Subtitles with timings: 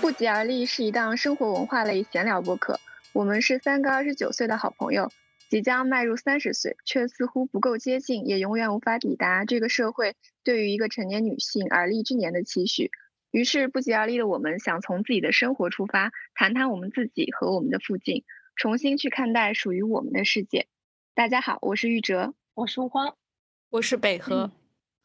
[0.00, 2.78] 不疾而立是一档生活文化类闲聊播客。
[3.12, 5.10] 我们是三个二十九岁的好朋友，
[5.48, 10.14] 即将迈入三十岁，却似乎不够接近，也永远无法抵达这个社会
[10.44, 12.90] 对于一个成年女性而立之年的期许。
[13.32, 18.24] 于是，不疾而立的我们想从自己的生活出发，谈谈我们自己和我们的附近，
[18.54, 20.68] 重新去看待属于我们的世界。
[21.14, 23.16] 大家好，我是玉哲，我是吴荒，
[23.70, 24.52] 我是北河。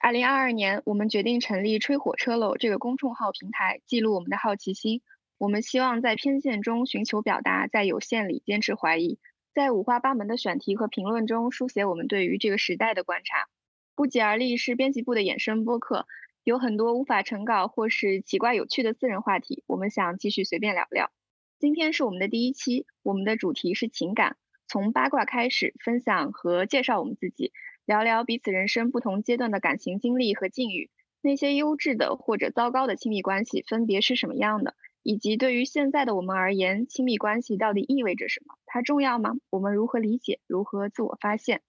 [0.04, 5.02] 二零二二年，我们决定成立“吹火车喽”这个公众号平台，记录我们的好奇心。
[5.38, 9.18] 我们希望在偏见中寻求表达，在有限里坚持怀疑，
[9.54, 13.48] 在五花八门的选题和评论中书写我们对于这个时代的观察。
[13.96, 16.06] 不疾而立是编辑部的衍生播客，
[16.44, 21.12] 有很多无法成稿或是奇怪有趣的私人话题，我们想继续随便聊聊。
[21.60, 24.36] 今天是我们的第一期，我们的主题是情感，
[24.68, 27.54] 从八卦开始，分享和介绍我们自己。
[27.86, 30.90] 聊聊彼此人生不同阶段的感情经历和境遇，
[31.22, 38.56] 那些优质的或者糟糕的亲密关系分别是什么样的，以及对于现在的我们而言，亲密关系到底意味着什么？
[38.66, 39.32] 它重要吗？
[39.50, 40.40] 我们如何理解？
[40.48, 41.62] 如何自我发现？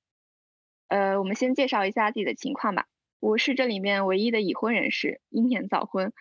[0.88, 2.86] 呃，我们先介绍一下自己的情况吧。
[3.18, 6.12] 我是这里面唯一的已婚人士，英年早婚。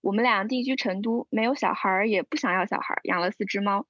[0.00, 3.86] 我们俩定居成都，没有小孩，也不想要小孩，养了四只猫。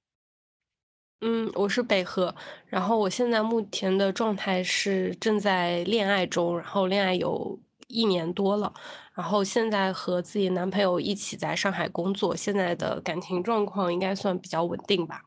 [1.24, 2.34] 嗯，我是北河，
[2.66, 7.56] 然后我现在目前的状态是正在恋爱中，然后恋爱有
[7.86, 8.74] 一年多了，
[9.14, 15.22] 然后现在和自己男朋友一起在上海工作，现在的感情状况应该算比较稳定吧。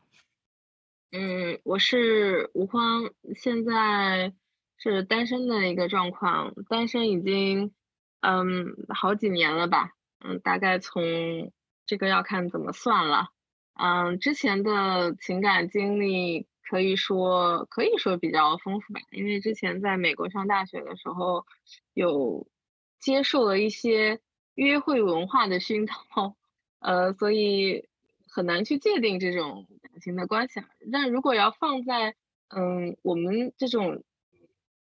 [1.12, 4.34] 嗯，我是吴荒，现在
[4.76, 7.72] 是单身的一个状况，单身已经
[8.20, 11.02] 嗯好几年了吧，嗯，大概从
[11.86, 13.30] 这个要看怎么算了。
[13.78, 21.44] 嗯，之前的情感经历可以说可以说比较丰富吧，因为之前在美国上大学的时候，
[21.92, 22.46] 有
[22.98, 24.20] 接受了一些
[24.54, 26.36] 约会文化的熏陶，
[26.78, 27.86] 呃，所以
[28.28, 30.62] 很难去界定这种感情的关系。
[30.90, 32.16] 但如果要放在
[32.48, 34.02] 嗯我们这种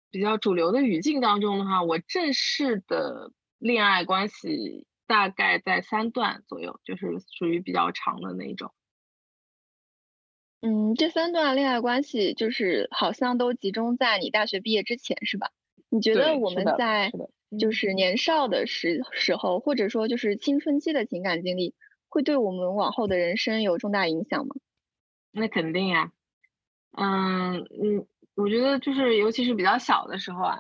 [0.10, 8.74] 比较主流的语境当中的话，我正式的恋爱关系大概在三段左右，就是属于比较长的那种。
[10.62, 15.50] 嗯，这三段恋爱关系就是好像都集中在你大学毕业之前，是吧？
[15.90, 17.12] 你觉得我们在
[17.60, 21.74] 就是年少的时时候，或者说就是青春期的情感经历，
[22.10, 24.56] 会对我们往后的人生有重大影响吗？
[25.32, 26.12] 那肯定呀。
[26.92, 28.06] 嗯嗯，
[28.36, 30.60] 我觉得就是尤其是比较小的时候啊，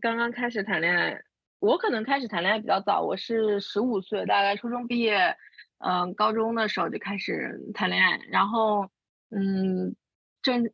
[0.00, 1.22] 刚刚开始谈恋爱，
[1.60, 5.36] 我可能开始谈恋爱比较早，我是十五岁，大概初中毕业，
[5.78, 8.90] 嗯，高中的时候就开始谈恋爱，然后。
[9.30, 9.96] 嗯，
[10.42, 10.70] 正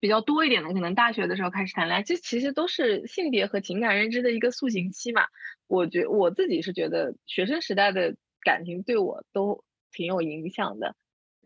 [0.00, 5.22] 比较多一点的，可能大学的时候开始谈恋爱，这其实都是性别和情感认知的一个塑形期嘛。
[5.66, 10.96] 我觉我自己是觉得学生时代的感情对我都挺有影响的。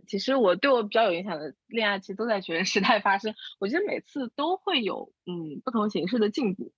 [0.06, 6.72] 其实我对我比较有影响的恋爱期都在学生时代发生，我觉得每次都会有嗯不同形式的进步。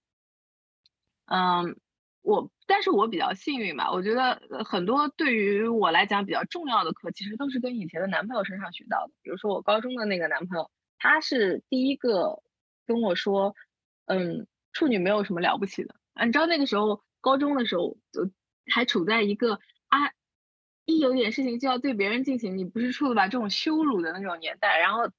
[1.27, 1.77] 嗯。
[2.23, 3.91] 我，但是我比较幸运吧。
[3.91, 9.13] 我觉得很多对于我来讲比较重要的课，其实都是跟以前的男朋友身上学到的。
[9.23, 12.43] 比如说我高中的那个男朋友，他是第一个
[12.87, 13.55] 跟我说，
[14.07, 15.95] 嗯，处女没有什么了不起的。
[16.25, 18.31] 你知道那个时候高中的时候，就
[18.71, 19.55] 还处在一个
[19.89, 20.13] 啊，
[20.85, 25.11] 一有点事情就要对别人进行你不是处的吧这种羞辱的那种年代，然后。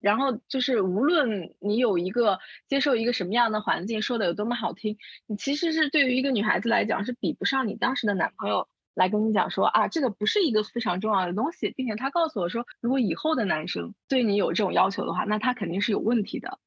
[0.00, 2.38] 然后就是，无论你有一个
[2.68, 16.58] 接受一个什么样的环境，说的有多么好听，你其实是对于一个女孩子来讲，是比不上你当时的男朋友来跟你讲说啊，这个不是一个非常重要的东西，并且他告诉我说，如果以后的男生对你有这种要求的话，那他肯定是有问题的。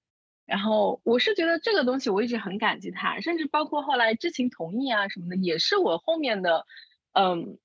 [0.45, 6.65] 然后我是觉得这个东西我一直很感激他，甚至包括后来知情同意啊什么的，也是我后面的，
[7.13, 7.57] 嗯。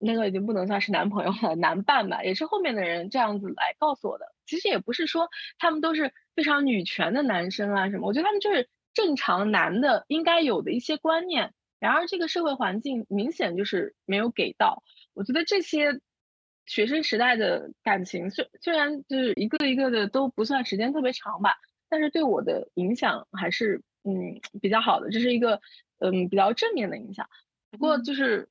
[0.00, 4.32] 那个已经不能算是男朋友了，男伴吧，也是后面的人这样子来告诉我的。
[4.46, 5.28] 其实也不是说
[5.58, 11.52] 他们都是非常女权的男生啊什么，我觉得他们就是正常男的应该有的一些观念。
[11.80, 14.82] 然而这个社会环境明显就是没有给到。
[15.14, 16.00] 我觉得这些
[16.66, 21.56] 学生时代的感情，虽虽然就是一个一个的都不算时间特别长吧，
[21.88, 25.60] 但是对我的影响还是嗯比较好的，这是一个
[25.98, 27.28] 嗯比较正面的影响。
[27.70, 28.48] 不过就是。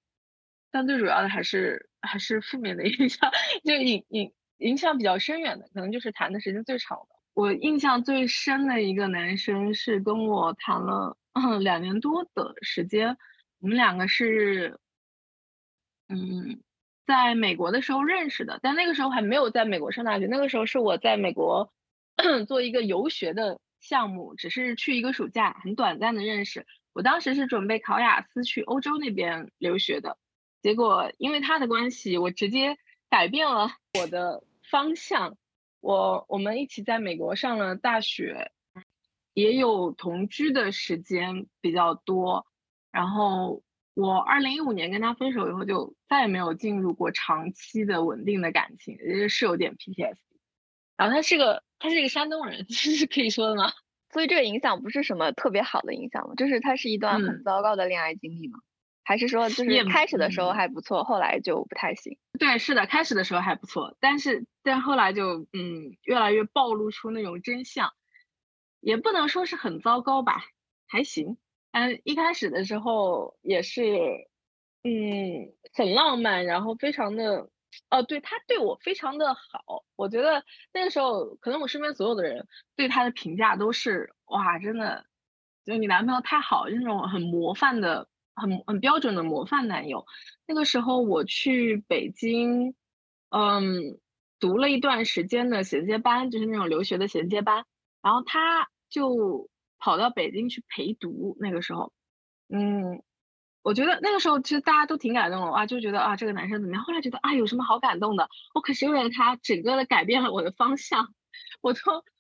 [0.72, 3.32] 但最主要的还是还是负面的影响，
[3.64, 7.16] 就影影影响比较深远的，可能就是谈的时间最长的。
[7.34, 11.18] 我印象最深的一个男生是跟我谈了
[11.62, 13.16] 两年多的时间，
[13.60, 14.80] 我们两个是，
[16.10, 16.62] 嗯，
[17.06, 21.72] 在美国的时候认识的，但那个时候还没有在美国上大学，那个时候是我在美国
[22.48, 26.66] 做一个游学的项目，只是去一个暑假，很短暂的认识。
[26.94, 30.18] 我当时是准备考雅思去欧洲那边留学的。
[30.68, 32.78] 结果因为他的关系，我直接
[33.10, 35.38] 改变了我的方向。
[35.80, 38.52] 我我们一起在美国上了大学，
[39.34, 42.46] 也有同居的时间比较多。
[42.92, 48.98] 然后我二零一五年跟他分手以后，就再也没有进入过长期的稳定的感情，
[49.30, 50.18] 是有点 PTSD。
[50.98, 53.72] 然后他是个他是一个山东人，这 是可以说的吗？
[54.12, 56.36] 所以这个影响不是什么特别好的影响吗？
[56.36, 58.60] 就是它是一段很糟糕的恋爱经历吗？
[59.08, 62.18] 还是说就是开始的时候还不错，后来就不太行？
[62.38, 67.94] 对，是的，开始的时候还不错，但是但后来就嗯越来越暴露出那种真相，
[68.82, 70.44] 也不能说是很糟糕吧，
[70.88, 71.38] 还行。
[71.72, 73.82] 嗯，一开始的时候也是
[74.84, 77.50] 嗯很浪漫，然后非常的。
[77.90, 80.44] 哦，对他对我非常的好，我觉得
[80.74, 85.06] 那个时候可能我身边所有的人对他的评价都是哇，真的，
[85.64, 90.06] 就你男朋友太好，那种很模范的、很很标准的模范男友。
[90.46, 92.76] 那个时候我去北京，
[93.30, 94.00] 嗯，
[94.40, 97.66] 读了一段时间的衔接班，就是那种留学的衔接班，
[98.02, 99.50] 然后他就
[99.80, 101.36] 跑到北京去陪读。
[101.40, 101.92] 那个时候，
[102.48, 103.02] 嗯。
[103.64, 106.86] 我觉得那个时候其实大家都挺感动的啊，就觉得啊这个男生怎么样？
[106.86, 108.30] 后来觉得啊有什么好感动的？
[108.56, 111.14] 我可是为了他整个的改变了我的方向，
[111.60, 111.80] 我都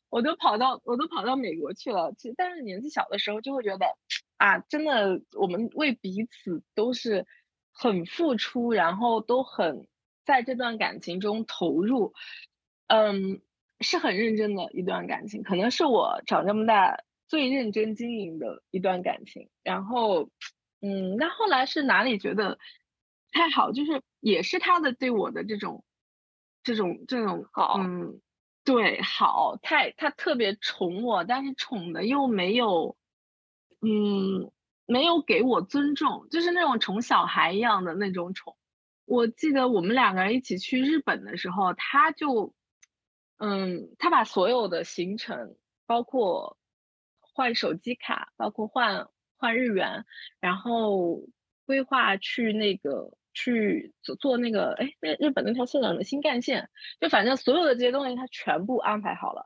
[0.09, 2.11] 我都跑到我都跑到美国去了。
[2.17, 3.85] 其实但是年纪小的时候就会觉得
[4.37, 7.25] 啊，真的我们为彼此都是
[7.71, 9.87] 很付出，然后都很
[10.25, 12.13] 在这段感情中投入，
[12.87, 13.41] 嗯，
[13.81, 20.29] 是很认真的一段感情，可能是我长这么大最认真经营的一段感情，然后。
[20.79, 22.59] 嗯，那后来是哪里觉得
[23.31, 23.71] 太好？
[23.71, 25.83] 就是也是他的对我的这种
[26.61, 28.21] 这种这种好，嗯，
[28.63, 32.95] 对，好，太他特别宠我，但是宠的又没有，
[33.87, 34.51] 嗯，
[34.85, 38.57] 没有给我尊重，就是那种宠小孩一样的那种宠。
[39.05, 42.53] 我记得我们两个人一起去日本的时候，他就，
[43.37, 45.55] 嗯，他把所有的行程，
[45.85, 46.57] 包括
[47.21, 49.07] 换手机卡，包括换。
[49.39, 50.03] 换日元，
[50.39, 51.21] 然后
[51.67, 56.71] 规划去那个去坐坐那个哎，那日本那条线叫什么新干线？
[56.99, 59.45] 就反正所有的这些东西他全部安排好了，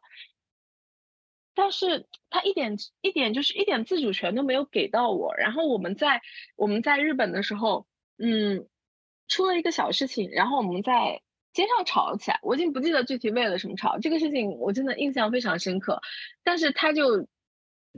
[1.62, 5.36] 但是他一点一点就是一点自主权都没有给到我。
[5.36, 6.24] 然后我们在
[6.56, 7.86] 我们在日本的时候，
[8.18, 8.66] 嗯，
[9.28, 11.22] 出了一个小事情，然后我们在
[11.54, 12.40] 街上吵了起来。
[12.42, 16.02] 我已经不记得具体为了什么吵，这个事情我真的印象非常深刻。
[16.44, 17.28] 但是他就。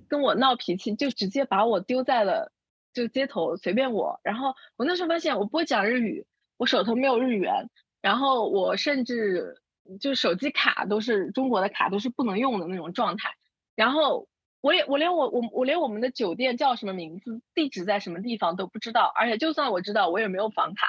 [0.10, 2.52] 跟我闹脾气，就直接把我丢在了
[2.96, 4.20] 就街头，随便我。
[4.24, 6.26] 然后我那时候发现我不会讲日语，
[6.58, 7.70] 我手头没有日元，
[8.02, 9.62] 然后我甚至
[10.00, 13.36] 就手机卡都是中国的卡，都是不能用的那种状态。
[13.76, 14.28] 然后
[14.62, 20.88] 我也我连我我我连我们的酒店叫什么名字，地址在什么地方都不知道，而且就算我知道，我也没有房卡。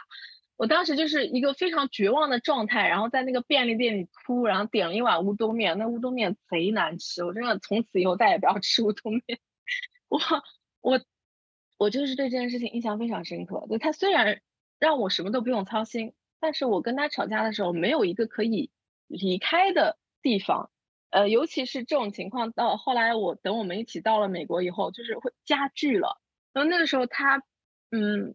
[0.57, 9.41] 我当时就是一个非常绝望的状态，然后在那个便利店里哭，然后点了一碗乌冬面，那乌冬面贼难吃，我真的从此以后再也不要吃乌冬面。
[10.09, 10.21] 我
[10.81, 11.01] 我
[11.77, 13.67] 我就是对这件事情印象非常深刻。
[13.69, 14.41] 就他虽然
[14.79, 18.71] 让我什么都不用操心，但是我跟他吵架的时候没有一个可以
[19.09, 20.71] 离开的地方。
[21.15, 26.21] 呃，尤其是这种情况到后来，我等我们一起到了美国以后，就是会加剧了。
[26.53, 27.43] 然后那个时候他
[27.91, 28.35] 嗯。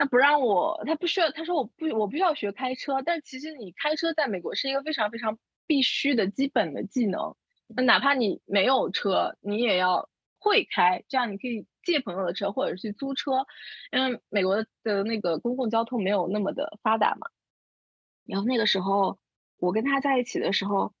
[0.00, 3.02] 他不让我，他不需要，他说我不，我不需要学开车。
[3.04, 7.34] 但其实你开车在美国是一个非常非常必须的基本的技能。
[7.66, 13.44] 那哪怕你没有车，你也要会开，这样你可以借朋友的车或者去租车。
[13.90, 17.26] 因为美国的那个公共交通没有那么的发达嘛。
[18.24, 19.18] 然后那个时候
[19.58, 20.94] 我跟他在一起的时候，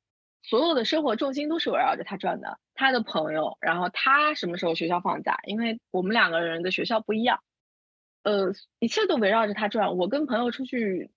[0.48, 2.58] 所有的生活重心都是围绕着他转的。
[2.72, 5.38] 他的朋友，然后他什么时候学校放假？
[5.44, 7.42] 因为我们两个人的学校不一样。
[8.22, 9.96] 呃，一切都围绕着他转。
[9.98, 11.10] 我跟朋友出去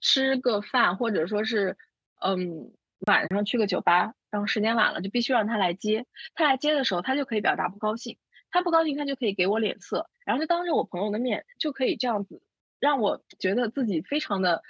[0.00, 1.76] 吃个饭，或者说是，
[2.20, 2.72] 嗯，
[3.06, 6.06] 晚上去个酒吧，然后时间晚了就必须让他来接。
[6.34, 8.18] 他来接的时候，他就可以表达不高兴。
[8.52, 12.40] 他不高兴，他就可以给我脸色，然后就当着我朋友的面就可以这样子，
[12.78, 14.62] 让我觉得自己非常的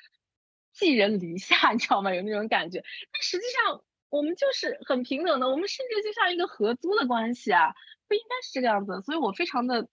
[0.73, 2.15] 寄人篱下，你知道吗？
[2.15, 2.83] 有那种感觉。
[3.13, 7.75] 但实际上我们就是很平等的，我们甚至就像一个合租的关系啊，
[8.07, 9.01] 不应该是这个样子。
[9.07, 9.89] 所以我非常的。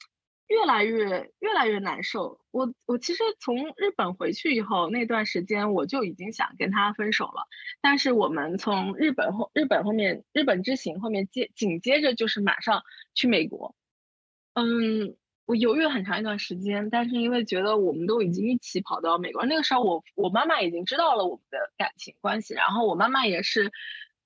[0.50, 2.40] 越来越越来越难受。
[2.52, 7.50] 我我其实从日本回去以后那段时间，我就已经想跟他分手了。
[7.82, 12.84] 但是我们从日本后日本后面日本之行后面接紧接着就是马上
[13.14, 13.76] 去美国。
[14.54, 23.74] 嗯，我犹豫了很长一段时间，但是因为觉得我们都已经一起跑到美国，那个时候我我妈妈已经知道了我们的感情关系，然后我妈妈也是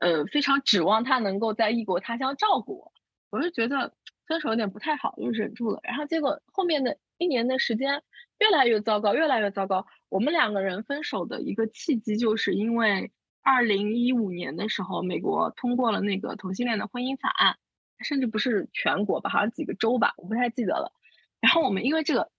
[0.01, 2.91] 呃非常指望他能够在异国他乡照顾我。
[3.29, 3.93] 我就觉得。
[4.27, 5.81] 分手有点不太好，就忍住了。
[5.83, 8.01] 然后结果后面的一年的时间
[8.39, 9.85] 越来越糟糕，越来越糟糕。
[10.07, 17.57] 我们两个人分手的一个契机，就是因为二零一五年的时候，美国通过了那个同性恋的婚姻法案，
[17.99, 20.93] 甚至不是全国吧，好像几个州吧，我不太记得了。
[21.41, 22.31] 然后我们因为这个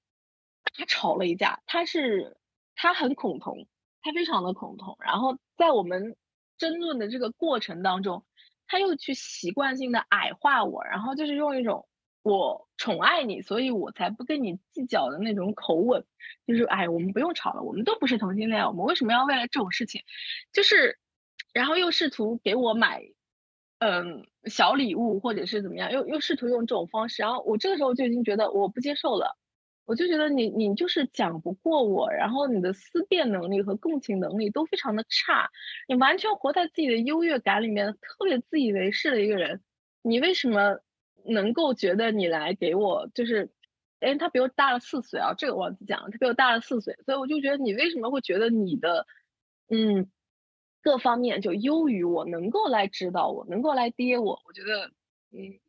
[0.79, 2.39] 大吵了一架，他是
[2.75, 3.67] 他很恐同，
[4.01, 4.97] 他非常的恐同。
[5.01, 6.17] 然后在我们
[6.63, 8.25] 争论的这个过程当中，
[8.69, 11.89] 他又去习惯性的矮化我，然后就是用一种
[12.23, 16.05] 我宠爱你，所以我才不跟你计较的那种口吻，
[16.47, 20.03] 就是哎，我们不用吵了，我们都不是同性恋，我们为什么要为了这种事情？
[20.53, 20.99] 就是，
[21.53, 23.03] 然后又试图给我买。
[23.85, 29.37] 嗯，小礼物或者是怎么样，又又试图用这种方式，然后我这个时候就已经觉得我不接受了，
[29.85, 35.51] 我就觉得你你就是讲不过我，然后你的思辨能力和共情能力都非常的差，
[35.89, 39.61] 你完全活在自己的优越感里面，特别自以为是的一个人，
[40.03, 40.79] 你为什么
[41.25, 43.51] 能够觉得你来给我就是，
[44.01, 49.07] 哎，他比我大了四岁啊，这个忘记讲了，他比我大了四岁，所以我就觉得你为什么会觉得你的，
[49.69, 50.11] 嗯。
[50.85, 54.43] 各方面就优于我，能够来指导我，能够来跌我。
[54.45, 54.87] 我觉得，
[55.31, 55.61] 嗯，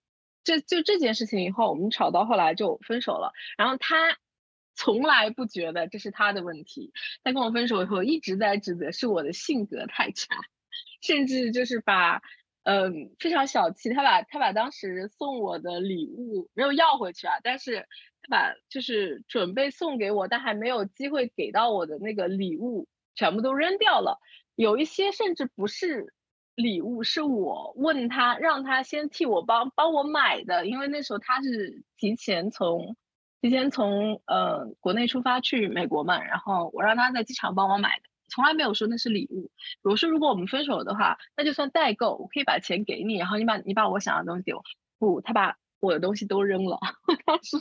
[0.43, 3.31] 这就这件事情以后，我们吵到后来就分手了。
[3.57, 4.17] 然后他
[4.75, 6.91] 从来不觉得这是他的问题，
[7.23, 10.35] 他跟我分手以后一直在指责是我的性格太差，
[11.01, 12.21] 甚至就是把，
[12.63, 13.89] 嗯，非常小气。
[13.89, 17.87] 他把他把当时送我的礼物没有要回去啊，但是
[18.21, 24.19] 他把就是准备送给我但还没有机会给到我的那个礼物全部都扔掉了。
[24.55, 26.13] 有一些甚至不是
[26.55, 32.95] 礼物，是我问他，让他先替我帮帮我买的，因为那时候他是提前从
[33.41, 39.51] 提前从呃国内出发去美国嘛，然后我让他在机场帮我买的，从来没有说那是礼物。
[39.83, 44.63] 我说如果我们分手的话，那就算代购，我可以把钱给你，然后你把你把我想要的东西给我。
[44.99, 46.79] 不，他把我的东西都扔了，
[47.25, 47.57] 当时，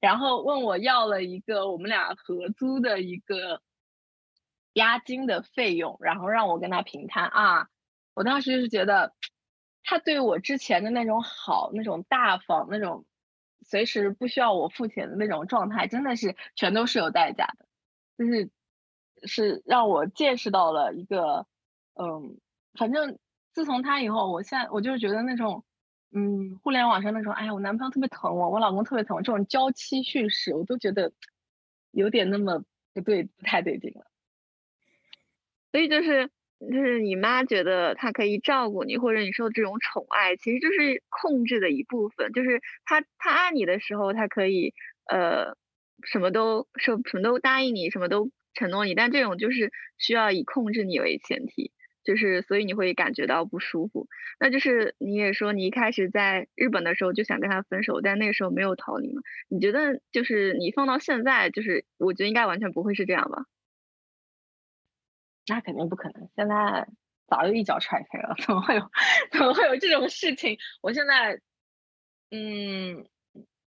[0.00, 3.62] 然后问我要了一个我们俩合租的一个。
[4.74, 7.66] 押金的费用，然后让我跟他平摊啊！
[8.14, 9.14] 我当时就是觉得，
[9.82, 13.06] 他对我之前的那种好、那种大方、那种
[13.62, 17.66] 随时不需要我付钱的那种状态，真的是全都是有代价的。
[18.18, 18.50] 就是
[19.24, 21.46] 是让我见识到了一个，
[21.94, 22.38] 嗯，
[22.74, 23.18] 反正
[23.52, 25.64] 自从他以后，我现在我就是觉得那种，
[26.12, 31.12] 嗯，互联网上那种，哎呀，我男朋友特别疼我，我老公特别疼我，这种娇妻叙事，我都觉得
[31.90, 32.62] 有点那么
[32.92, 34.06] 不对，不太对劲了。
[35.72, 42.32] 所以就是就是你妈觉得她可以照顾你，或者你受这种宠爱，其实就是控制的一部分。
[42.32, 44.74] 就是她她爱你的时候，她可以
[45.10, 45.56] 呃
[46.04, 48.94] 什么都什什么都答应你，什么都承诺你。
[48.94, 51.72] 但这种就是需要以控制你为前提，
[52.04, 54.06] 就是所以你会感觉到不舒服。
[54.38, 59.22] 那就是你也说你一开始在日本的时候就想跟他分手，但那个时候没有逃离嘛？
[59.48, 63.46] 你觉得就是你放到现在，就是我觉得应该完全不会是这样吧？
[65.46, 66.86] 那肯定不可能，现在
[67.26, 68.82] 早就一脚踹开了， 怎么会有
[69.32, 70.58] 怎么会有这种事情？
[70.82, 71.40] 我现在，
[72.30, 73.06] 嗯，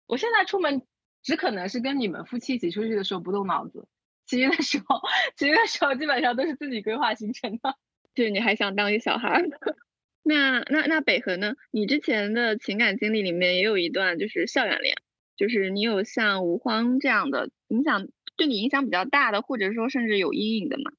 [0.07, 0.83] 我现在出门
[1.21, 3.87] 只可能是跟你们夫妻一起出去的时候不动脑子，
[4.25, 5.01] 其余的时候，
[5.35, 7.75] 其余的时候基本上都是自己规划行程的。
[8.15, 9.41] 就是你还想当一小孩？
[10.25, 11.55] 那那那北河呢？
[11.71, 14.95] 你之前的情感经历里面也有一段就是校园恋，
[15.35, 20.91] 就是你有像吴荒这样的影响，对你影响比较大的，或者说甚至有阴影的吗？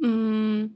[0.00, 0.72] 嗯，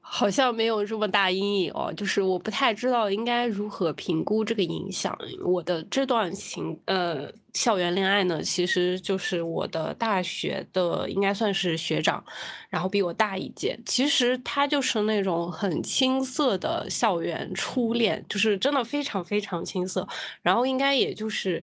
[0.00, 5.16] 好像没有这么大阴影哦，就是我不太知道应该如何评估这个影响。
[5.44, 12.22] 我的这段情呃校园恋爱呢，其实就是我的大学的，应该算是学长，
[12.68, 13.78] 然后比我大一届。
[13.86, 20.06] 其实他就是那种很青涩的校园初恋，就是真的非常非常青涩。
[20.42, 21.60] 然后应该也就是。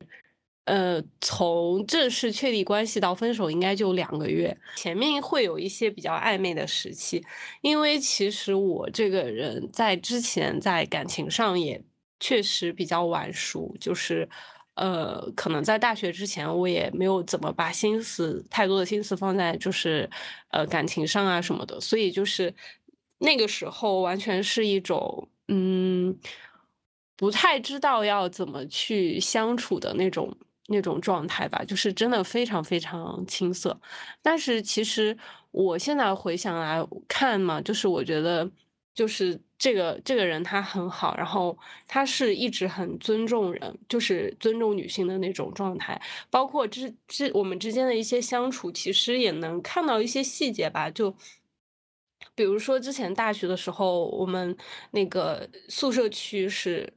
[0.65, 4.55] 呃，从正式确立关系到分手，应该就两个月。
[4.75, 7.23] 前面会有一些比较暧昧的时期，
[7.61, 11.83] 因为其实我这个人在之前在感情上也
[12.19, 14.27] 确实比较晚熟，就是
[14.73, 20.09] 呃，可能在大学之前我也没有怎么把心思太多的心思放在就是
[20.49, 22.51] 呃感情上啊什么的，所以就是
[23.19, 26.17] 那个时候完全是一种嗯，
[27.15, 30.35] 不太知道要怎么去相处的那种。
[30.67, 33.79] 那种状态吧，就是真的非常非常青涩。
[34.21, 35.15] 但是其实
[35.51, 38.49] 我现在回想来看嘛，就是我觉得，
[38.93, 41.57] 就是这个这个人他很好，然后
[41.87, 46.01] 他是一直很尊重人，就是尊重女性的那种状态。
[46.29, 50.89] 包括之之我们之间的一些相处，其实也能看到一些细节吧。
[50.89, 51.15] 就
[52.35, 54.55] 比如说之前大学的时候，我们
[54.91, 56.91] 那个宿舍区是。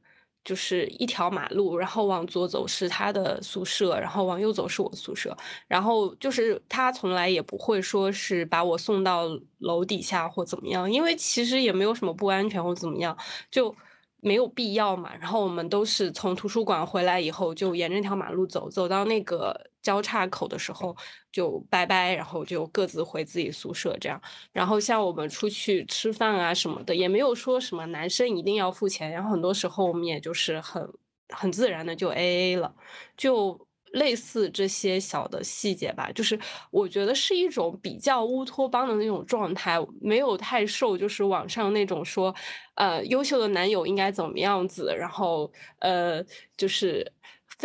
[0.49, 5.37] 就是一条马路，然后往左走是他的宿舍，然后往右走是我宿舍，
[5.67, 9.27] 然后就是他从来也不会说是把我送到
[9.59, 13.15] 楼底下或怎么样，因为其实也没有什么不安全或怎么样，
[13.51, 13.75] 就。
[14.21, 20.95] 没有必要嘛，然后我们都是从图书馆回来以后，就沿着条马路走，走到那个交叉口的时候
[21.31, 24.21] 就拜拜，然后就各自回自己宿舍这样。
[24.51, 30.87] 然后像我们出去吃饭啊什么的，也没有说什么男生一定要付钱，然后很多时候我们也就是很
[31.29, 32.75] 很自然的就 A A 了，
[33.17, 33.68] 就。
[33.93, 36.39] 类似这些小的细节吧，就是
[36.71, 42.33] 我觉得是一种比较乌托邦的那种状态，没有太受就是网上那种说，
[42.75, 46.23] 呃，优秀的男友应该怎么样子，然后呃，
[46.55, 47.11] 就是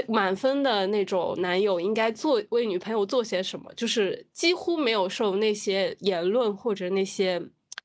[0.08, 7.40] 满分的那种男友应该做为女朋友做些什么，就是几乎没有受那些言论或者那些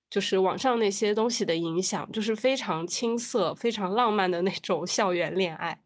[0.09, 5.81] 就是网上那些东西的影响，就是非常青涩、非常浪漫的那种校园恋爱。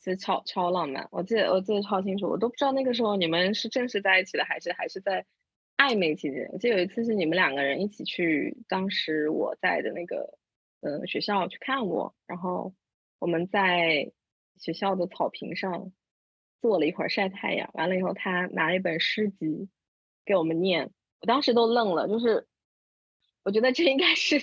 [0.00, 5.26] 其实超超浪漫，我记得我记得超清楚，我都不知道那个时候你们是正式在一起的，还是还是在
[5.76, 6.48] 暧昧期间。
[6.52, 10.38] 我记得有一次是你们两个人一起去，当时我在的那个
[10.80, 12.74] 嗯学校去看我，然后
[13.18, 14.10] 我们在
[14.56, 15.92] 学校的草坪上
[16.62, 19.68] 坐了一会儿晒太阳，完了以后他拿了一本诗集
[20.24, 20.90] 给我们念，
[21.20, 22.46] 我当时都愣了，就是
[23.42, 24.42] 我觉得这应该是。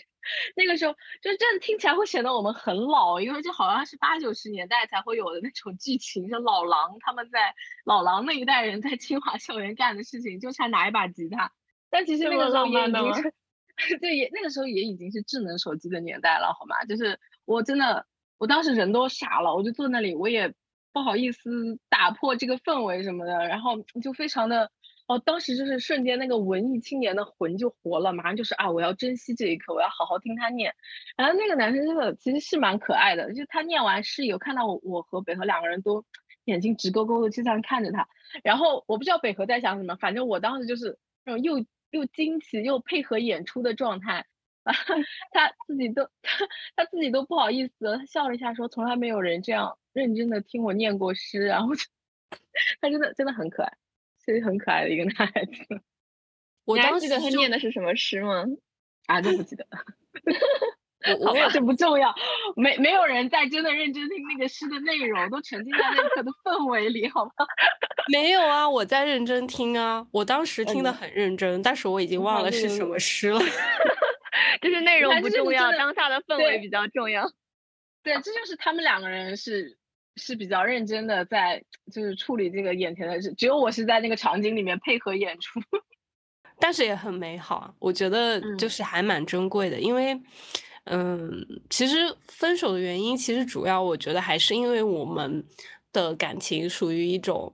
[0.57, 11.53] 那个时候，就真的听起来会显得我们很老，因为这好像是八九十年代才会有的那种剧情，是老狼他们在老狼那一代人在清华校园干的事情，就差拿一把吉他。
[11.89, 13.33] 但其实那个时候也已经是，
[13.99, 16.83] 对，也那个时候也已经是智能手机的年代了，好吗？
[16.83, 18.05] 就是我真的，
[18.37, 20.53] 我当时人都傻了，我就坐那里，我也
[20.91, 24.69] 不好意思打破这个氛围什么的，然后就非常的。
[25.07, 30.75] 哦，当时就是瞬间那个文艺青年的魂就活了，马上就是啊，我要珍惜这一刻，我要好好听他念。
[31.15, 36.03] 然后那个男生真的其实是蛮可爱的，就他念完诗有看到我，我和北河两个人都
[36.43, 38.09] 眼睛直勾勾的就这样看着他。
[38.43, 44.25] 然后我不知道北河在想什么，反正我当时就是那种又又惊奇又配合演出的状态，
[45.31, 51.85] 他自己都他他自己都不好意思，他笑了一下说从来没有人这样认真的听我念过诗，然后就
[52.81, 53.71] 他真的真的很可爱。
[54.33, 55.81] 是很可爱的一个男孩子，
[56.65, 58.45] 我当时记得他念的是什么诗吗？
[59.07, 59.65] 啊，都不记得。
[61.23, 62.13] 好吧，这不重要。
[62.55, 67.31] 没没有人在真的认真听那个诗的内容，都沉浸在那刻的氛围里，好吗？
[68.11, 70.05] 没有啊，我在认真听啊。
[70.11, 73.39] 我当时听的很认真，但是我已经忘了是什么诗了。
[74.61, 77.31] 就是内容不重要，当下的氛围比较重要。
[78.03, 79.77] 对，这就是他们两个人是。
[80.17, 85.61] 是比较认真的在就是处理这个眼前的事，只有我是在那个场景里面配合演出，
[86.59, 90.19] 但是也很美好，我觉得就是还蛮珍贵的，因为，
[90.85, 95.45] 嗯，其实分手的原因其实主要我觉得还是因为我们
[95.93, 97.53] 的感情属于一种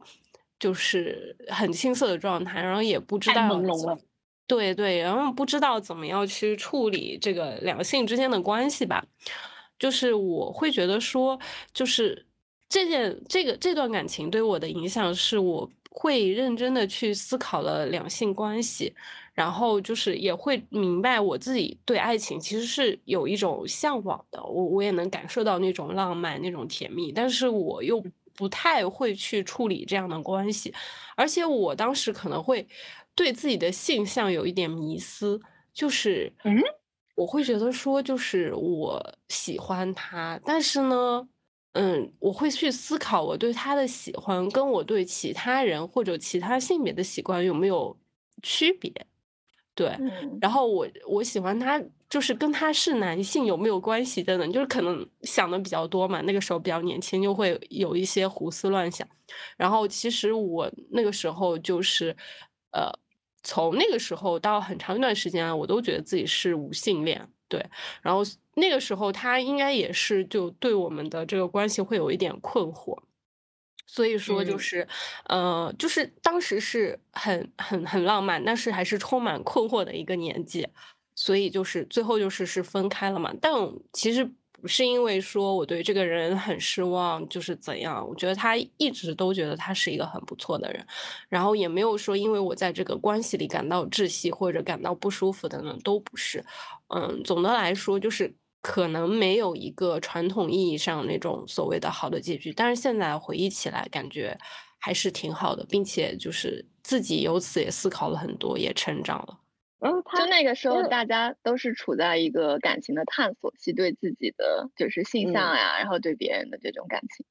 [0.58, 3.98] 就是很青涩的状态，然后也不知道朦胧了，
[4.48, 9.06] 对对，然后不知道怎么样去处理这个两性之间的关系吧，
[9.78, 11.40] 就是我会觉得说
[11.74, 12.26] 就是。
[12.74, 18.92] 这件这个这段感情对我的影响是，我会认真的去思考了两性关系，
[19.32, 30.74] 然后就是也会明白我自己对爱情其实是有一种向往的，我我也能感受到那种浪漫那种甜蜜，但是我又不太会去处理这样的关系，
[31.16, 32.68] 而且我当时可能会
[33.14, 35.40] 对自己的性向有一点迷思，
[35.76, 36.60] 就是嗯，
[37.14, 41.30] 我会觉得说就是我喜欢他，但是呢。
[41.74, 47.98] 嗯，我会去思考我对他的喜欢跟我对其他人或者其他性别的习惯有没有
[48.44, 48.94] 区别，
[49.76, 49.98] 对。
[50.40, 56.22] 然后我我喜欢他，就是跟他是男性有没有关系等等，就是可能想的比较多嘛。
[56.22, 59.08] 那个时候比较年轻，就会有一些胡思乱想。
[59.58, 62.16] 然后其实我那个时候就是，
[62.72, 62.92] 呃，
[63.44, 67.28] 从那个时候到很长一段时间，我都觉得自己是无性恋。
[67.48, 67.64] 对，
[68.02, 68.22] 然后
[68.56, 72.98] 那个时候他应该也是就对我们的这个关系会有一点困惑，
[73.86, 74.88] 所以说就是，
[75.26, 80.68] 呃，就是当时是很很很浪漫，但是还是充满困惑的一个年纪，
[81.16, 83.34] 所以就是最后就是是分开了嘛。
[83.42, 83.54] 但
[83.92, 84.30] 其实。
[84.62, 88.08] 不是因为说我对这个人很失望，就是怎样？
[88.08, 90.88] 我觉得他一直都觉得他是一个很不错的人，
[91.28, 96.42] 然后也没有说因为我在这个关系里感到窒息或者感到不舒服的呢，都不是。
[96.96, 104.36] 嗯，总的来说就是可能没有一个传统意义上那种所谓的好的结局，但是现在回忆起来感觉
[104.80, 109.38] 还是挺好的，并且就是自己由此也思考了很多，也成长了。
[109.80, 117.26] 嗯，他就那个时候，嗯大家都是处在一个感情的探索期，对自己的就是性嗯向呀，然后对别人的这种感情。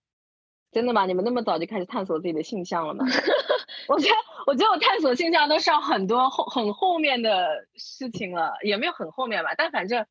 [0.70, 1.06] 真的吗？
[1.06, 3.06] 你们那么早就开始探索自己的性向了吗？
[3.88, 4.16] 我觉得，
[4.46, 10.06] 我觉得我探索性向都是要很多后很后面的事情了，也没有很后面吧，但反正，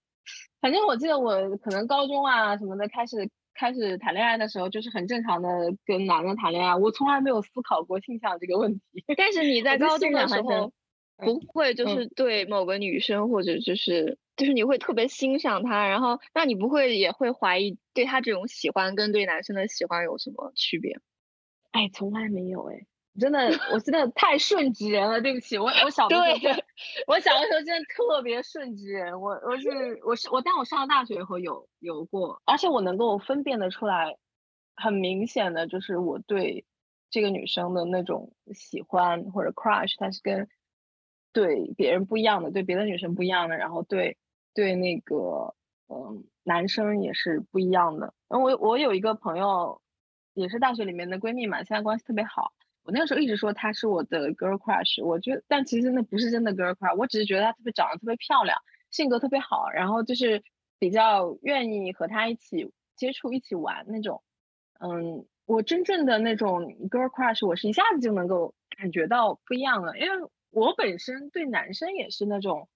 [0.60, 5.50] 反正我记得我可能高中啊什么的开始开始谈恋爱的时候，就是很正常的
[5.86, 8.82] 跟男的谈恋爱，我从来没有思考过性向这个问题。
[9.18, 10.72] 但是你在高中的时候，
[11.18, 21.00] 不会就嗯是对某个女生或者就是就是你会特别欣赏她，然后那你不会也会怀疑对她这种喜欢跟对男生的喜欢有什么区别？
[21.72, 22.86] 哎，从来没有哎，
[23.20, 23.40] 真的，
[23.74, 26.64] 我真的太顺直人了，对不起，我我小的时候真，
[27.08, 29.70] 我小的时候真的特别顺直人，我我是
[30.06, 34.18] 我是我，但我上了大学以后有有过，而且我能够分辨得出来，
[34.76, 36.66] 很明显的就是我对
[37.10, 40.48] 这个女生的那种喜欢或者 crush，它是跟
[41.34, 44.18] 对别人不一样的，对别的女生不一样的，然后对
[44.54, 45.54] 对那个
[45.90, 48.14] 嗯男生也是不一样的。
[48.30, 49.82] 然后我我有一个朋友，
[50.34, 52.54] 也是大学里面的闺蜜嘛，现在关系特别好。
[52.84, 58.58] 我那个时候一直说她是我的 girl crush，我觉得，但其实那不是真的 girl crush，我只是觉得她特别长得特别漂亮，
[58.90, 60.44] 性格特别好，然后就是
[60.80, 64.24] 比较愿意和她一起接触、一起玩那种。
[64.80, 72.68] 嗯，我真正的那种 girl crush，我是一下子就能够感觉到不一样了，因为我本身对男生也是那种，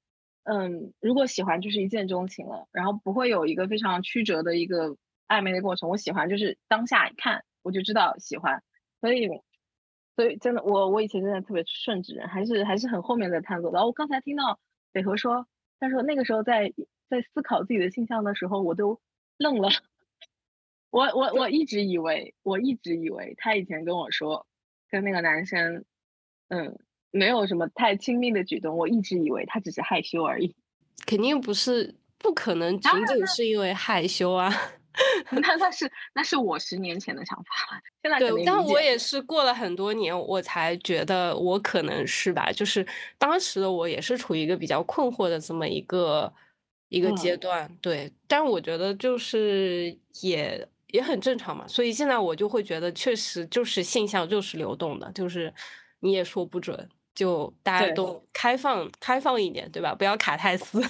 [0.43, 4.95] 嗯，如果喜欢就是一见钟情了，然后不会有一个非常曲折的一个
[5.27, 5.89] 暧昧的过程。
[5.89, 8.61] 我喜欢就是当下一看我就知道喜欢，
[9.01, 9.27] 所以，
[10.15, 13.75] 所以真的我我以前真的特别顺直人，还是还是很后面在探索的。
[13.75, 14.59] 然后我刚才听到
[14.91, 15.45] 北河说，
[15.79, 16.73] 他说那个时候在
[17.09, 18.99] 在思考自己的性向的时候，我都
[19.37, 19.69] 愣了。
[20.89, 24.47] 我我我一直以为，我一直以为他以前跟我说，
[24.89, 25.83] 跟那个男生，
[26.47, 26.79] 嗯，
[27.11, 30.55] 没有什么太亲密的举动，我一直以为他只是害羞而已。
[31.05, 34.49] 肯定不是，不可能仅仅是因为害羞啊。
[35.31, 42.85] 那那是那是我十年前的想法，现在对，但我也是过了很多年，我才觉得我可能是吧，就是
[43.17, 46.31] 当时的我也是处于一个比较困惑的这么一个
[46.89, 48.11] 一个阶嗯段，对。
[48.27, 55.53] 但我觉得就是也也很正常嘛，所以现在我就会觉得，确实就是现象就是流动的，就是
[55.99, 59.93] 你也说不准，就大家都开放开放一点，对吧？
[59.93, 60.81] 不要卡太死。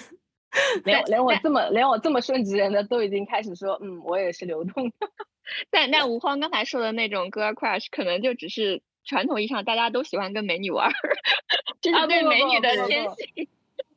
[0.85, 4.95] 连连我这么连我这么顺直人的都已经开始说，嗯，我也是流动的。
[5.69, 10.91] 但但吴荒刚才说的那种 girl crush，可能就只是传统意义上大家都喜欢跟美女玩儿，
[11.81, 13.47] 这是对美女的天性。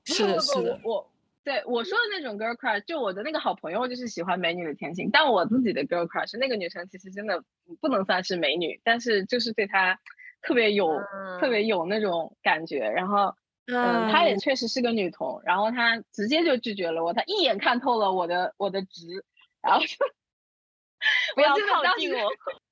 [0.05, 1.11] 是是的，我我
[1.45, 7.43] 对我说的那种 girl crush，就我的那个好朋友就是喜欢美女的天性，但我自己的 girl crush 那个女生其实真的
[7.81, 9.99] 不能算是美女，但是就是对她
[10.43, 11.01] 特别有、
[11.41, 13.35] 特别有那种感觉，然后。
[13.69, 19.25] 嗯，她也确实是个女同，然后她直接就拒绝了我，她一眼看透了我的我的直，
[19.63, 19.97] 然后就
[21.37, 22.31] 不要靠近我。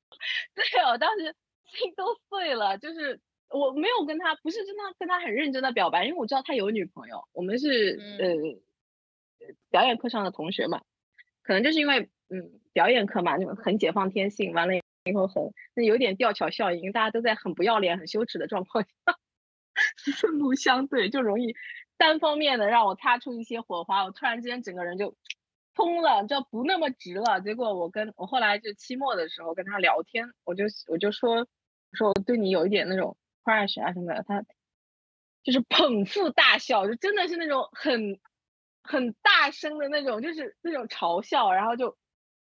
[0.54, 1.34] 对，我当时
[1.66, 8.60] 心都碎了，就是我没有跟他，不是真的跟他很认真的表白，因为我知道他有女朋友，我们是、呃
[9.70, 10.82] 表演课上的同学嘛，
[11.42, 18.90] 可能就是因为嗯表演课嘛，就很解放天性，完了以后很那有点吊桥效应，大家都在很不要脸、很羞耻的状况下
[19.96, 21.54] 四目相对，就容易
[21.96, 25.16] 单方面的让我擦出一些火花，我突然之间整个人就
[25.74, 27.40] 通了，就不那么直了。
[27.40, 31.46] 结果我跟我后来就期末的时候跟他聊天，我就我就说
[31.92, 34.44] 说我对你有一点那种 crush 啊什么的，他
[35.42, 38.18] 就是捧腹大笑，就真的是那种很
[38.82, 41.96] 很大声的那种，就是那种嘲笑，然后就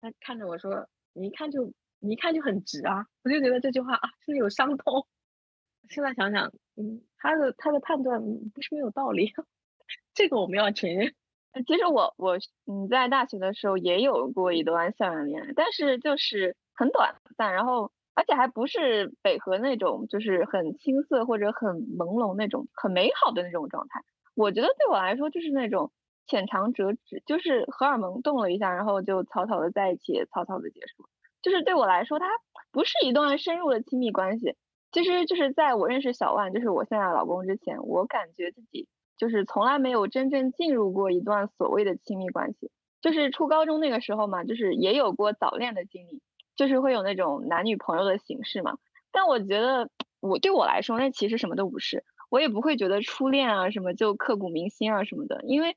[0.00, 5.06] 他看着我说你一看就你一看就很直啊，我就觉得这句话啊真的有伤痛。
[5.88, 8.20] 现在想想，嗯，他的他的判断
[8.54, 9.32] 不是没有道理，
[10.14, 11.14] 这个我们要承认。
[11.66, 24.02] 其实我我嗯在大学的时候也有过一段校园恋爱，但是就是很短暂，然后而且还不是北河那种就是很青涩或者很朦胧那种很美好的那种状态。
[24.34, 25.90] 我觉得对我来说就是那种
[26.26, 31.08] 浅尝辄止，就是荷尔蒙动了一下，然后就草草的在一起，草草的结束。
[31.42, 32.26] 就是对我来说，它
[32.70, 34.54] 不是一段深入的亲密关系。
[34.90, 42.70] 其实就是在我认识小万，就是我现在老公之前，我感觉自己就是从来没有真正进入过一段所谓的亲密关系。
[43.02, 46.22] 就是初高中那个时候嘛，就是也有过早恋的经历，
[46.56, 48.78] 就是会有那种男女朋友的形式嘛。
[49.12, 55.76] 但我觉得我对我来说，那其实什么都不是，我也不会觉得初恋啊什么就刻骨铭心啊什么的，因为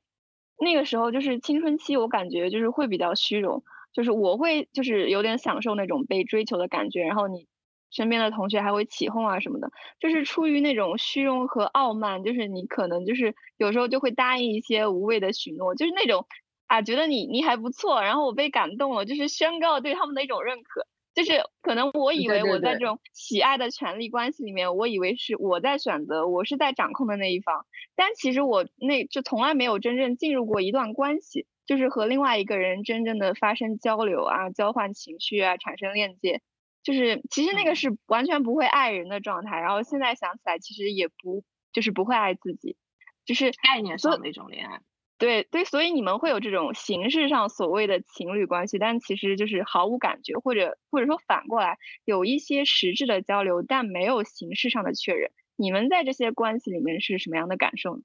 [0.58, 7.46] 那个时候就是青春期，我感觉就是会比较虚荣，就是我会就是有点享受那种被追求的感觉，然后你。
[7.92, 16.26] 身边的同学还会起哄啊什么的，就是出于那种虚荣和傲慢，就是你可能就是有时候就会答应一些无谓的许诺，就是那种
[16.66, 20.86] 啊觉得你你还不错，然后我被感动了，就是宣告对他们的一种认可。
[21.14, 36.40] 就是可能我以为我在这种喜爱的权利关系里面，我以为是我在选择，我是在掌控的那一方，但其实我那就从来没有真正进入过一段关系，就是和另外一个人真正的发生交流啊，交换情绪啊，产生链接，
[36.82, 39.60] 就是其实那个是完全不会爱人的状态。
[39.60, 42.76] 然后现在想起来，其实也不就是不会爱自己，
[43.24, 44.80] 就是概念上的一种恋爱。
[45.18, 55.30] 对对，所以你们会有这种形式上所谓的情侣关系，但其实就是毫无感觉，或者或者说反过来有一些实质的交流，但没有形式上的确认。
[55.54, 58.02] 你们在这些关系里面是什么样的感受呢？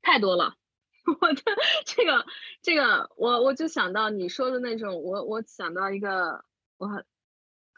[0.00, 0.54] 太多了，
[1.20, 1.42] 我的
[1.84, 2.24] 这个
[2.62, 6.44] 这个，我我就想到你说的那种，我我想到一个，
[6.78, 7.04] 我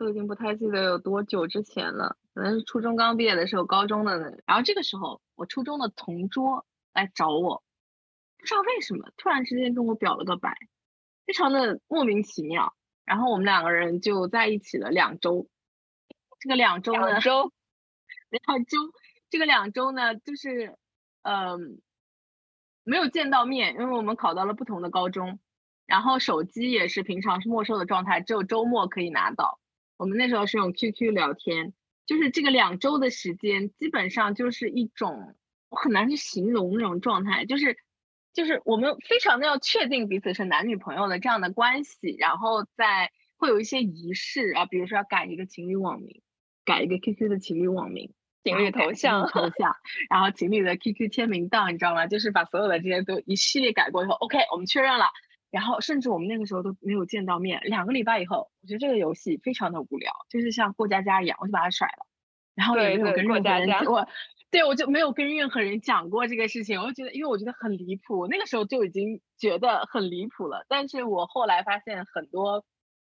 [0.00, 7.62] 都已经不太记得有多久之前了，可能是初中刚毕业的时候，高中的，然后这个时候我初中的同桌来找我。
[8.38, 10.56] 不知道为什么突然之间跟我表了个白，
[11.26, 12.74] 非常的莫名其妙。
[13.04, 15.46] 然后我们两个人就在一起了两周。
[16.38, 17.52] 这个两周呢，两周，
[18.30, 18.78] 两周，
[19.28, 20.78] 这个两周呢，就是
[21.20, 21.82] 嗯，
[22.84, 25.38] 没有见到面，因为我们考到了不同的高中。
[25.84, 29.59] 然后手机也是平常是没收的状态，只有周末可以拿到。
[30.00, 31.74] 我们那时候是用 QQ 聊天，
[32.06, 35.36] 就是这个两周的时间，基本上就是一种
[35.68, 37.76] 我很难去形容那种状态，就是。
[38.32, 46.22] 就是我们非常的要确定彼此是男女朋友的这样的关系，然后再会有一些仪式啊，比如说要改一个情侣网名，
[46.64, 49.74] 改一个 QQ 的情侣网名，情侣头像头像，
[50.08, 52.06] 然后情侣的 QQ 签名档，你知道吗？
[52.06, 55.06] 就是把所有的这些都一系列改过以后，OK，我们确认了，
[55.50, 62.06] 然后甚至我们那个时候都没有见到面，两个礼拜以后，我觉得这个游戏非常的无聊，就是像过家家一样，我就把它甩了，
[62.54, 64.08] 然后也没有跟任何人我。
[64.52, 70.66] 对，我就没有跟任何人讲过这个事情，我就觉得，因为我觉得很离谱，那个时候就已经觉得很离谱了。
[70.68, 72.64] 但是我后来发现，很多，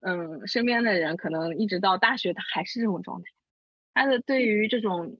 [0.02, 3.30] 嗯，身边的人可能一直到大学，他还是这种状态。
[3.96, 5.18] 他的对于这种，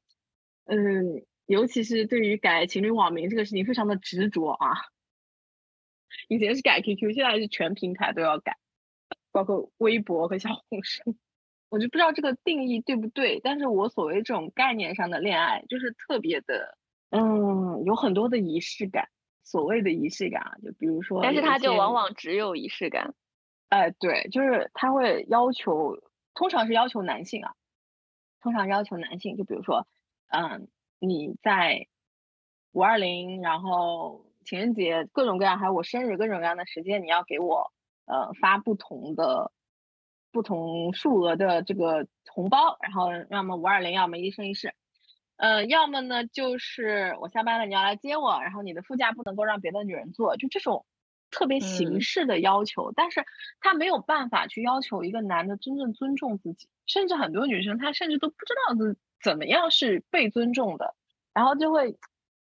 [0.66, 4.70] 嗯，尤其是对于改情侣网名这个事情，非常的执着啊。
[6.28, 8.58] 以前是改 QQ，现在是全平台都要改，
[9.32, 11.16] 包括微博和小红书。
[11.70, 16.78] 我就不知道这个定义对不对，但是我所谓这种概念上的恋爱，就是特别的，
[17.10, 19.10] 嗯，有很多的仪式感。
[19.46, 23.14] 所谓的仪式感啊，就比如说，但是它就往往只有仪式感。
[23.68, 25.98] 哎，对，就是他会要求，
[26.34, 27.54] 通常是要求男性啊，
[28.40, 29.86] 通常要求男性，就比如说，
[30.28, 31.88] 嗯，你在
[32.72, 37.72] 五二零，然后情人节，各种各样，还有我生日，各种各样的时间，你要给我，
[38.06, 39.52] 呃，发不同的。
[40.36, 44.74] 不同数额的这个红包，然后要么五二零，要么一生一世，
[45.38, 50.88] 呃，要么呢就是我下班了你要来接我，然后你的副驾不能够让别的女人坐，就这种
[51.30, 53.24] 特别形式的要求，但是
[53.60, 60.96] 他没有办法去要求一个男的真正尊重自己，甚至很多女生她甚至都不知道怎怎么样是被尊重的，
[61.32, 61.96] 然后就会，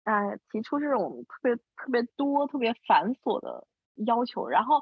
[0.04, 3.68] 哎，提出这种特别特别多、特别繁琐的
[4.06, 4.82] 要求，然后，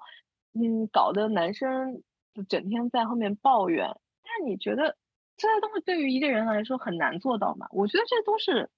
[0.54, 2.04] 嗯，搞得男生。
[2.36, 3.88] 就整天在后面抱怨，
[4.24, 4.96] 但你觉得
[5.36, 7.68] 这些东西对于一个人来说很难做到吗？
[7.72, 8.70] 我觉得这都是，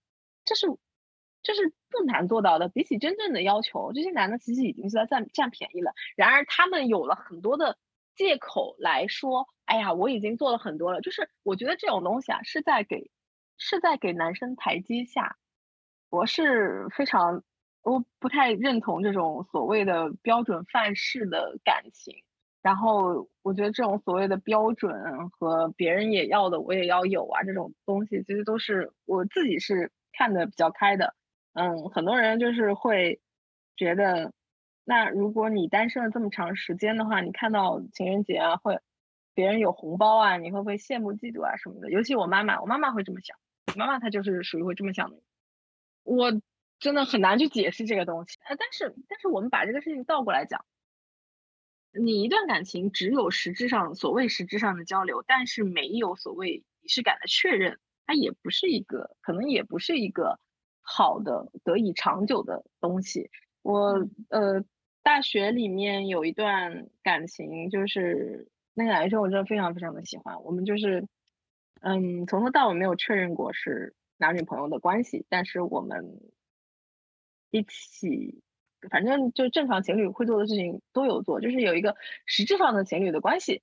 [0.45, 0.67] 这是，
[1.43, 2.69] 这是不难做到的。
[2.69, 5.91] 比起真正的要求，这些男的其实已经是在占占便宜了。
[6.15, 7.77] 然而他们有了很多的
[8.15, 11.01] 借口来说，哎呀，我已经做了很多了。
[11.01, 13.11] 就是我觉得这种东西啊，是在给，
[13.57, 15.35] 是在给男生台阶下。
[16.11, 17.41] 我是非常，
[17.83, 22.13] 我不太认同这种所谓的标准范式的感情。
[22.61, 31.15] 然后我觉得这种所谓的标准和别人也要的我也要有啊，这种东西其实都是我自己是看的比较开的。
[31.53, 33.21] 嗯，很多人就是会
[33.77, 34.33] 觉得，
[34.83, 38.79] 那如果你单身了这么长时间的话，你看到情人节啊，会
[39.33, 41.89] 别人有红包啊，你会不会羡慕嫉妒啊什么的？
[41.89, 43.37] 尤其我妈妈，我妈妈会这么想，
[43.77, 45.17] 妈妈她就是属于会这么想的。
[46.03, 46.31] 我
[46.79, 48.37] 真的很难去解释这个东西。
[48.47, 50.65] 呃，但是但是我们把这个事情倒过来讲。
[51.93, 60.39] 你一段感情只有实质上所谓实质上的交流，但是没有所谓仪式感的确认，它也不是一个，可能也不是一个
[60.81, 63.29] 好的得以长久的东西。
[63.61, 64.63] 我呃，
[65.03, 71.05] 大学里面有一段感情，就是那个男生我真的非常非常的喜欢，我们就是
[71.81, 76.21] 嗯从头到尾没有确认过是男女朋友的关系，但是我们
[77.49, 78.41] 一起。
[78.89, 83.61] 反正就正常情侣会做的事情都有做，就是有一个实质上的情侣的关系。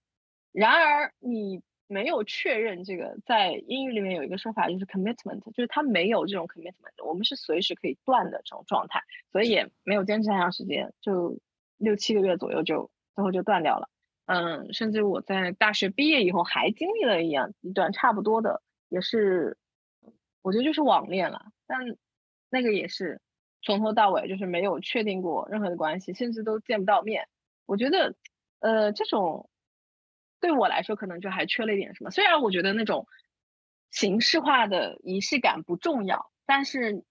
[0.53, 11.40] 然而，你没有确认这个，在英语里面有一个说法就是 commitment，就是他没有这种 commitment，我们是随时可以断的这种状态，所以也没有坚持太长时间，就
[11.79, 13.88] 六七个月左右就最后就断掉了。
[14.27, 19.59] 嗯，甚至我在大学毕业以后还经历了一样一段差不多的，也是
[20.42, 21.79] 我觉得就是网恋了，但
[22.51, 23.20] 那个也是
[23.62, 27.29] 从头到尾就是没有确定过任何的关系，甚至都见不到面。
[27.66, 28.14] 我觉得，
[28.61, 29.48] 呃，这种。
[30.40, 32.12] 对我来说，可能就还缺了一点什么。
[32.12, 33.09] 虽然我觉得那种
[33.90, 37.05] 形式化的仪式感不重要，但是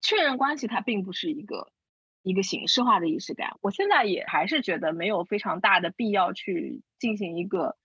[0.00, 1.72] 确认关系它并不是一个
[2.22, 3.56] 一个形式化的仪式感。
[3.60, 7.76] 我现在也还是觉得没有非常大的必要去进行一个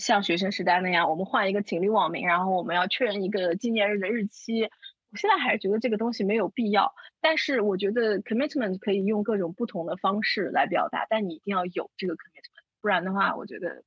[0.00, 4.64] 像学生时代那样，我们换一个情侣网名，然后我们要确认一个纪念日的日期。
[4.64, 6.94] 我现在还是觉得这个东西没有必要。
[7.20, 12.62] 但是我觉得 commitment 可以用各种不同的方式来表达，但你一定要有这个 commitment。
[12.80, 13.84] 不然的话，我觉得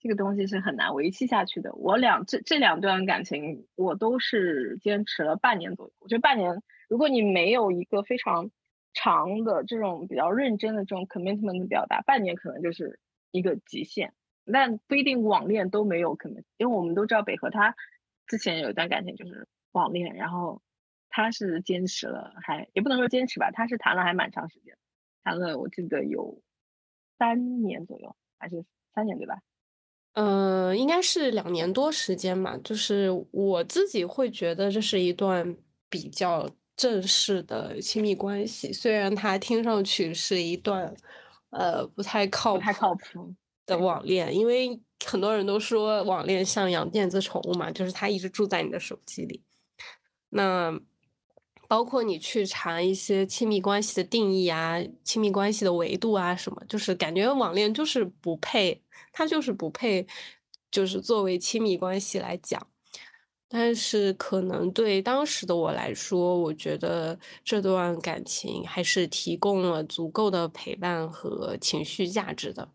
[0.00, 1.72] 这个东西是很难维系下去的。
[1.74, 5.92] 我两这这两段感情，我都是坚持了半年左右。
[6.00, 8.50] 我觉得半年，如果你没有一个非常
[8.92, 12.98] 长的这种比较认真的这种 commitment 的表达，半年可能就是
[13.30, 14.12] 一个极限。
[14.52, 17.74] 但不一定网恋都没有 commitment，因为我们都知道北河他
[18.26, 20.60] 之前有一段感情就是网恋，然后
[21.08, 24.76] 他是坚持了，还也不能说坚持吧，他是谈了还蛮长时间，
[25.24, 26.40] 谈了我记得有。
[27.20, 29.40] 三年左右还是三年对吧？
[30.12, 32.56] 嗯，应该是两年多时间吧。
[32.62, 35.56] 就是我自己会觉得这是一段
[35.90, 40.94] 比较正式的亲密关系，虽然它听上去是一段
[41.50, 43.34] 呃不太靠不太靠谱
[43.68, 49.44] 的网恋，因为很多人都说网恋像养电子宠物嘛，就是它一直住在你的手机里。
[50.30, 50.76] 那
[51.68, 60.06] 包括你去查一些亲密关系的定义啊，亲密关系的维度啊，什么，就是感觉网恋就是不配，它就是不配，
[60.70, 62.66] 就是作为亲密关系来讲。
[63.50, 72.68] 但是可能对当时的我来说，我觉得这段感情还是提供了足够的陪伴和情绪价值的。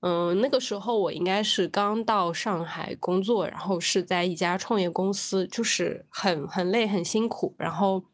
[0.00, 8.04] 嗯，那个时候我应该是刚到上海工作，然后是在一家创业公司，就是很很累很辛苦，然后。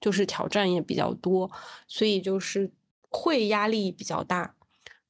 [0.00, 1.50] 就是挑战也比较多，
[1.88, 2.70] 所以就是
[3.08, 4.54] 会压力比较大，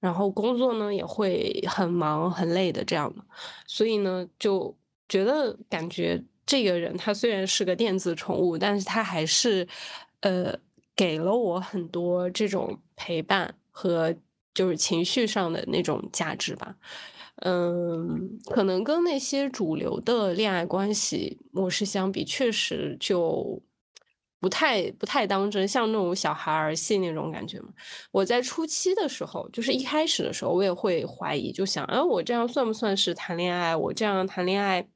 [0.00, 3.14] 然后工作呢也会很忙很累的这样，
[3.66, 4.74] 所以呢就
[5.10, 9.68] 觉得感觉这个人他虽然是个电子宠物，但是他还是
[10.20, 10.58] 呃
[10.96, 14.14] 给了我很多这种陪伴和
[14.54, 16.74] 就是情绪上的那种价值吧，
[17.44, 23.62] 嗯，可能跟那些主流的恋爱关系模式相比，确实就。
[24.42, 27.68] 不太不太当真，像那种小孩儿戏那种感觉嘛。
[28.10, 33.76] 我在初期的时候，就是一开始的时候，我也会怀疑，就想，哎，我这样算不算是谈恋爱？
[33.76, 34.88] 我这样谈恋爱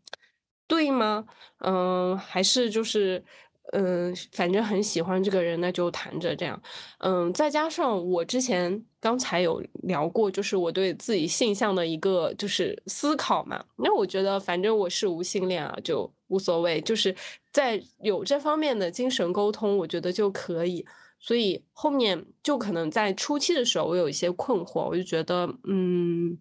[0.67, 1.27] 对吗？
[1.61, 3.25] 嗯，还是就是。
[3.73, 6.61] 嗯，反正很喜欢这个人，那就谈着这样。
[6.99, 13.65] 嗯，再加上我之前刚才有聊过，就是我对自己性向的一个就是思考嘛。
[13.77, 16.81] 那我觉得，反正我是无性恋啊，就无所谓。
[16.81, 17.15] 就是
[17.53, 20.87] 在有这方面的精神沟通，我觉得就可以。
[21.19, 26.39] 所以后面就可能在初期的时候，我有一些困惑，我就觉得，嗯，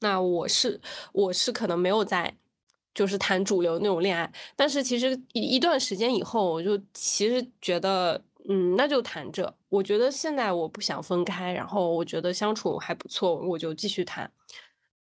[0.00, 0.80] 那我是
[1.12, 2.36] 我是可能没有在。
[2.94, 9.52] 就是谈主流那种恋爱，但是其实一一段时间以后，我就其实觉得，嗯，那就谈着。
[9.68, 14.30] 我觉得现在我不想分开，然后我觉得相处还不错，我就继续谈。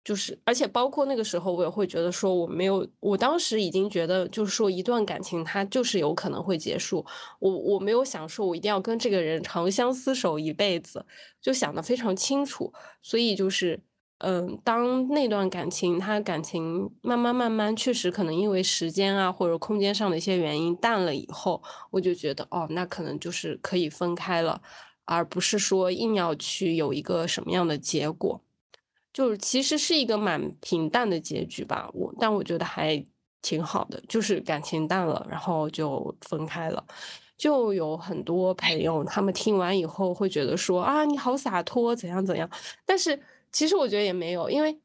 [0.03, 7.05] 就是，而且包括那个时候，我也会觉得说，我没有，我当时已经觉得，就是说一段感情它就是有可能会结束。
[7.39, 11.05] 我我没有想说我一定要跟这个人长相厮守一辈子，
[11.41, 12.71] 就想得非常清楚。
[13.01, 13.79] 所以就是。
[14.19, 24.61] 嗯，当那段感情，他感情慢慢慢慢，确实可能因为时间啊或者空间上的一些原因淡了以后，我就觉得哦，那可能就是可以分开了，
[25.05, 28.41] 而不是说硬要去有一个什么样的结果，
[29.13, 31.89] 就是其实是一个蛮平淡的结局吧。
[31.93, 33.01] 我但我觉得还
[33.41, 36.83] 挺好的，就是感情淡了，然后就分开了。
[37.37, 42.49] 就有很多朋友他们听完以后会觉得说啊，你好洒脱，怎样怎样，
[42.85, 43.17] 但是。
[43.51, 44.79] 其实我觉得也没有，因为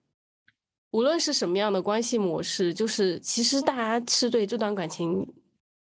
[0.90, 5.26] 无论是什么样的关系模式，就是其实大家是对这段感情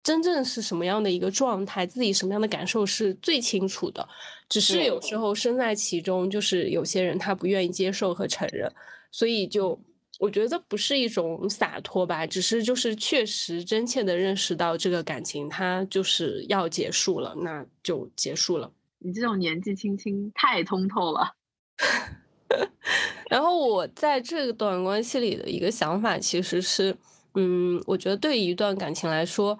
[0.03, 4.07] 真正是什么样的一个状态，自己什么样的感受是最清楚的。
[4.49, 8.71] 只是有时候身在其中，就是有些人他不愿意接受和承认，
[9.11, 9.79] 所以就
[10.19, 18.71] 我觉得不是一种洒脱吧，只是就是确实真切的认识到这个感情它就是要结束了，那就结束了。
[18.99, 21.35] 你这种年纪轻轻太通透了。
[23.29, 26.95] 然后我在这段关系里的一个想法其实是，
[27.35, 29.57] 嗯，我觉得对一段感情来说，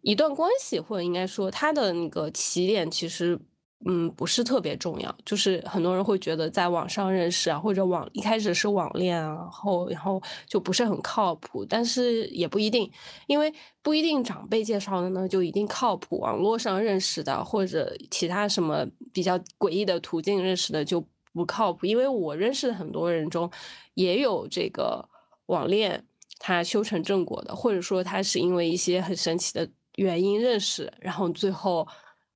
[0.00, 3.38] 一段关系或者应该说它的那个起点其实。
[3.84, 12.88] 嗯，不是特别重要，就是很多人会觉得在网上认识啊，或者网一开始是网恋啊，然后然后就不是很靠谱，但是也不一定，
[13.26, 23.50] 因为不一定长辈介绍的呢就一定靠谱，网络上认识的或者其他什么比较诡异的途径认识的就不靠谱，因为我认识的很多人中
[23.94, 25.08] 也有这个
[25.46, 26.04] 网恋
[26.38, 31.86] 他修成正果的，或者说他是因为一些很神奇的原因认识，然后最后。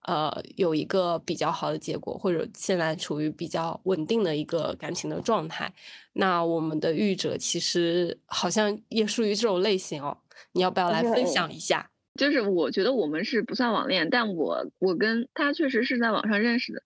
[0.08, 5.74] 呃，有一个比较好的结果，或者现在处于比较稳定的一个感情的状态，
[6.12, 10.16] 那我们的遇者其实好像也属于这种类型哦。
[10.52, 11.90] 你要不要来分享一下？
[12.14, 16.80] 就是我觉得我们是不算网恋，但我我跟他确实是在网上认识的，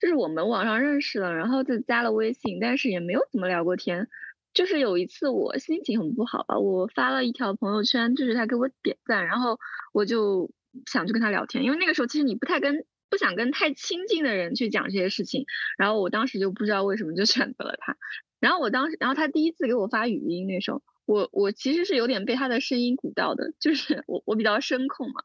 [0.00, 4.08] 就是我们网上认识了，然后就加了微信，但是也没有怎么聊过天。
[4.54, 9.58] 就是有一次我心情很不好吧，我发了一条朋友圈，就是他给我点赞，然后
[9.92, 10.50] 我就。
[10.84, 15.46] 想去跟他聊天，因为那个时候其实你不太跟不想跟太亲近的人去讲这些事情，
[15.78, 17.96] 然后我当时就不知道为什么就选择了他，
[18.40, 25.22] 然后我当时，然后他第一次给我发语音那时候，我我其实是有点被他的声音鼓到的，就是我我比较声控嘛，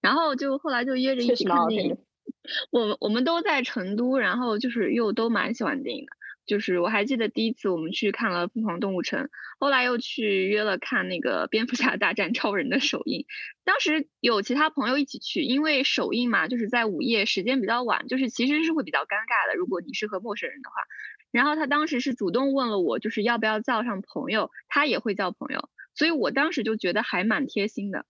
[0.00, 1.98] 然后就后来就约着一起看电影，
[2.70, 6.12] 我们我们都在成都，然后就是又都蛮喜欢电影的。
[6.46, 9.24] 就是我还记得第一次我们去看了《疯狂动物城》，
[9.58, 13.24] 后来又去约了看那个《蝙蝠侠大战超人》的首映。
[13.64, 19.56] 当时有其他朋友一起去，因为首映嘛，就是在午夜，时间比较晚，就是其实是会比较尴尬的。
[19.56, 20.74] 如果你是和陌生人的话，
[21.30, 28.04] 然后他当时是主动问了我，就是要不要叫上朋友，他也会叫朋友，所以我当时就觉得还蛮贴心的。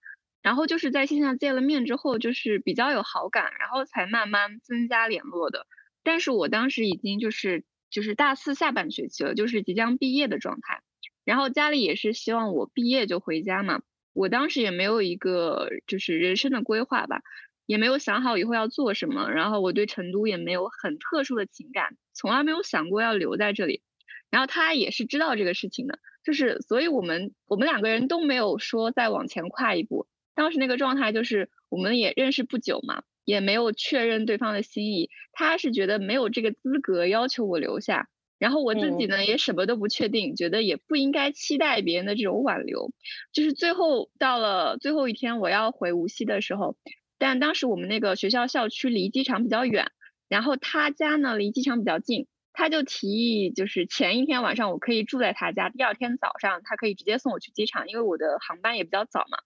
[0.45, 5.65] 然后就是在线下见了面之后，就是比较有好感，然后才慢慢增加联络的。
[6.03, 7.65] 但是我当时已经就是。
[7.91, 10.81] 就是大四下半学期了，就是即将毕业的状态，
[11.23, 13.83] 然后家里也是希望我毕业就回家嘛。
[14.11, 17.21] 我当时也没有一个就是人生的规划吧，
[17.65, 19.31] 也没有想好以后要做什么。
[19.31, 23.81] 然后我对成都也没有很特殊的情感，从来没有想过要留在这里。
[24.29, 30.05] 然后他也是知道这个事情的，就是所以我们我们两个人都没有说再往前跨一步。
[30.35, 33.01] 当时那个状态就是我们也认识不久嘛。
[33.25, 38.07] 也没有确认对方的心意，他是觉得没有这个资格要求我留下，
[38.37, 42.91] 然后我自己呢也什么都不确定，觉得也不应该期待别人的这种挽留，
[43.33, 46.77] 就是最后到了最后一天我要回无锡的时候，
[47.17, 49.91] 但当时我们那个学校校区离机场比较远，
[50.29, 59.39] 然后他家呢离机场比较近，他就提议就是前一天晚上我可以住在他家，第二天早上他可以直接送我去机场，因为我的航班也比较早嘛。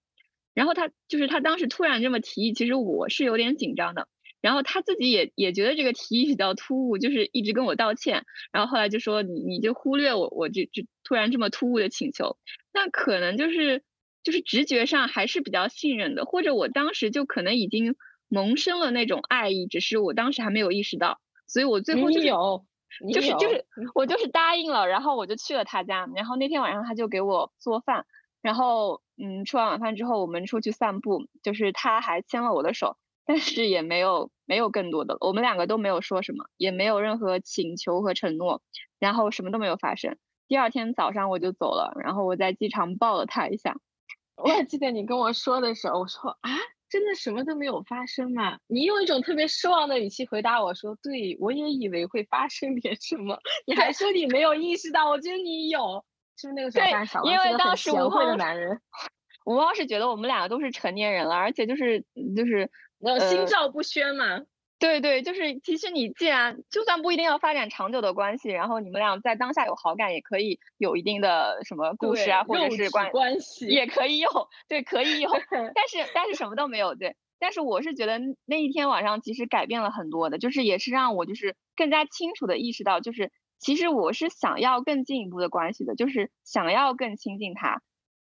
[0.53, 4.07] 然后他就是他当时突然这么提议，其实我是有点紧张的。
[4.41, 8.23] 然后他自己也也觉得这个提议比较突兀，就是一直跟我道歉。
[8.53, 12.37] 然后后来就说你你就忽略我，我就就突然这么突兀的请求。
[12.73, 13.83] 那可能就是
[14.23, 17.95] 就是直觉上还是比较信任的，或者我当时就可能已经
[18.29, 21.19] 萌生了那种爱意，只是我当时还没有意识到。
[21.45, 22.65] 所以我最后就有，
[23.13, 26.07] 就是就是我就是答应了，然后我就去了他家。
[26.15, 28.05] 然后那天晚上他就给我做饭。
[28.41, 32.95] 然后，嗯，吃完晚饭之后，我们出去散步，就是他还牵了我的手，
[33.25, 38.61] 但是也没有没有更多的，我们两个都没有说什么，也没有任何请求和承诺，
[38.97, 40.17] 然后什么都没有发生。
[40.47, 43.75] 第二天早上我就走了，然后我在机场抱了他一下。
[44.41, 46.49] 我还记得你跟我说的时候，我说啊，
[46.89, 48.57] 真的什么都没有发生吗？
[48.67, 56.05] 你用一种特别失望的语气回答我说，对我也以为会发生点什么，你还说你没有意识到，我觉得你有。
[56.39, 58.79] 是那个时候对，因为当时吴的男人，
[59.45, 62.69] 吴昊是觉得我们两个都是成年人了，而且就是就是
[63.01, 64.41] 呃心照不宣嘛。
[64.79, 74.29] 对对，就是其实你既然就算不一定要发展长久的关系，然后你们俩在当下有好感，也可以有一定的什么故事啊，或者是关关系也可以有，
[74.69, 75.29] 对，可以有。
[75.75, 77.17] 但是但是什么都没有，对。
[77.39, 83.31] 但是我是觉得那一天晚上其实改变了很多的，就是也是让我就是更加清楚的意识到，就是。
[83.59, 87.81] 其实我是想要更进一步的关系的，就是想要更亲近他，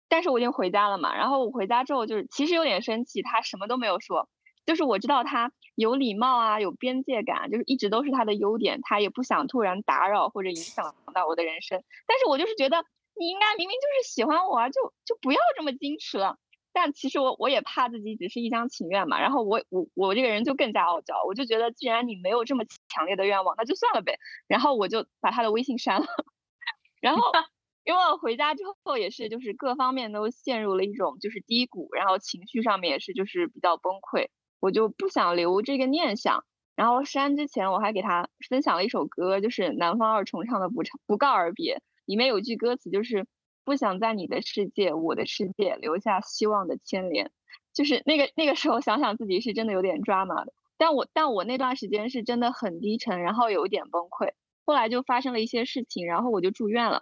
[0.08, 1.16] 但是我已经回家了嘛。
[1.16, 4.30] 然后我回家之后，就是其实有点生气，他什么都没有说。
[4.66, 8.80] 就是我知道他有礼貌啊，有边界感，就是一直都是他的优点。
[8.82, 11.84] 他也不想突然打扰或者影响到我的人生。
[12.08, 12.86] 但是我就是觉得
[13.20, 16.38] 你应该明明就是喜欢我啊，就就不要这么矜持了。
[16.74, 24.18] 但其实我我也怕自己只是一厢情愿嘛，然后我我我这个人就更加傲娇，我就觉得既然你没有这么强烈的愿望，那就算了呗。
[24.48, 26.08] 然后我就把他的微信删了。
[27.00, 27.22] 然后
[27.86, 34.28] 因为我回家之后也是就是各方面都陷入了一种就是低谷，然后情绪上面也是就是比较崩溃，
[34.60, 36.44] 我就不想留这个念想。
[36.76, 43.28] 然后删之前我还给他分享了一首歌，就是南方二重唱的《不唱不告而别》，里面有句歌词就是
[43.66, 47.32] 不想在你的世界，我的世界留下希望的牵连。
[47.74, 54.34] 就是那个那个时候想想自己是真的有点抓马的，但我但我那段时间是真的很低沉，然后有一点崩溃。
[54.66, 57.02] 后来就发生了一些事情，然后我就住院了。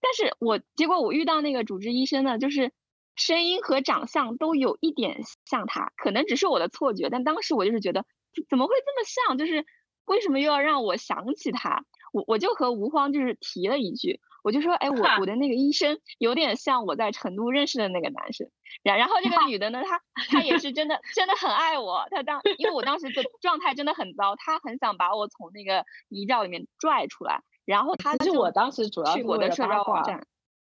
[0.00, 2.72] 但是我结果我遇到那个主治医生呢，就是
[3.16, 8.04] 声音和长相都有一点像他，可能只是我的错觉，但当时我就是觉得
[8.48, 9.38] 怎么会这么像？
[9.38, 9.66] 就是
[10.04, 11.84] 为什么又要让我想起他？
[12.12, 14.20] 我我就和吴荒就是提了一句。
[14.42, 18.50] 我就说，哎，我我的那个医生有点像我在成都认识的那个男生，
[18.82, 30.26] 然然后这个 女的呢，她她也是真的真的很爱我，她当因为我当时的状态真的很糟，她很想把我从那个泥沼里面拽出来，然后她就我当时主要去我的社交网站，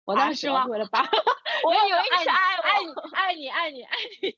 [0.03, 0.99] 我当时是为了八，
[1.63, 4.37] 我以为你是爱爱你爱你爱你爱你爱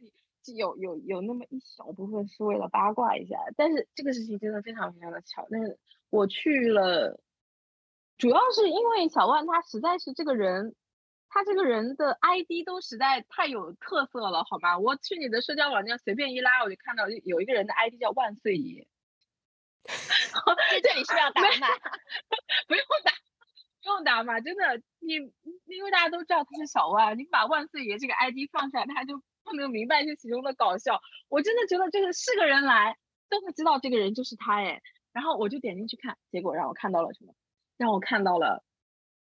[0.00, 5.78] 你，有有有那么一小部分是为了八卦一下，但是这个事情真的非常非常的巧，但是
[6.08, 7.20] 我去了。
[8.18, 10.74] 主要是因为小万他实在是这个人，
[11.28, 14.78] 他这个人的 ID 都实在太有特色了，好吗？
[14.78, 18.86] 我去你的社交网站随便一拉，我就看到有一个人的 ID 叫万岁爷。
[19.86, 21.68] 在这里是要打码？
[22.66, 23.12] 不用打，
[23.82, 25.14] 不用打码，真的，你
[25.66, 31.00] 因为大家都知道他是小万，你把万岁爷这个 ID 放出来，他就不能明白这其中的搞笑。
[31.28, 32.96] 我真的觉得就是是个人来
[33.28, 37.34] 都会知道这个人就是他哎，然后我就点进去看，结果让我看到了什么？
[37.78, 38.62] 让我看到了，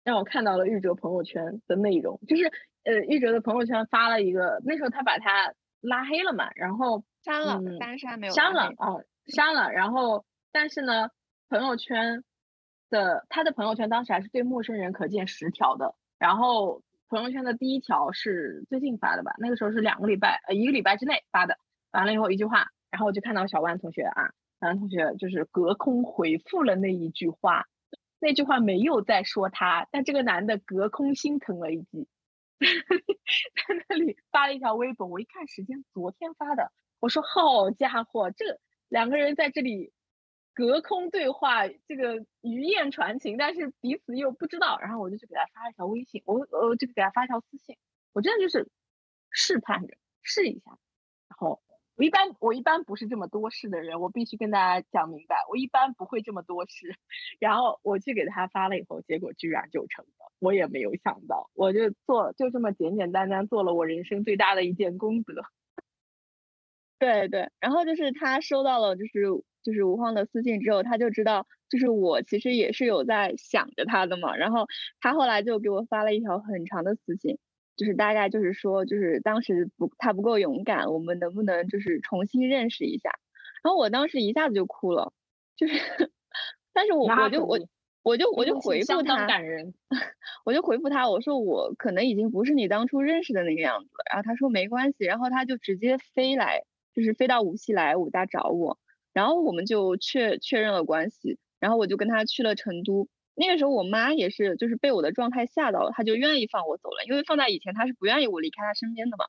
[0.05, 2.45] 让我看到了玉哲朋友圈的内容，就是
[2.85, 8.73] 呃，玉哲的朋友圈发了一个，那时候他把他拉黑了嘛，然后删了，单删没有删了。
[8.79, 11.09] 哦，删了，然后但是呢，
[11.49, 12.23] 朋友圈
[12.91, 21.57] 的他的朋友圈当时还是对陌生人可见十条的，然后朋友圈的第一条是最近发的吧，那个时候是两个礼拜呃一个礼拜之内发的，
[21.91, 27.67] 完了以后一句话，然后我就看到小万同学啊，小万同学就是隔空回复了那一句话。
[28.25, 32.09] 那句话没有在说他，但这个男的隔空心疼了一句，
[32.59, 35.07] 在那里发了一条微博。
[35.07, 36.73] 我一看时间，昨天发的。
[37.01, 38.59] 我说好家伙，这
[38.89, 39.93] 两个人在这里
[40.55, 44.79] 隔空对话，这个鱼雁传情，但是彼此又不知道。
[44.81, 47.77] 然后我就去给他发一条微信，我我就给他发一条私信，
[48.15, 48.71] 我真的就是
[49.31, 50.71] 试探着试一下，
[51.29, 51.64] 然后。
[51.97, 56.97] 我一般我一般不是这么多事的人，我必须跟大家讲明白，我一般不会这么多事。
[57.39, 65.45] 然后我去给他发了以后，结果居然就成了，我也没有想到，我就做就这么简简单单做了我人生最大的一件功德。
[66.99, 69.13] 对对，然后就是他收到了就是
[69.63, 74.67] 就是吴荒的私信之后，他就知道就是我其实也是有在想着他的嘛，然后
[75.01, 77.39] 他后来就给我发了一条很长的私信。
[77.77, 83.11] 就是大概就是说，就是当时不他不够勇敢，我们能不能就是重新认识一下？
[83.63, 85.13] 然后我当时一下子就哭了，
[85.57, 85.75] 就是，
[86.73, 87.59] 但是我我就我
[88.03, 89.75] 我就我就回复他，感人，
[90.45, 94.05] 我就回复他，我说我可能已经不是你当初认识的那个样子了。
[94.13, 96.63] 然后他说没关系，然后他就直接飞来，
[96.95, 98.79] 就是飞到无锡来武大找我，
[99.13, 103.09] 然后我们就确确认了关系，然后我就跟他去了成都。
[103.37, 107.05] 那个时候我妈也是，就是被我的状态吓到了，她就愿意放我走了。
[107.09, 109.27] 因为放在以前，她是不愿意我离开她身边的嘛。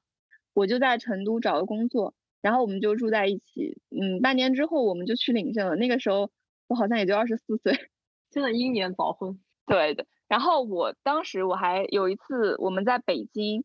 [0.54, 3.82] 我就在成都找了工作，然后我们就住在一起。
[3.90, 5.76] 嗯，半年之后我们就去领证了。
[5.76, 6.30] 那个时候
[6.68, 7.74] 我好像也就二十四岁，
[8.32, 9.40] 真的英年早婚。
[9.66, 10.06] 对的。
[10.28, 13.64] 然后我当时我还有一次我们在北京，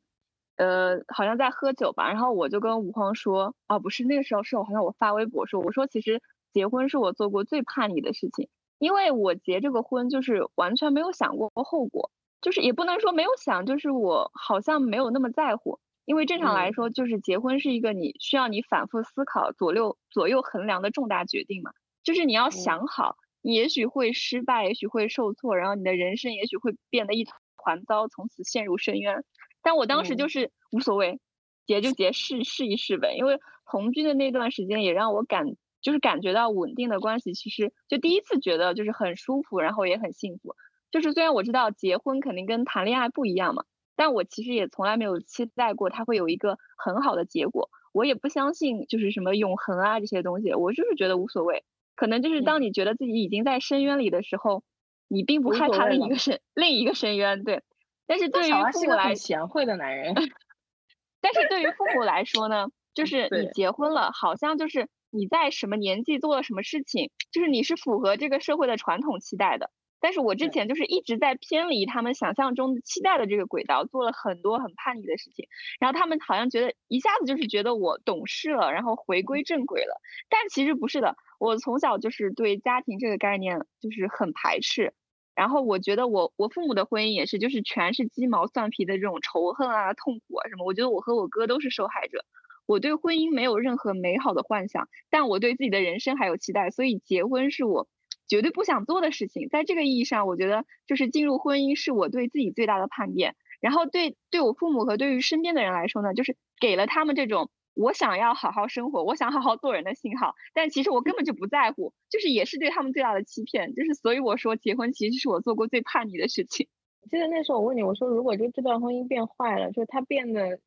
[0.57, 2.09] 呃，好像在喝酒吧。
[2.09, 6.21] 然后我就跟吴荒说，哦，不是那个时候是我好像我发微博说，我说其实
[6.53, 8.49] 结婚是我做过最叛逆的事情。
[8.81, 12.11] 因为我结这个婚就是完全没有想过后果，
[12.41, 15.79] 就是也不能说没有想，就是我好像没有那么在乎。
[16.07, 21.73] 因为正常来说，就是结婚是一个你需要你反复思考、左右左右衡量的重大决定嘛。
[22.03, 27.27] 就是你要想好，你也许会失败，也许会受挫，然后你的人生也许会变得一
[27.63, 29.23] 团糟，从此陷入深渊。
[29.63, 31.21] 但我当时就是无所谓，
[31.67, 33.15] 结就结，试试一试呗。
[33.15, 33.39] 因为
[33.71, 35.55] 同居的那段时间也让我感。
[35.83, 40.55] 就是感觉到稳定的关系，其实就第一次觉得就是很舒服，然后也很幸福。
[40.91, 43.65] 就是虽然我知道结婚肯定跟谈恋爱不一样嘛，
[43.95, 47.71] 但我其实也从来没有期待过它会有一个很好的结果。
[47.93, 51.65] 我也不相信就是什么永恒啊这些东西，我就是觉得无所谓。
[51.95, 54.65] 可能就是当你觉得自己已经在深渊里的时候，
[55.09, 57.45] 你并不害怕另一个深另一个深渊。
[57.45, 57.63] 对，
[58.07, 60.15] 但是对于父母来，贤惠的男人。
[61.23, 64.89] 但是对于父母来说呢，就是你结婚了，好像就是。
[65.11, 69.71] 你在什么年纪做了什么事情，就是你是符合这个社会的传统期待的。
[70.03, 75.47] 但是我之前就是一直在偏离他们想象中的期待的这个轨道，做了很多很叛逆的事情。
[75.79, 80.01] 然后他们好像觉得一下子就是觉得我懂事了，然后回归正轨了。
[80.31, 84.95] 但其实不是的，我从小就是对家庭这个概念就是很排斥。
[85.35, 90.65] 然后我觉得我我父母的婚姻也是，就是全是鸡毛蒜皮的这种仇恨啊、痛苦啊什么。
[90.65, 92.25] 我觉得我和我哥都是受害者。
[92.71, 97.89] 我对婚姻没有任何美好的幻想，但我对自己的人生还有期待，所以结婚是我
[98.29, 99.49] 绝对不想做的事情。
[99.49, 103.35] 在这个意义上，我觉得就是进入婚姻是我对自己最大的叛变。
[103.61, 110.37] 然后对对我父母和对于身边的人来说呢，就是给了他们这种我想要好好生活，我想好好做人的信号。
[110.55, 113.75] 但其实我根本就不在乎，就是也是对他们最大的欺骗。
[113.75, 116.69] 就是所以我说，结婚其实是我做过最叛逆的事情。
[117.11, 120.61] 记得那时候我问你，我说如果就这段婚姻变坏了，就是他变得。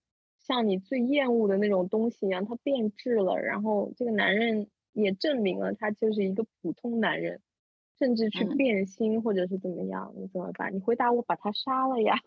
[0.45, 7.41] 像你最厌恶的那种东西一样，他变质了，然后这个男人也证明了他就是一个普通男人，
[7.97, 10.75] 甚至去变心或者是怎么样，你怎么办？
[10.75, 12.15] 你回答我把他杀了呀？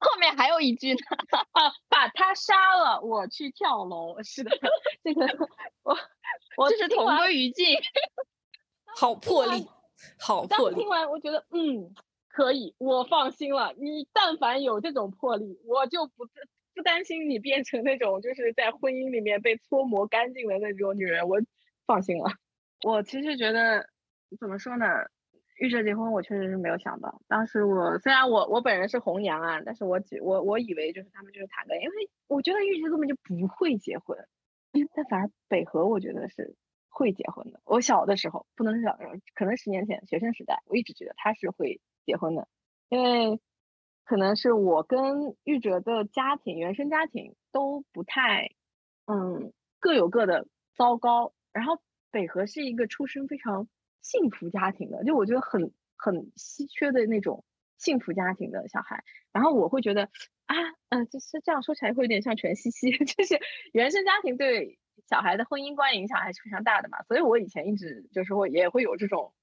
[0.00, 0.98] 后面还有一句呢，
[1.88, 4.22] 把他杀了，我去跳楼。
[4.22, 4.50] 是的，
[5.02, 5.26] 这个
[5.82, 5.96] 我
[6.56, 7.66] 我这是同归于尽，
[8.96, 9.66] 好魄力，
[10.18, 10.76] 好魄力。
[10.76, 11.94] 听完我觉得嗯。
[12.38, 13.74] 可以，我放心了。
[13.78, 16.24] 你但凡有这种魄力，我就不
[16.72, 21.40] 不担心你变成那种就是在婚姻里面被搓磨干净的那种女人，我
[21.84, 22.30] 放心了。
[22.86, 23.88] 我其实觉得
[24.38, 24.86] 怎么说呢，
[25.58, 27.20] 预设结婚我确实是没有想到。
[27.26, 34.16] 当时我虽然我我本人是红娘啊，但是我我我以为就是他们就是谈个，因为我觉得预设根本就不会结婚，
[34.94, 36.54] 但反而北河我觉得是
[36.88, 37.60] 会结婚的。
[37.64, 41.80] 我小的时候不能是小的时候，可能十年前学生时代，我一直觉得他是会。
[42.08, 42.48] 结婚的，
[42.88, 43.38] 因为
[44.06, 48.52] 可能是我跟玉哲的家庭原生家庭都不太，
[49.04, 51.34] 嗯，各有各的糟糕。
[51.52, 53.68] 然后北河是一个出身非常
[54.00, 57.44] 幸福家庭的，就我觉得很很稀缺的那种
[57.76, 59.04] 幸福家庭的小孩。
[59.32, 60.04] 然后我会觉得
[60.46, 60.56] 啊，
[60.88, 63.38] 嗯，就是这样说起来会有点像全西西， 就是
[63.74, 64.78] 原生家庭对
[65.10, 67.02] 小孩的婚姻观影响还是非常大的嘛。
[67.02, 69.34] 所以我以前一直就是会也会有这种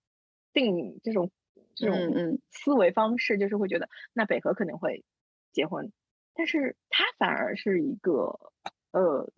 [0.54, 1.30] 定这种。
[1.76, 5.04] 这种思维方式就是会觉得，那北河肯定会
[5.52, 5.92] 结婚，
[6.34, 8.40] 但是他反而是一个，
[8.92, 9.32] 呃，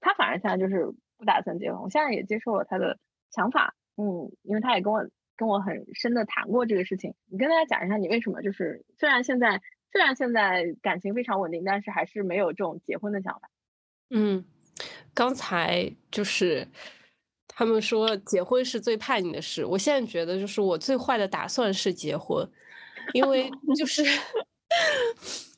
[0.00, 1.82] 他反而现在就是不打算结婚。
[1.82, 2.98] 我现在也接受了他的
[3.30, 7.14] 想法，嗯，因为他也跟我跟我很深的谈过这个事情。
[7.26, 9.60] 你跟大家讲一下，你为什么就是虽然现在
[9.90, 13.50] 虽然现在感情非常稳定，但是还是没有这种结婚的想法。
[14.10, 14.44] 嗯，
[15.14, 16.68] 刚才就是。
[17.60, 22.50] 他们说结婚是最叛逆的事，我现在觉得就是我最坏的打算是结婚，
[23.12, 24.02] 因为 就是，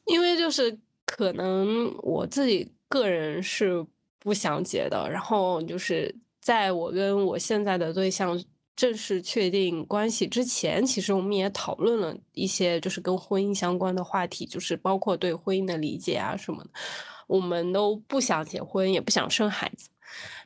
[0.07, 0.77] 因为就是
[1.07, 3.87] 可能我自己个人是
[4.19, 8.37] 不想结的，然后就是在我跟我现在的对象
[8.75, 16.71] 正式确定关系之前，其实我们也讨论了一些就是跟婚姻相关的话题，就是包括对婚姻的理解啊什么的，
[17.29, 19.89] 我们都不想结婚，也不想生孩子。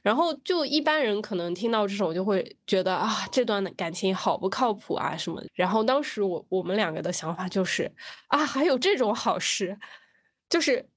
[0.03, 5.43] 然后就一般人可能听到这种就会觉得啊，这段的感情好不靠谱啊什么。
[5.55, 7.91] 然后当时我我们两个的想法就是
[8.29, 9.77] 啊，还有这种好事，
[10.49, 10.89] 就是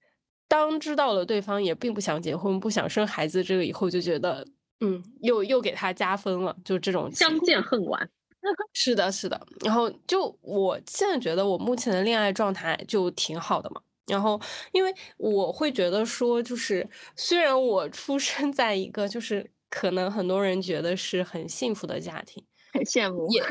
[0.47, 4.45] 当知道了对方也并不想结婚、不想生孩子这个以后，就觉得
[4.81, 8.09] 嗯，又又给他加分了，就这种相见恨晚。
[8.71, 9.39] 是的，是的。
[9.65, 13.81] 然后就我现在觉得我目前的恋爱状态就挺好的嘛。
[14.09, 14.39] 然后，
[14.71, 22.43] 因为我会觉得说，就是虽然我出生在一个就是可能很多人觉得是很幸福的家庭，
[22.73, 23.41] 很羡慕，也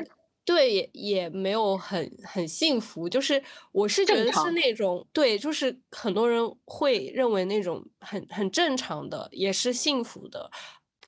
[0.45, 3.09] 对，也也没有很很幸福。
[3.09, 3.43] 就是
[3.73, 10.51] 我是觉得是那种对，就是很多人会认为那种很很正常的，也是幸福的，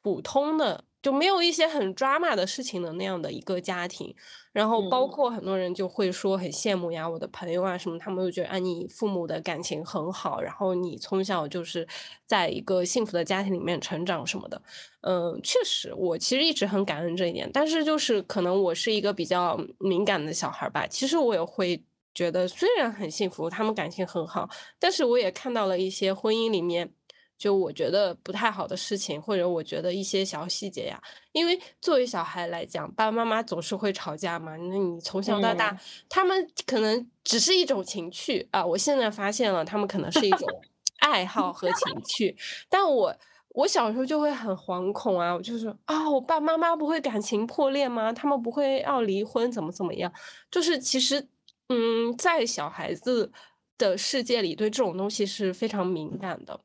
[0.02, 0.84] 普通的。
[1.02, 4.14] 就没有一些很抓马的事情的那样的一个家庭，
[4.52, 11.86] 然后包括很多人就会说很羡慕呀，我的朋友啊什么，他们就觉得啊你父母的感情很好，然后你从小就是
[12.26, 14.60] 在一个幸福的家庭里面成长什么的，
[15.00, 21.82] 嗯，确实，我其实一直很感恩这一点，但是就是可能我是一个比较敏感的小孩吧，其实我也会
[22.12, 24.48] 觉得虽然很幸福，他们感情很好，
[24.78, 26.92] 但是我也看到了一些婚姻里面。
[27.40, 34.54] 就我觉得不太好的事情，或者我觉得一些小细节呀，因为作为小孩来讲，爸爸妈妈总是会吵架嘛。
[34.58, 35.74] 那你从小到大，
[36.06, 38.62] 他们可能只是一种情趣啊。
[38.64, 40.46] 我现在发现了，他们可能是一种
[41.00, 42.36] 爱好和情趣。
[42.68, 43.16] 但我
[43.54, 48.12] 我小时候就会很惶恐啊，我就是啊，我爸妈妈不会感情破裂吗？
[48.12, 50.12] 他们不会要离婚怎么怎么样？
[50.50, 51.26] 就是其实，
[51.70, 53.32] 嗯，在小孩子
[53.78, 56.60] 的世界里，对这种东西是非常敏感的。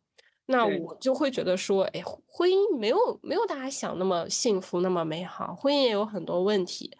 [0.47, 0.65] 那。
[0.65, 6.91] 我就会觉得说，哎，婚姻没有没有大家想那么幸福，那么美好，婚姻也有很多问题。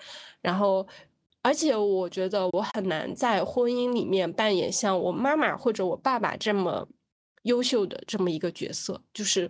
[0.41, 0.85] 然后，
[1.41, 6.87] 而且我觉得我很难在婚姻里面扮演像我妈妈或者我爸爸这么
[7.43, 9.49] 优秀的这么一个角色，就是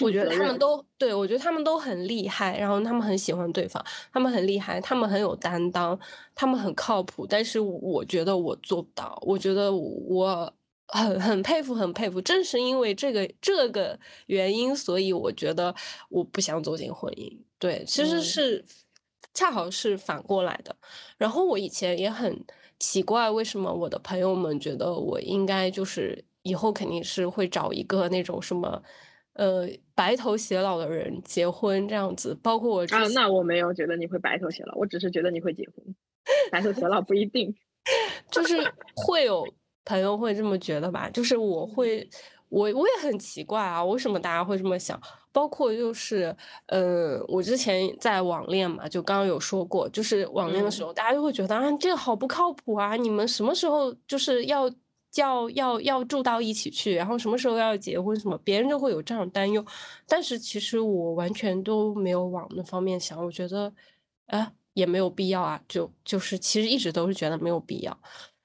[0.00, 0.58] 我觉得他们。
[0.58, 5.98] 都对，我觉得他们都很厉害，然后他们很喜欢对方，他们很厉害，他们很有担当，
[6.34, 10.52] 他们很靠谱，但是我觉得我做不到，我觉得我
[10.92, 12.20] 很很佩服，很佩服。
[12.20, 15.74] 正是因为这个这个原因，所以我觉得
[16.08, 17.36] 我不想走进婚姻。
[17.58, 18.22] 对，其实嗯。
[18.22, 18.64] 是
[19.34, 20.76] 恰好是反过来的。
[21.16, 22.44] 然后我以前也很
[22.78, 28.82] 奇怪，为什么我的朋友们觉得我应该就是以后肯定是会找一个那种什么，
[29.32, 32.36] 呃，白头偕老的人结婚这样子。
[32.42, 35.94] 包括我啊，那我没有觉得你会白头偕老，我只是觉得你会结婚，
[36.50, 37.54] 白头偕老不一定。
[38.30, 38.56] 就是
[38.94, 39.44] 会有
[39.84, 41.66] 朋友会这么觉得吧，就是我嗯。
[41.66, 42.08] 会
[42.48, 45.00] 我我也很奇怪啊，为什么大家会这么想？
[45.32, 46.34] 包括就是，
[46.66, 50.84] 呃，我之前在网恋嘛，就刚刚有说过，就是网恋的时嗯。
[50.84, 54.70] 候，大家就会觉得，啊，这个好不靠谱啊，你们什么时候就是要
[55.10, 59.64] 叫要要住到一起去，然后什么时候要结婚什么，别人就会有这样担忧。
[60.06, 63.72] 但是其实我完全都没有往那方面想，我觉得，
[64.26, 67.98] 啊，也没有必要啊，就就是其实一直都是觉得没有必要。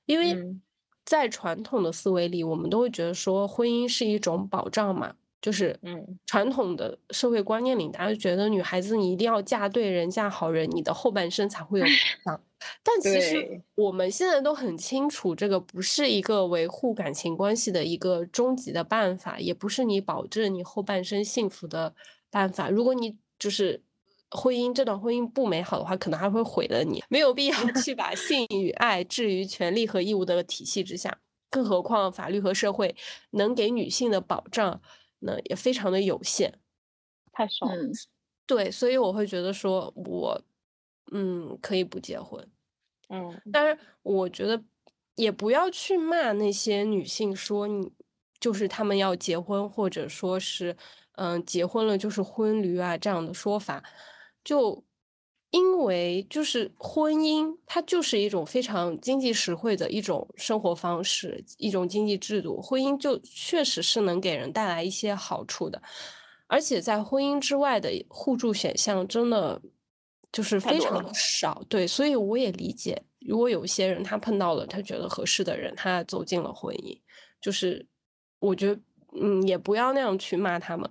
[0.05, 0.61] 因为嗯。
[1.07, 6.19] 在传统的思维里，我们都会觉得说婚姻是一种保障嘛，就是嗯。
[6.25, 11.85] 传统的社会观念里，大家就觉得女孩子你一定要嫁对人、嫁好人，你的后半生才会有
[12.25, 12.41] 保 障。
[12.83, 13.61] 但其实。
[13.75, 21.93] 我们现在都很清楚，这个不是一个维护感情关系的一个终极的办法，也不是你保证你后半生幸福的
[22.29, 22.69] 办法。
[22.69, 23.81] 如果你就是
[24.31, 27.03] 婚姻这段婚姻不美好的话，可能还会毁了你。
[27.09, 31.17] 没有必要去把性与爱置于权利和义务的体系之下，
[31.49, 32.95] 更何况法律和社会
[33.31, 34.81] 能给女性的保障，
[35.19, 36.53] 那也非常的有限。
[37.31, 37.83] 太少了。
[37.83, 37.91] 嗯。
[38.45, 40.41] 对，所以我会觉得说我，
[41.11, 42.45] 嗯，可以不结婚。
[43.09, 43.41] 嗯。
[43.51, 44.61] 但是我觉得
[45.15, 47.91] 也不要去骂那些女性说你
[48.39, 50.75] 就是她们要结婚，或者说是，
[51.13, 53.83] 嗯，结婚了就是婚驴啊，这样的说法。
[54.47, 54.81] 就
[55.49, 65.81] 因为就是婚姻，它就是一种非常经济实惠的一种生活方式，一种经济制度，婚姻就确实是能给人带来一些好处的。
[66.47, 69.61] 而且在婚姻之外的互助选项真的
[70.31, 71.03] 就是非常太多了。
[71.09, 76.97] 地少，对，所以我也理解，如果有一些人他碰到了他觉得合适的人，他走进了婚姻，
[77.41, 77.85] 就是
[78.39, 78.81] 我觉得，
[79.21, 80.89] 嗯，也不要那样去骂他们。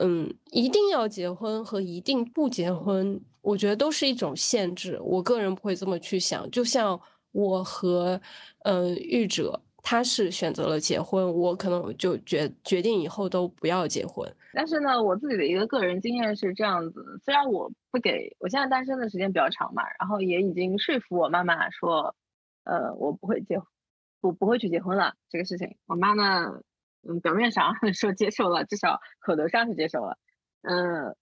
[0.00, 6.50] 嗯，一定要结婚和一定不结婚，我觉得都是一种限制，我个人不会这么去想。
[6.50, 6.98] 就像
[7.32, 8.20] 我和，
[8.64, 14.26] 嗯，御者，他是选择了结婚，我可能就决决定以后都不要结婚。
[14.54, 22.14] 但是呢，我自己的一个个人经验是这样子，虽然我不给我现在单身的时间比较长嘛，然后也已经说服我妈妈说，
[22.64, 23.60] 呃，我不会结
[24.20, 25.76] 我不会去结婚了，这个事情。
[25.86, 26.60] 我妈呢，
[27.08, 30.18] 嗯，表面上 说接受了，至少口头上是接受了。
[30.62, 31.16] 嗯，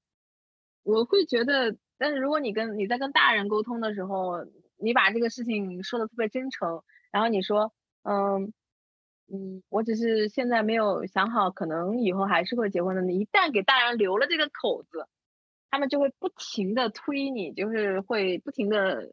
[0.83, 4.45] 我会觉得但是如果你跟你在跟大人沟通的时候，
[4.79, 7.73] 你把这个事情说的特别真诚，然后你说，
[8.03, 8.53] 嗯，
[9.33, 13.03] 嗯，我只是现在没有想好，可能以后还是会结婚的。
[13.03, 15.07] 你一旦给大人留了这个口子，
[15.71, 19.13] 他们就会不停的推你，就是会不停的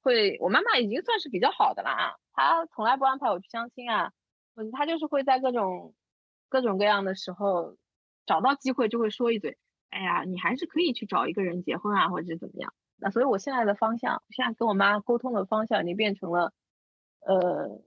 [0.00, 4.12] 会我妈妈已经算是比较好的了啊，她从来不安排我去相亲啊，
[4.54, 5.94] 嗯，她就是会在各种
[6.48, 7.76] 各种各样的时候，
[8.26, 9.58] 找到机会就会说一嘴，
[9.90, 12.72] 哎呀，你还是可以去找一个人结婚啊，或者是怎么样。
[12.96, 16.52] 那所以我现在的方向现在跟我妈沟通的方向已经变成了，
[17.20, 17.82] 呃，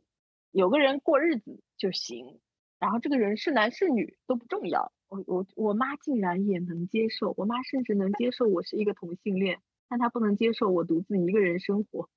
[0.52, 2.40] 有个人过日子就行，
[2.80, 4.94] 然后这个人是男是女都不重要。
[5.10, 9.60] 我我我妈竟然也能接受，我妈甚至能接受我是一个同性恋，
[9.90, 12.08] 但她不能接受我独自一个人生活。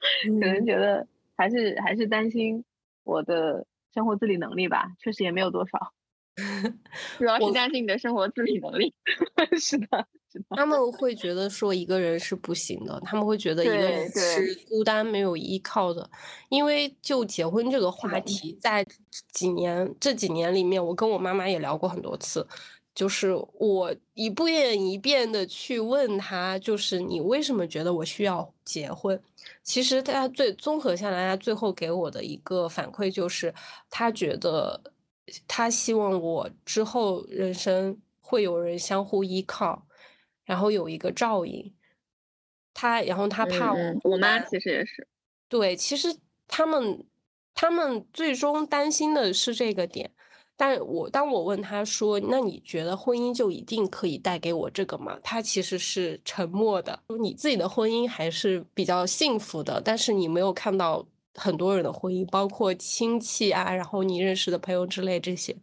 [0.40, 0.66] 可能嗯。
[0.66, 2.64] 觉得还是还是担心
[3.04, 5.92] 我的生活自理能力吧，确实也没有多少。
[7.18, 8.94] 主要是担心你的生活自理能力。
[9.60, 10.56] 是的，是的。
[10.56, 14.08] 他们会觉得说一个人是不行的，他们会觉得一个人。
[14.10, 16.08] 是孤单没有依靠的。
[16.48, 17.90] 因为就结婚这个。
[17.90, 18.84] 话题，在
[19.30, 22.46] 几年这几年里面，我跟我妈妈也聊过很多次。
[22.94, 29.18] 就是我一遍一遍的去问他，就是你为什么觉得我需要结婚？
[29.62, 33.54] 其实她最综合下来，他最后给我的一个反馈就是，
[33.88, 34.80] 他觉得
[35.48, 39.86] 他希望我之后人生会有人相互依靠，
[40.44, 41.72] 然后有一个照应。
[42.74, 44.38] 他然后他怕我我妈。
[44.40, 45.08] 其实也是。
[45.48, 46.14] 对，其实
[46.46, 47.04] 他们
[47.54, 50.10] 他们最终担心的是这个点。
[50.64, 56.96] 但我当我问他说：“那你觉得婚姻就一定可以带给我这个吗？”他其实是沉默的。
[57.20, 61.04] 你自己的婚姻还是比较幸福的，但是你没有看到
[61.34, 65.56] 很多人的婚姻，包括亲戚啊，然后你认识的朋友之类这些，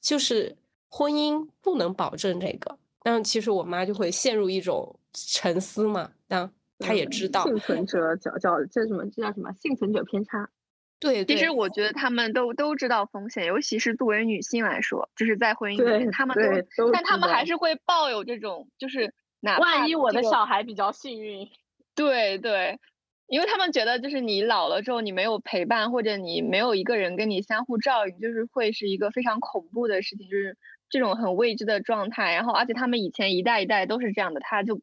[0.00, 0.56] 就是
[0.88, 2.76] 婚姻不能保证这个。
[3.04, 10.50] 但其实我妈就会陷入一种沉思嘛，但她也知道幸存者叫叫这什么这叫什么幸存者偏差。
[11.00, 16.36] 对，其实我觉得他们都都知道风险，尤其是作为女性来说，就是在婚姻里面，他们
[16.76, 21.48] 都，但他们还是会抱有这种，就是哪怕万一我的小孩比较幸运，
[21.94, 22.78] 对对，
[23.28, 30.58] 因为他们觉得就是你老了之后，你没有陪伴，或者你没有一个人跟你相互照应，就是会是一个非常恐怖的事情，就是
[30.90, 32.34] 这种很未知的状态。
[32.34, 34.82] 然后，而且他们以前一代一代都是这样的，他就。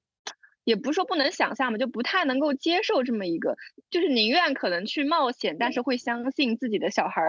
[0.68, 3.56] 也不是说不能想象嘛，就不太能够接受这么一个，
[3.90, 7.22] 就是宁愿可能去冒险，但是会相信自己的小孩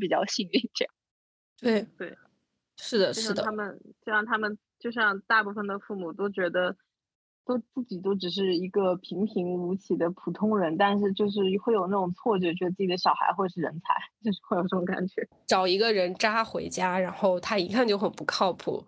[0.00, 0.94] 比较幸运这样。
[1.60, 2.16] 对对，
[2.78, 3.42] 是的，是的。
[3.42, 6.74] 他们就像他们，就像大部分的父母都觉得，
[7.44, 13.94] 都自己都只是一个平平无奇的普通人，但是就是会有那种错觉，觉得自己的小孩会是人才，
[14.24, 15.28] 就是会有这种感觉。
[15.46, 18.82] 找一个人渣回家，然后他一看就很不靠谱。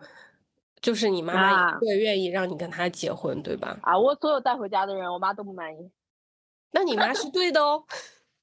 [0.81, 3.79] 就是你妈妈也会愿意让你跟他结婚，对吧？
[3.83, 5.91] 啊，我所有带回家的人，我妈都不满意。
[6.71, 7.85] 那你妈是对的哦。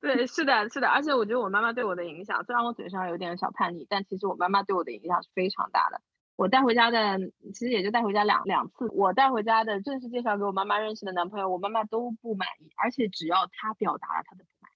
[0.01, 0.88] 对，是的，是的。
[0.88, 6.01] 而且我觉得我妈妈对我的影响，虽然我嘴上有点小叛逆，但其实我妈妈对我的影响是非常大的。
[6.36, 7.17] 我带回家的，
[7.53, 8.88] 其实也就带回家两两次。
[8.91, 12.69] 我带回家的正式介绍给我妈妈认识的男朋友，我妈妈都不满意。
[12.75, 14.71] 而且只要他表达了他的不满，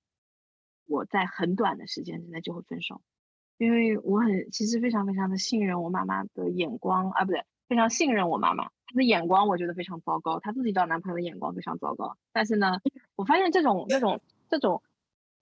[0.88, 3.02] 我在很短的时间之内就会分手。
[3.60, 12.16] 因为我很其实非常非常的信任我妈妈的眼光啊，不对，非常信任我妈妈，她的眼光我觉得非常糟糕，她自己找男朋友的眼光非常糟糕。
[12.32, 12.80] 但是呢，
[13.18, 14.82] 我发现这种这种这种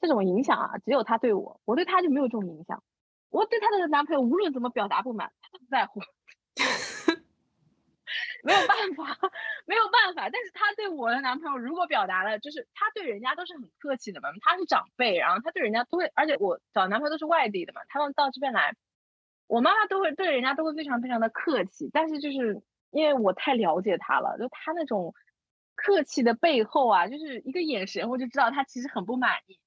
[0.01, 2.82] 这种影响啊，只有她对我，我对她就没有这种影响。
[3.30, 6.01] 我对她的男朋友无论怎么表达不满，她都不在乎。
[8.48, 9.30] 没有办法，
[9.68, 10.30] 没有办法。
[10.30, 14.30] 但是他对我的男朋友，如果表达了，就是他对人家都是很客气的嘛。
[14.39, 18.74] 他是长辈，然后他对人家都会，而且我找男朋友都是外地的嘛，他们到这边来，
[19.48, 21.89] 我妈妈都会对人家都会非常非常的客气。
[21.91, 25.14] 但是就是因为我太了解他了，就他那种
[25.76, 29.60] 客气的背后啊，就是一个眼神，我就知道他其实很不满意。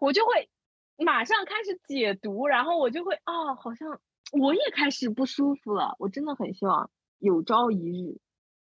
[0.00, 0.50] 我就会
[0.96, 4.00] 马上开始解读，然后我就会哦，好像
[4.32, 5.94] 我也开始不舒服了。
[6.00, 6.90] 我真的很希望。
[7.18, 8.18] 有朝一日，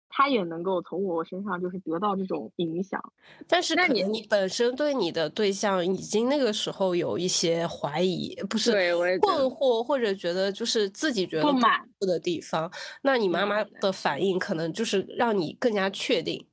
[0.08, 3.00] 他也能够从我身上就是得到这种影响。
[3.48, 8.72] 但是，那你你本身对你的对象已经那个时候有一些怀疑，不是
[9.18, 12.70] 困惑，或者觉得就是自己觉得不满的地方。
[13.02, 16.46] 那你妈妈的反应可能就是让你更加确定，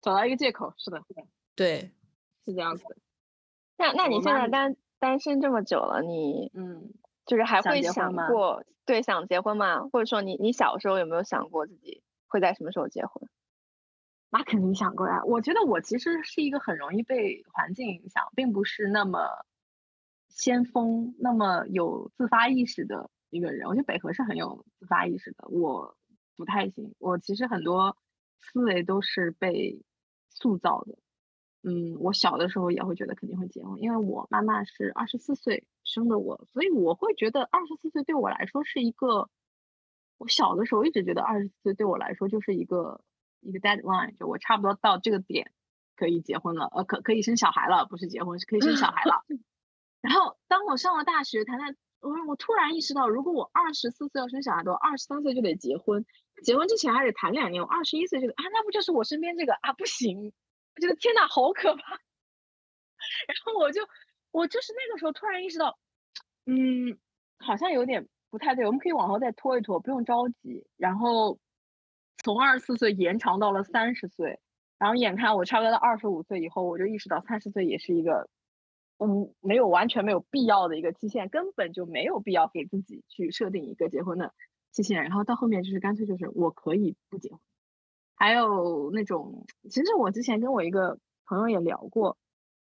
[0.00, 0.72] 找到一个借口。
[0.78, 1.22] 是的，是的，
[1.54, 1.92] 对，
[2.46, 2.84] 是这样子。
[3.76, 6.94] 那那你现在单单身这么久了，你嗯。
[7.26, 9.88] 就是还会想过对想结婚吗？
[9.92, 13.28] 或者说你你小时候有没有想过自己会在什么时候结婚？
[14.30, 15.22] 那肯定想过呀。
[15.24, 19.44] 我觉得我其实是一个很容易被环境影响，并不是那么
[20.28, 23.68] 先锋、那么有自发意识的一个人。
[23.68, 25.96] 我觉得北河是很有自发意识的，我
[26.36, 26.94] 不太行。
[26.98, 27.96] 我其实很多
[28.40, 29.82] 思维都是被
[30.30, 30.98] 塑造的。
[31.64, 39.30] 嗯，我小的时候也会觉得肯定会结婚，因为我妈妈是二十四岁生的我，所以我会觉得二十四岁对我来说是一个，
[40.18, 43.00] 我小的时候一直觉得二十四岁对我来说就是一个
[43.40, 45.52] 一个 deadline，就我差不多到这个点
[45.94, 49.22] 可以结婚了，呃，可可以生小孩了，不是结婚是可以生小孩了。
[50.02, 56.04] 然后当我上了大学，谈谈，我我突然意识到，如果我二十四岁要生小孩的话，二十三岁就得结婚，
[56.42, 60.32] 结婚之前还得谈两年，我二十一岁就得啊，那不就是我身边这个啊，不行。
[60.74, 61.92] 我觉得天哪，好可怕！
[63.28, 63.82] 然后我就，
[64.30, 65.78] 我就是那个时候突然意识到，
[66.46, 66.98] 嗯，
[67.38, 70.66] 好像有点不太对，我们可以往后再拖一拖，不用着急。
[70.76, 71.38] 然后
[72.24, 74.40] 从二十四岁延长到了三十岁，
[74.78, 78.30] 然后眼看我差不多到二十五岁以后，我就意识到三十岁也是一个，
[78.98, 84.32] 嗯，没有完全没有必要的一个期限，根本就没有必要给自己去设定一个结婚的
[84.70, 85.02] 期限。
[85.02, 87.40] 然后到后面就是干脆就是我可以不结婚。
[88.22, 92.16] 还有那种，其实我之前跟我一个朋友也聊过，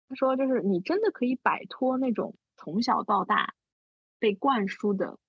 [0.09, 3.53] 他说就是你真的可以摆脱那种从小到大
[4.17, 5.19] 被灌输的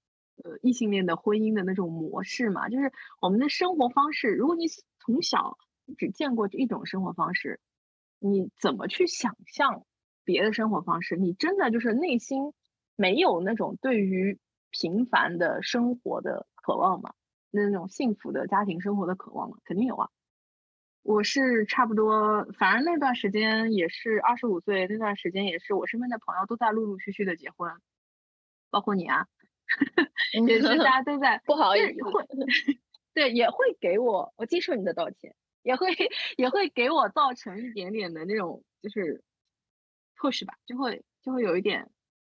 [0.43, 2.71] 呃异性恋的婚姻的那种模式嘛？
[2.71, 4.69] 就是我们的生活方式，如果你
[5.01, 5.59] 从小
[5.99, 7.61] 只见过这一种生活方式，
[8.19, 9.85] 你怎么去想象
[10.25, 11.17] 别的生活方式？
[11.19, 12.55] 你真的就是内心
[12.97, 14.39] 没有那种对于
[14.71, 17.13] 平凡的生活的渴望吗？
[17.51, 19.59] 那种幸福的家庭生活的渴望吗？
[19.67, 20.09] 肯定有啊。
[21.03, 27.73] 我是差不多，反正那段时间也是二十五岁，那段时间也是我身边的朋友都在陆陆续续的结婚，
[28.71, 29.27] 包括你啊，
[30.47, 32.25] 也是大家都在 不好意思，会
[33.15, 35.89] 对也会给我，我接受你的道歉，也会
[36.37, 39.23] 也会给我造成一点点的那种就是
[40.17, 41.91] 迫使吧，就会就会有一点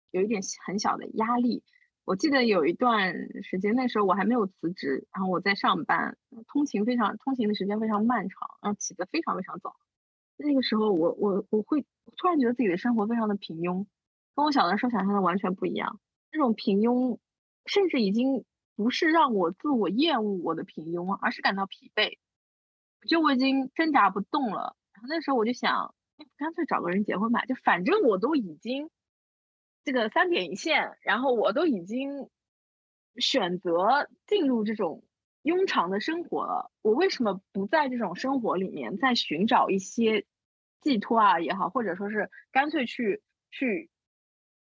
[0.09, 1.63] 有一点很小的压力。
[2.05, 9.75] 我记得有一段时间，那时候我还没有辞职，然后我在上班，通勤非常通勤的时间非常漫长，然后起得非常非常早。
[10.37, 11.83] 那个时候，我我我会
[12.15, 13.87] 突然觉得自己的生活非常的平庸，
[14.35, 15.99] 跟我小的时候想象的完全不一样。
[16.31, 17.17] 那种平庸，
[17.65, 18.45] 甚至已经
[18.75, 22.19] 不是让我自我厌恶我的平庸，而是感到疲惫，
[23.07, 24.75] 就我已经挣扎不动了。
[24.93, 25.95] 然后那时候我就想，
[26.37, 28.89] 干脆找个人结婚吧，就反正我都已经
[29.85, 32.29] 这个三点一线，然后我都已经
[33.17, 35.03] 选择进入这种。
[35.45, 40.25] 庸常的生活了，我为什么不在这种生活里面再寻找一些
[40.81, 43.21] 寄托啊也好，或者说是干脆去
[43.51, 43.91] 去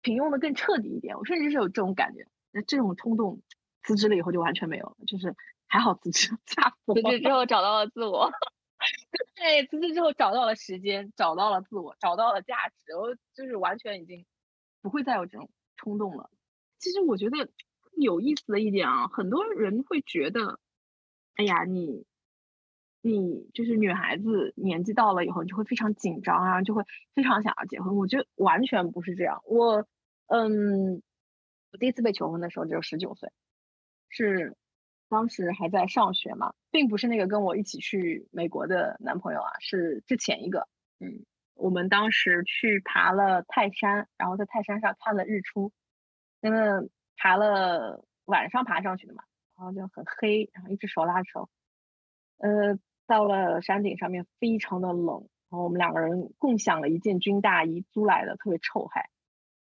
[0.02, 1.16] 平庸的更彻底一点？
[1.16, 3.40] 我甚至是有这种感觉，那这种冲动
[3.84, 5.34] 辞职了以后就完全没有了，就是
[5.66, 6.28] 还好辞职，
[6.92, 8.30] 辞职之后找到了自我，
[9.34, 14.26] 对，辞职之后找到了时间，找到了自我，找到了价值，我就是完全已经
[14.82, 16.30] 不会再有这种冲动了。
[16.78, 17.50] 其实我觉得
[17.96, 20.58] 有意思的一点啊，很多人会觉得。
[21.38, 22.06] 哎呀，你，
[23.02, 26.82] 你就是女孩子，年纪到了以后，你就会非常紧张啊，就会
[27.14, 27.94] 非常想要结婚。
[27.94, 29.42] 我觉得完全不是这样。
[29.44, 29.86] 我，
[30.28, 31.02] 嗯，
[31.72, 33.30] 我第一次被求婚的时候只有十九岁，
[34.08, 34.56] 是
[35.10, 40.66] 当时还在上学嘛，并不是那个跟我一起去美国的男朋友啊，是之前一个。
[41.00, 45.72] 嗯，我们当时去爬了泰山，然后在泰山上看了日出，
[46.40, 49.24] 那个爬了晚上爬上去的嘛。
[49.58, 51.48] 然后就很黑，然后一只手拉手，
[52.36, 59.08] 呃，到了山顶上面非常的冷，然后我们两个人共享了一件军大衣，租来的特别臭，还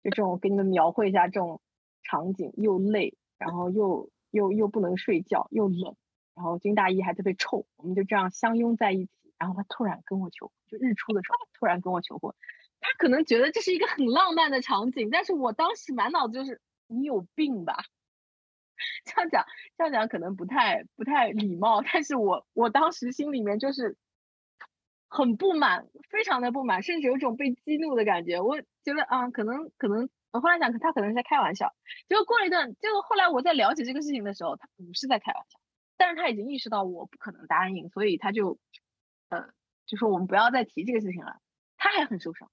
[0.03, 1.61] 就这种给你们描绘一下这种
[2.05, 5.95] 场景，又累，然后又又又不能睡觉，又冷，
[6.34, 12.32] 然后军大衣还特别臭，我们就这样相拥在一起，然后他突然跟我求婚，就日出的时候突然跟我求婚，
[12.78, 17.82] 他可能觉得这是一个很浪漫的场景，但是我当时满脑子就是你有病吧。
[19.05, 23.97] 这样讲，这样讲可能不太不太礼貌，但是我我当时心里面就是
[25.09, 28.40] 很不满，非常的不满，甚至有种被激怒的感觉。
[28.40, 31.72] 我觉得啊，可能可能，我后来想，他可能是在开玩笑。
[32.09, 35.61] 结果过了一段，结果后来我在了解这个事情的时候，他不是在开玩笑，
[35.97, 38.59] 但是他已经意识到我不可能答应，所以他就
[39.37, 39.49] 呃
[39.87, 41.41] 就说我们不要再提这个事情了。
[41.76, 42.51] 他还很受伤，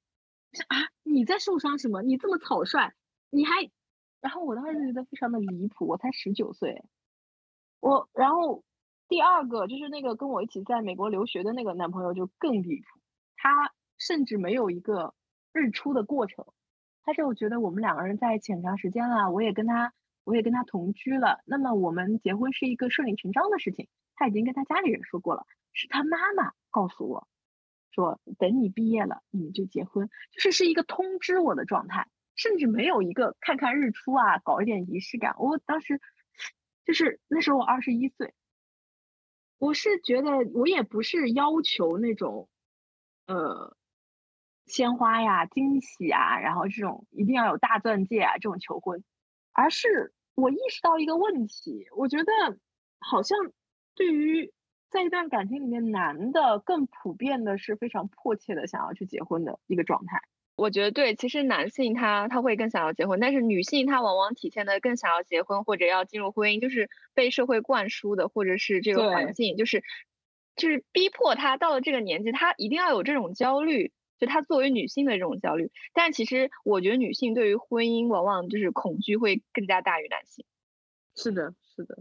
[0.68, 2.02] 啊你在受伤什么？
[2.02, 2.94] 你这么草率，
[3.30, 3.70] 你还。
[4.22, 6.84] 然后我当时觉得非常的离谱，我才十九岁，
[7.80, 8.66] 我然后
[9.08, 12.86] 第二个就是那个跟我一起在美国留学的那个男朋友就更离谱，
[13.38, 15.14] 他甚至没有一个
[15.54, 16.46] 日出的过程，
[17.04, 19.94] 他就觉得我们两个人在一起很长时间了，我也跟他
[20.26, 27.28] 我也跟他同居了，那么我们结婚是一个顺理成章的事情，他已经跟他家里人说过了，是他妈妈告诉我，
[27.92, 32.08] 说等你毕业了你们就结婚，就是是一个通知我的状态。
[32.36, 35.36] 甚至没有一个看看日出啊，搞一点仪式感。
[35.40, 36.00] 我当时
[36.86, 38.34] 就是那时候我二十一岁，
[39.58, 42.48] 我是觉得我也不是要求那种
[43.28, 43.76] 呃
[44.68, 49.04] 鲜花呀、惊喜啊，然后这种一定要有大钻戒啊这种求婚，
[49.52, 52.32] 而是我意识到一个问题，我觉得
[53.00, 53.38] 好像
[53.96, 54.54] 对于
[54.90, 60.22] 在一段感情里面，男的更普遍的是非常迫切的想要去结婚的一个状态。
[60.56, 69.84] 我觉得对，其实男性他他会更想要结婚，但是女性她往往体现的更想要结婚或者要进入婚姻，就是被社会灌输的，或者是这个环境，就是
[70.58, 75.72] 就是逼迫她到了这个年纪，她一定要有这种焦虑，就她作为女性的这种焦虑。
[75.94, 80.44] 但其实我觉得女性对于婚姻往往就是恐惧会更加大于男性。
[81.16, 81.98] 是的，是的，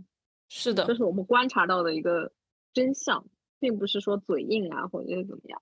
[0.48, 2.32] 是的，这是我们观察到的一个
[2.72, 3.24] 真相，
[3.58, 5.60] 并不是说嘴硬啊，或者是怎么样。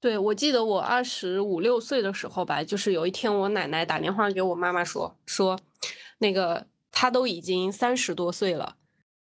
[0.00, 5.58] 对，我记得我二十五六岁的时候吧，就是有一天我奶奶打电话给我妈妈说说，
[6.18, 8.76] 那个她都已经三十多岁了，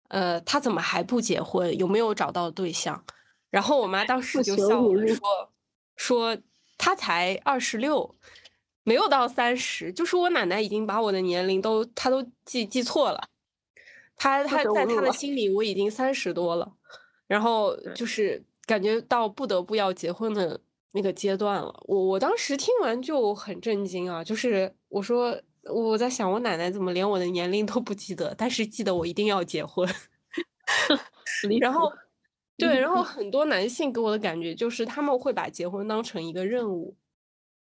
[0.10, 1.78] 呃，她怎么还不结婚？
[1.78, 3.06] 有没有找到对象？
[3.50, 5.52] 然后我妈当时就笑了，说
[5.96, 6.38] 说
[6.78, 8.18] 她才二十六，
[8.84, 13.30] 没有到三十，就是我奶奶已经把我的年龄都她都记记错了，
[14.18, 16.74] 她她在他的心里我已经三十多了，
[17.28, 18.44] 然后就是。
[18.68, 20.60] 感觉到不得不要结婚的
[20.92, 24.22] 那个阶段了，我我当时听完就很震惊啊！
[24.22, 29.88] 就是我说我在想，我奶奶怎么连我的年龄都不记得，但是记得我一定要结婚。
[31.62, 31.90] 然后，
[32.58, 36.94] 对，然后很多男性给我的感觉就是他们会把结婚当成一个任务，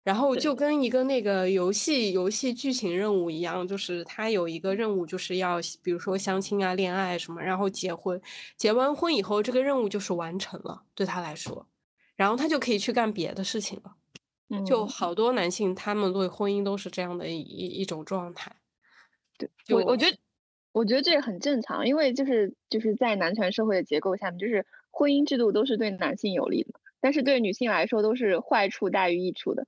[0.08, 8.22] 然后就跟一个那个游戏游戏剧情任务一样，就是他有一个任务，就是要比如说相亲啊、恋爱什么，然后结婚，
[8.55, 11.68] 结完婚以后，这个任务就是完成了，对他来说，
[12.16, 13.97] 然后他就可以去干别的事情了。
[14.66, 18.55] 就好多男性，他们对婚姻都是这样的一一种状态。
[19.38, 20.18] 对，我我觉得，
[20.72, 29.66] 我觉得这个很正常，因为就是就是在男权社会的结构下面，就是婚姻制度都是对男性有利的，但是对女性来说都是坏处大于益处的。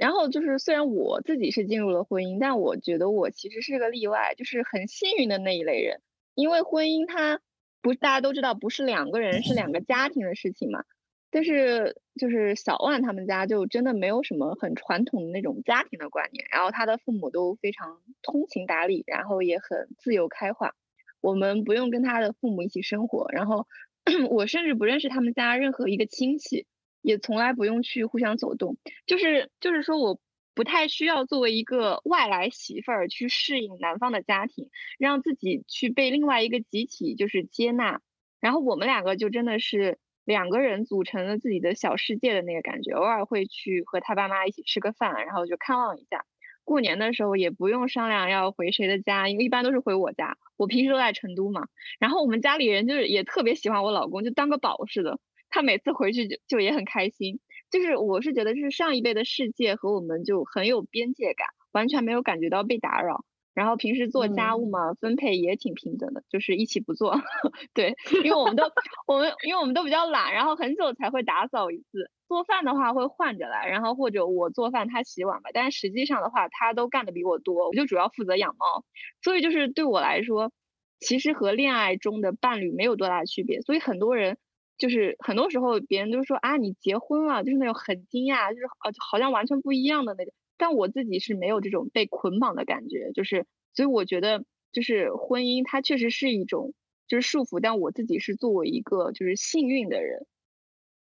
[0.00, 6.00] 然后就是，虽然我自己是进入了婚姻，但我觉得我其实是个例外，就是很幸运的那一类人。
[6.34, 7.42] 因为婚姻它
[7.82, 10.84] 不，大家都知道不是两个人，是两个家庭的事情嘛。
[11.30, 20.74] 但是就是小万他们家就真的没有什么很传统的那种家庭的观念，然后他的父母都非常通情达理，然后也很自由开化。
[21.20, 23.66] 我们不用跟他的父母一起生活，然后
[24.30, 26.66] 我甚至不认识他们家任何一个亲戚。
[27.02, 28.76] 也从来不用去互相走动，
[29.06, 30.20] 就是就是说，我
[30.54, 38.00] 不太需要作为一个外来媳妇儿去适应男方的家庭，让自己去被另外一个集体就是接纳。
[38.40, 42.92] 然后我们两个就真的是两个人组成了自己的小世界的那个感觉。
[42.92, 46.24] 偶尔会去和他爸妈一起吃个饭，然后就看望一下。
[46.64, 50.36] 过年的时候也不用商量要回谁的家，因为一般都是回我家。
[50.56, 51.68] 我平时都在成都嘛。
[51.98, 55.18] 然后我们家里人就是也特别喜欢我老公，就当个宝似的。
[55.50, 57.40] 他每次回去就就也很开心，
[57.70, 63.24] 就是我是觉得就是上一辈的世界和我们就很有边界感，完全没有感觉到被打扰。
[63.52, 67.20] 然后平时做家务嘛，分配也挺平等的，就是一起不做。
[67.74, 68.62] 对，因为我们都
[69.08, 72.10] 我们因为我们都比较懒，然后很久才会打扫一次。
[72.28, 75.50] 做饭的话会换着来，然后或者我做饭他洗碗吧。
[75.52, 78.84] 但是实际上的话，他都干的比我多，我就主要负责养猫。
[79.20, 80.52] 所以就是对我来说，
[81.00, 83.60] 其实和恋爱中的伴侣没有多大区别。
[83.62, 84.38] 所以很多人。
[84.80, 90.32] 就是很多时候别人都说啊，你结婚了，就是那种很惊讶，就是呃，好像完全不一样的那种。
[90.56, 96.72] 但我自己是没有这种被捆绑的感觉，就是所以我觉得就是婚姻它确实是一种
[97.06, 100.26] 就是束缚，但我自己是作为一个就是幸运的人，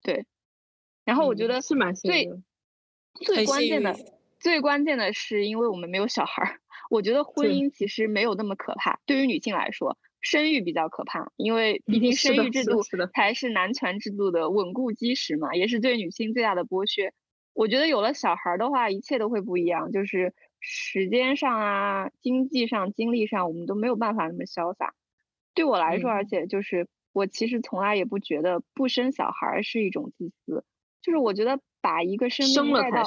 [0.02, 0.26] 对。
[1.04, 2.28] 然后我觉得是蛮最
[3.24, 3.96] 最关键的
[4.38, 6.60] 最关键的是，因为我们没有小孩儿，
[6.90, 9.98] 我觉得婚姻其实没有那么可怕，对于女性来说。
[10.22, 12.80] 生育比较可怕，因为毕竟生育制度
[13.12, 17.12] 才是男权制度的稳固基石嘛，也是对女性最大的剥削。
[17.54, 24.94] 我觉得有了小孩的话，一切都会不一样，就是时间上啊、经济上、精力上，我们都没有办法那么潇洒。
[25.54, 30.64] 对我来说，而且就是我其实从来也不觉得不生小孩是一种自私，
[31.02, 33.02] 就是我觉得把一个生命带到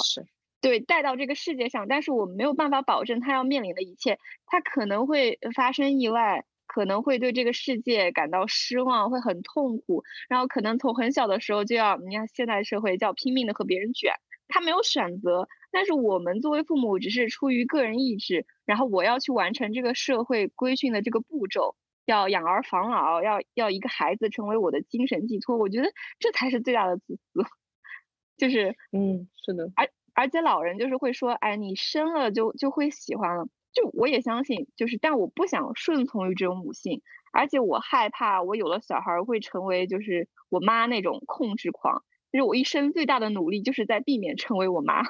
[0.59, 6.43] 对带到这个世界上，但是我们没有办法保证他要面临的一切，他可能会发生意外。
[6.75, 14.11] 可能会对这个世界感到失望，会很痛苦，然后可能从很小的时候就要，你看现代社会叫拼命的和别人卷，
[14.49, 27.41] 他没有选择，但是我们作为父母只是出于个人意志，然后我要去完成这个社会规训的这个步骤，要养儿防老，要要一个孩子成为我的精神寄托，我觉得这才是最大的自私，
[28.35, 33.47] 就是，嗯，是的，而而且老人就是会说，哎，你生了就就会喜欢了。
[33.75, 42.03] 就我也相信，就是，但我不想顺从于这种母性，而且我害怕我有了小孩会成为就是我妈那种控制狂。
[42.31, 45.03] 就是我一生最大的努力，就是在避免成为我妈。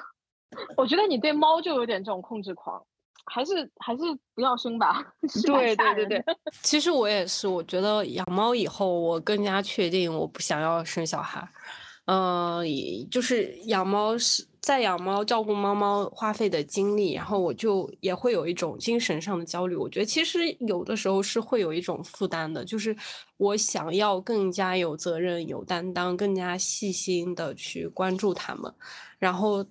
[0.78, 2.86] 我觉得你对猫就有点这种控制狂，
[3.26, 4.04] 还是还是
[4.36, 5.14] 不要生吧。
[5.46, 6.24] 对对对对，
[6.62, 11.48] 其实我也是，我觉得养猫以后，我更加确定我不想要生小孩。
[12.06, 12.64] 嗯，
[13.10, 14.46] 就是养猫是。
[14.66, 19.76] 在养猫、照顾猫猫花费的精力，然后我就也会有一种精神上的焦虑。
[19.76, 22.96] 我觉得其实有的时候是会有一种负担的，就是
[23.38, 28.74] 我想要更加有责任、有担当、更加细心的去关注它们，
[29.20, 29.64] 然后。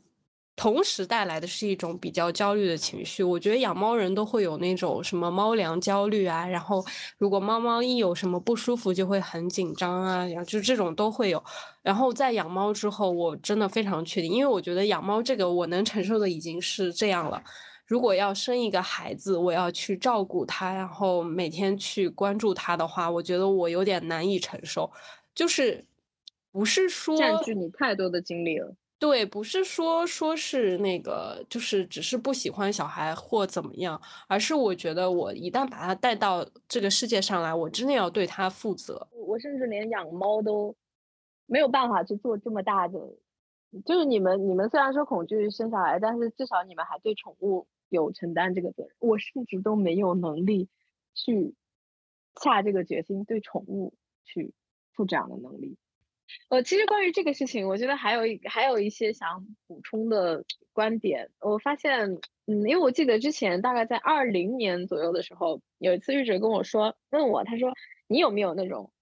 [0.56, 3.22] 同时带来的是一种比较焦虑的情绪。
[3.22, 6.84] 我觉得养猫人都会有那种什么猫粮焦虑啊，然后
[7.18, 11.42] 如果猫猫一有什么不舒服就会很紧张啊，然后就这种都会有。
[11.82, 17.42] 然后在养猫之后，我真的非常确定，因为我觉得养猫这个我能承受的已经是这样了。
[17.86, 24.90] 如果要生一个孩子，我要去照顾他，然后每天去关注他的话，我觉得我有点难以承受。
[25.34, 25.84] 就是
[26.50, 28.74] 不是说占据你太多的精力了。
[29.04, 39.06] 对，不是说说是那个，就是只是不喜欢小孩或怎么样，而是我觉得我一旦把他带到这个世界上来，我真的要对他负责。
[39.12, 40.74] 我甚至连养猫都
[41.44, 42.98] 没有办法去做这么大的，
[43.84, 48.96] 就是你们你们虽然说恐惧生小孩，但是至少你们还对宠物有承担这个责任。
[49.00, 50.70] 我甚至都没有能力
[51.12, 51.54] 去
[52.36, 53.92] 下这个决心对宠物
[54.24, 54.54] 去
[54.94, 55.76] 负这样的能力。
[56.48, 61.30] 呃，其实关于这个事情，我觉得还有一还有一些想补充的观点。
[61.40, 67.72] 我发现，嗯，因为我记得之前大概在二零年左右的时候，有一次玉哲跟我说，问我，他说
[68.06, 68.92] 你有没有那种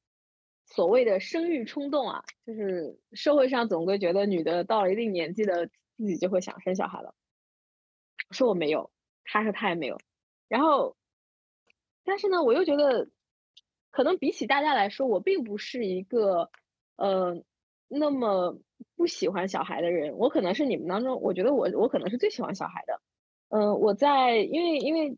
[0.66, 2.24] 所谓的生育冲动啊？
[2.46, 7.14] 就是社会上总归觉得女的到了一定年纪的自己就会想生小孩了。
[8.28, 8.90] 我说我没有，
[9.24, 9.98] 他说他也没有。
[10.48, 10.96] 然后，
[12.04, 13.08] 但是呢，我又觉得，
[13.90, 16.50] 可能比起大家来说，我并不是一个。
[16.96, 17.42] 呃，
[17.88, 18.58] 那么
[18.96, 23.00] 不喜欢小孩的人，我可能是你们当中，我觉得我我可能是最喜欢小孩的。
[23.48, 25.16] 嗯，我在因为因为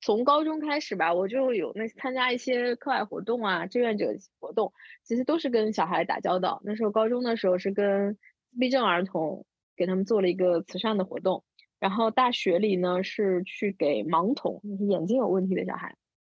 [0.00, 4.06] 从高中开始吧，我就有那参加一些课外活动啊，志愿者
[4.38, 4.72] 活动，
[5.04, 6.60] 其实都是跟小孩打交道。
[6.64, 8.14] 那时候高中的时候是跟
[8.50, 9.46] 自闭症儿童
[9.76, 11.44] 给他们做了一个慈善的活动，
[11.80, 15.96] 然后大学里呢是去给盲童，眼睛有问题的小孩，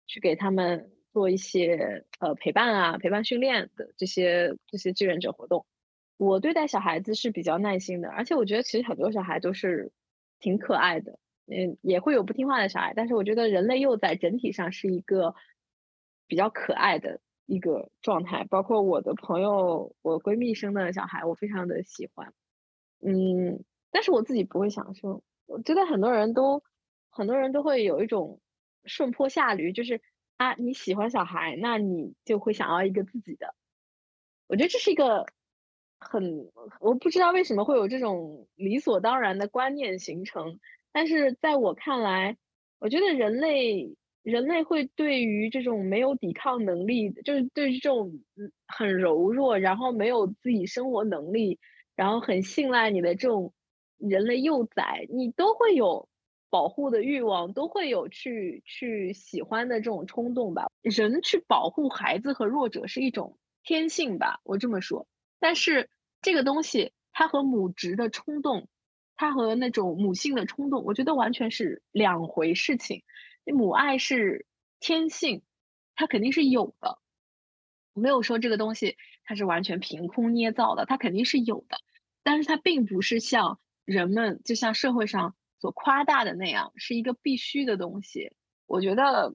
[0.06, 0.90] 去给他们。
[1.16, 5.64] 做一些呃陪伴啊、陪伴训练的这些这些志愿者活动，
[6.18, 9.93] 我对待小孩子是比较耐心的，而且我觉得其实很多小孩都是
[10.40, 15.34] 挺可爱的，嗯，也会有不听话的小孩，但是我觉得人类幼崽整体上是一个
[16.26, 22.34] 比较可爱的一个状态，包括我的朋友、我闺蜜生的小孩，我非常的喜欢，
[23.01, 26.62] 嗯，但是我自己不会想生，我觉得很多人都
[27.09, 28.38] 很多人都会有一种
[28.84, 30.02] 顺坡下驴，就是。
[30.36, 33.54] 啊，你喜欢小孩，那你就会想要一个自己的。
[34.48, 35.26] 我觉得这是一个
[35.98, 36.50] 很，
[36.80, 40.60] 我不知道为什么会有这种理所当然的观念形成。
[40.92, 42.36] 但是在我看来，
[42.78, 48.12] 我觉得人类人类会对于这种没有抵抗能力，就是对于这种
[48.66, 51.58] 很柔弱，然后没有自己生活能力，
[51.94, 53.54] 然后很信赖你的这种
[53.96, 56.08] 人类幼崽，你都会有。
[56.48, 60.66] 保护的欲望都会有去去喜欢的这种冲动吧。
[60.82, 65.06] 人去保护孩子和弱者是一种天性吧，我这么说。
[65.39, 65.90] 但是
[66.23, 68.68] 这个东西它和母职的冲动，
[69.16, 73.02] 它和那种母性的冲动，我觉得完全是两回事情。
[73.44, 74.47] 母爱是
[74.81, 75.43] 天性，
[75.94, 76.98] 它肯定是有的，
[77.93, 81.78] 没有说这个东西它是完全凭空捏造的，它肯定是有的。
[82.23, 85.35] 但是它并不是像人们，就像社会上。
[85.66, 88.30] 所夸大的那样是一个必须的东西，
[88.66, 89.34] 我觉得，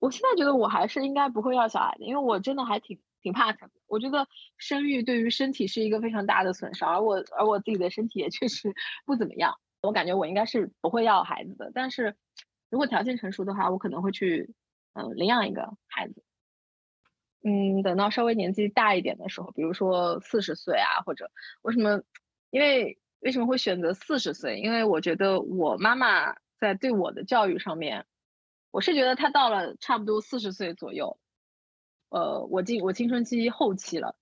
[0.00, 3.70] 我现在觉得我还是应该不会要小孩的，因为我真的还挺挺怕疼。
[3.86, 4.26] 我觉得
[4.56, 8.74] 生育对于身体是一个非常大的损伤，而我而我自己的身体也确实
[9.06, 11.70] 不怎么样，我感觉我应该是不会要孩子的。
[11.72, 12.16] 但是
[12.68, 14.52] 如果条件成熟的话，我可能会去
[14.94, 16.24] 嗯领养一个孩子。
[17.44, 21.30] 嗯，等到稍微年纪大一点的时候，比如说四十岁啊，或者
[21.62, 22.02] 为什么？
[22.50, 22.99] 因为。
[23.20, 24.58] 为什么会选择四十岁？
[24.60, 28.06] 因为我觉得我妈妈在对我的教育上面，
[28.70, 31.18] 我是觉得她到了差不多四十岁左右，
[32.08, 34.16] 呃，我进我青春期后期了，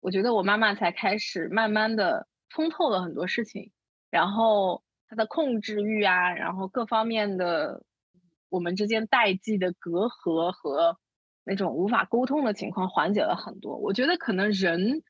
[0.00, 3.72] 我觉得我妈妈才开始慢慢的通透了很多事情，
[4.10, 7.84] 然后她的控制欲啊，然后各方面的
[8.50, 10.98] 我们之间代际的隔阂和
[11.42, 13.78] 那种无法沟通的情况缓解了很多。
[13.78, 15.02] 我觉得可能人。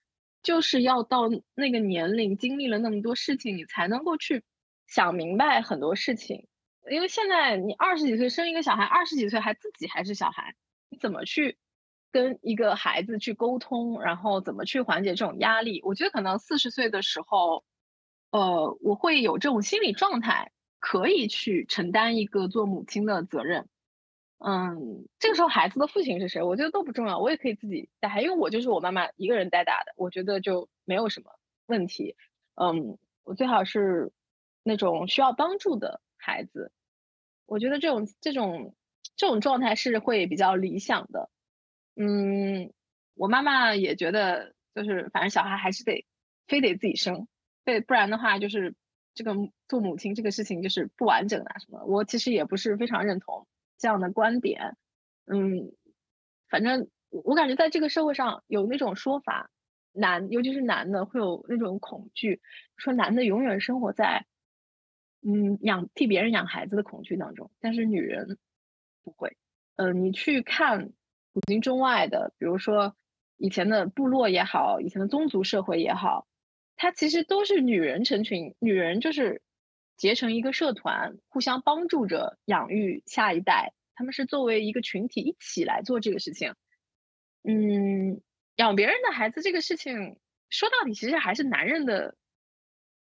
[0.42, 4.44] 就是要到那个年龄，经历了那么多事情，你才能够去
[4.86, 6.46] 想明白很多事情。
[6.90, 10.54] 因为现在你二十几岁生一个小孩，二十几岁还自己还是小孩，
[10.88, 11.58] 你怎么去
[12.12, 15.80] 跟一个孩子去沟通，然后怎么去缓解这种压力？
[15.82, 17.64] 我觉得可能四十岁的时候，
[18.30, 23.68] 呃，我会有这种心理状态，可以去承担一个做母亲的责任。
[24.38, 26.42] 嗯，这个时候孩子的父亲是谁？
[26.42, 32.16] 我觉得都不重要，我也可以自己带因为我就是我妈妈一个人带大的，我觉得就没有什么问题。
[32.54, 34.12] 嗯，我最好是
[34.62, 36.70] 那种需要帮助的孩子，
[37.46, 38.74] 我觉得这种这种
[39.16, 41.30] 这种状态是会比较理想的。
[41.96, 42.72] 嗯，
[43.14, 46.04] 我妈妈也觉得，就是反正小孩还是得
[46.46, 47.26] 非得自己生，
[47.64, 48.74] 对，不然的话就是
[49.14, 49.34] 这个
[49.66, 51.84] 做母亲这个事情就是不完整啊什么。
[51.86, 53.46] 我其实也不是非常认同。
[53.78, 54.76] 这样的观点，
[55.26, 55.72] 嗯，
[56.48, 59.50] 反正我感觉在这个社会上有那种说法，
[59.92, 62.40] 男尤其是男的会有那种恐惧，
[62.76, 64.26] 说男的永远生活在，
[65.22, 68.38] 嗯，养替别人养孩子的恐惧当中，但是女人
[69.02, 69.36] 不会。
[69.76, 70.92] 嗯，你去看
[71.32, 72.96] 古今中外的，比如说
[73.36, 76.26] 以前的部落也好，以前的宗族社会也好，
[76.76, 79.42] 它其实都是女人成群，女人就是。
[79.96, 83.72] 结成一个社团，互相帮助着养育下一代。
[83.94, 86.54] 他们是作为一个群体一起来做这个事情。
[87.42, 88.20] 嗯，
[88.56, 90.18] 养别人的孩子这个事情，
[90.50, 92.14] 说到底其实还是男人的，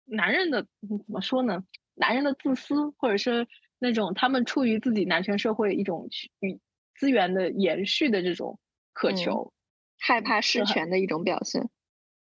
[0.06, 1.64] 男人的怎么说呢？
[1.96, 3.48] 男人的自私，或者是
[3.80, 6.10] 那种他们出于自己男权社会一种
[6.40, 6.60] 与
[6.94, 8.60] 资源的延续的这种
[8.94, 9.54] 渴求，
[9.98, 11.70] 害怕失权的一种表现。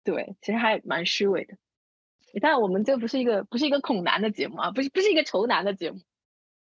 [0.03, 1.57] 对，其实还蛮虚伪的。
[2.41, 6.01] 但我们这不是一个不是一个恐男的节目啊，不是不是一个仇男的节目。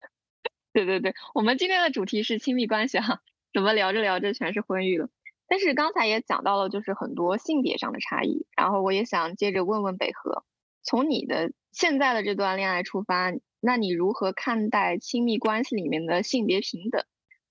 [0.72, 3.20] 对对对，我们今天的主题是亲密关系哈，
[3.52, 5.08] 怎么聊着聊着全是婚育了？
[5.46, 8.46] 但是刚才也讲到了，就是很多性别上的差异。
[8.56, 10.44] 然后我也想接着问问北河，
[10.82, 17.04] 从你的现在的这段恋爱出发，那你如何看待亲密关系里面的性别平等？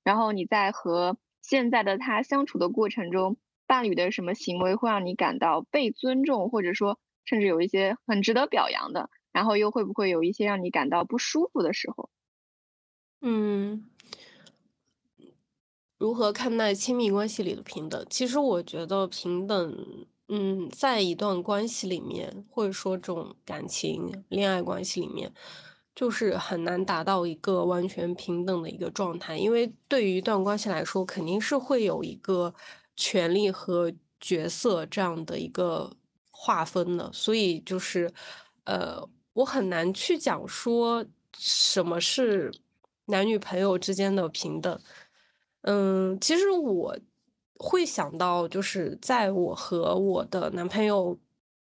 [0.04, 9.10] 然后你在和现在的他相处的过程中，伴侣的什么行为会让你感到被尊重，或者说甚至有一些很值得表扬的？
[9.32, 12.10] 然后又会不会有一些让你感到不舒服的时候？
[13.22, 13.86] 嗯。
[15.98, 18.04] 如何看待亲密关系里的平等？
[18.10, 25.32] 其实我觉得平等，嗯，在一段关系里面，或者说这种感情、恋爱关系里面，
[25.94, 29.38] 就是很难达到一个完全平等的一个状态。
[29.38, 32.52] 因为对于一段关系来说，肯定是会有一个
[32.96, 35.96] 权利和角色这样的一个
[36.44, 37.08] 划分的。
[37.14, 38.12] 所以就是，
[38.64, 41.06] 呃，我很难去讲说
[41.38, 42.52] 什么是
[43.06, 44.80] 男女朋友之间的平等。
[45.62, 46.98] 嗯，其实我
[47.60, 51.16] 会想到，就是在我和我的男朋友，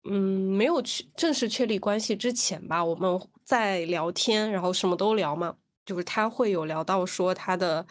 [0.04, 5.54] 嗯，没有去正式确立关系之前吧，我们在聊天，然后什么都聊嘛，
[5.84, 7.86] 就是他会有聊到说他的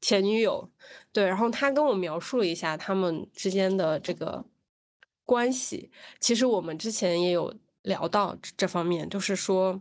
[0.00, 0.68] 前女友，
[1.12, 4.44] 对，然后他跟我描述了一下他们之间的这个
[5.26, 9.78] 关系，其实我们之前也有聊到这方面，就是说。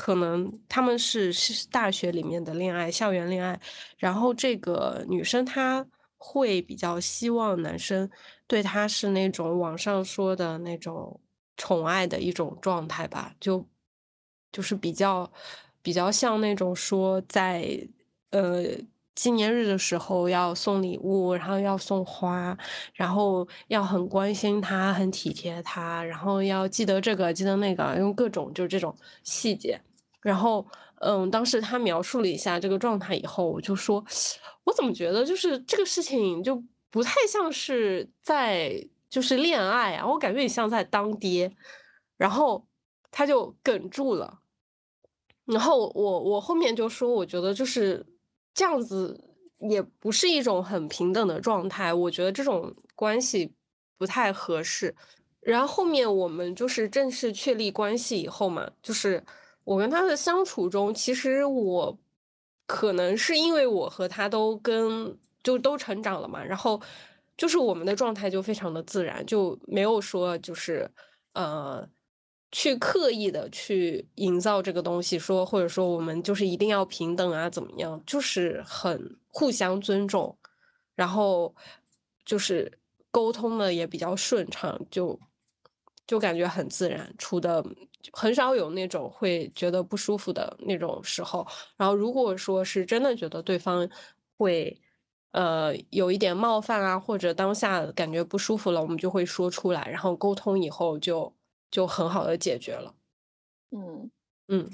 [0.00, 3.60] 可能他们是是大学里面的恋爱，校园恋爱，
[3.96, 5.84] 然后这个女生她
[6.16, 8.08] 会比较希望男生
[8.46, 11.20] 对她是那种网上说的那种
[11.56, 13.66] 宠爱的一种状态吧，就
[14.52, 15.28] 就是比较
[15.82, 17.88] 比较像那种说在
[18.30, 18.66] 呃
[19.18, 22.56] 纪念日的时候要送礼物，然后要送花，
[22.94, 29.80] 然后要很关心他，很体贴他，然后要记得这个记得那个，用各种就是这种细节。
[30.20, 30.64] 然后，
[31.00, 34.04] 嗯，当时他描述了一下这个状态以后，我就说，
[34.62, 41.52] 我怎么觉得就是这个事情就不太像是在就是恋爱啊，我感觉你像在当爹。
[42.16, 42.64] 然后
[43.10, 44.38] 他就哽住了。
[45.44, 48.06] 然后我我后面就说，我觉得就是
[48.58, 49.16] 这样子
[49.60, 53.54] 也不是一种很平等的状态，我觉得这种关系
[53.96, 54.92] 不太合适。
[55.40, 59.22] 然后后面我们就是正式确立关系以后嘛，就是。
[59.68, 61.98] 我跟他的相处中，其实我
[62.66, 66.80] 可能是因为我和他都跟就都成长了嘛，然后
[67.36, 70.90] 就是我们的状态就非常的自然，就没有说就是
[71.34, 71.86] 呃
[72.50, 80.36] 去刻意的去营造这个东西，说或者说我们就是一定要平等啊怎么样，就是很互相尊重，
[80.94, 81.54] 然后
[82.24, 82.78] 就是
[83.10, 85.18] 沟通的也比较顺畅，就
[86.06, 87.64] 就感觉很自然，处的。
[88.12, 91.46] 很少有那种会觉得不舒服的那种时候，
[91.76, 93.86] 然后如果说是真的觉得对方
[94.38, 94.80] 会
[95.32, 101.30] 呃有一点冒犯啊，或者当下感觉不舒服了，我们就会说出来，然后沟通以后就
[101.70, 102.94] 就很好的解决了。
[103.70, 104.10] 嗯
[104.48, 104.70] 嗯，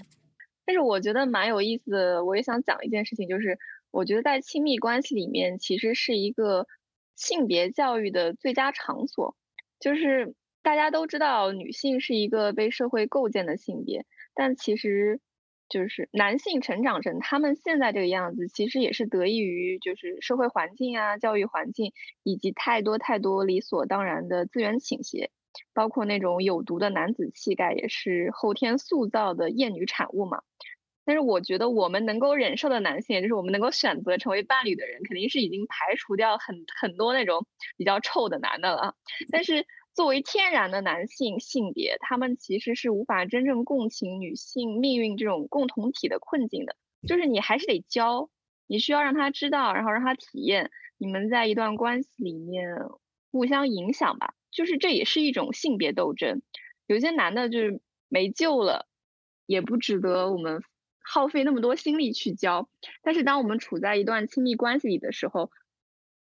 [0.64, 3.58] 但是我觉得蛮有意思的，我也想讲一件事情，就是
[3.90, 6.66] 我觉得在亲密关系里面，其实是一个
[7.16, 9.36] 性别教育的最佳场所，
[9.80, 10.34] 就是。
[10.64, 15.20] 大家都知道，女性是一个被社会构建的性别，但其实，
[15.68, 21.92] 就是男性成长成他们现在这个样子，其实也是得益于就是社会环境啊、教育环境
[22.22, 25.30] 以及太多太多理所当然的资源倾斜，
[25.72, 30.43] 包括那种有毒的男子气概，也是后天塑造的厌女产物嘛。
[31.05, 38.94] 但是我觉得我们能够忍受的男性，也就是我们能够选择成为伴侣的人，肯定是已经排除掉很很多那种比较臭的男的了。
[39.31, 39.66] 但是。
[39.94, 46.74] 作为天然的男性性别，他们其实是无法真正共情女性命运这种共同体的困境的。
[47.06, 48.28] 就是你还是得教，
[48.66, 52.76] 你需要让他知道，然后让他体验，你们在一段关系里面
[53.31, 54.34] 互相影响吧。
[54.55, 56.40] 就是这也是一种性别斗争。
[56.86, 58.86] 有些男的就是没救了，
[59.44, 60.62] 也不值得我们
[61.02, 62.70] 耗费那么多心力去教。
[63.02, 65.51] 但是当我们处在一段亲密关系里的时候，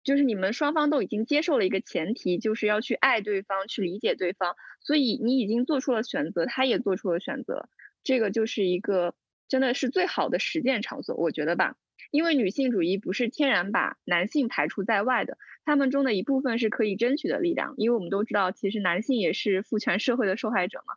[0.03, 7.69] 就是你们双方都已经接受了一个前提，就是要去爱对方，去理解对方，所以你已经做出了选择，他也做出了选择，
[8.03, 9.15] 这个就是一个
[9.47, 11.75] 真的是最好的实践场所，我觉得吧。
[12.11, 20.95] 因为女性主义不是天然把男性排除在外的，他们中的一部分是可以争取的力量，因为我们都知道，其实男性也是父权社会的受害者嘛。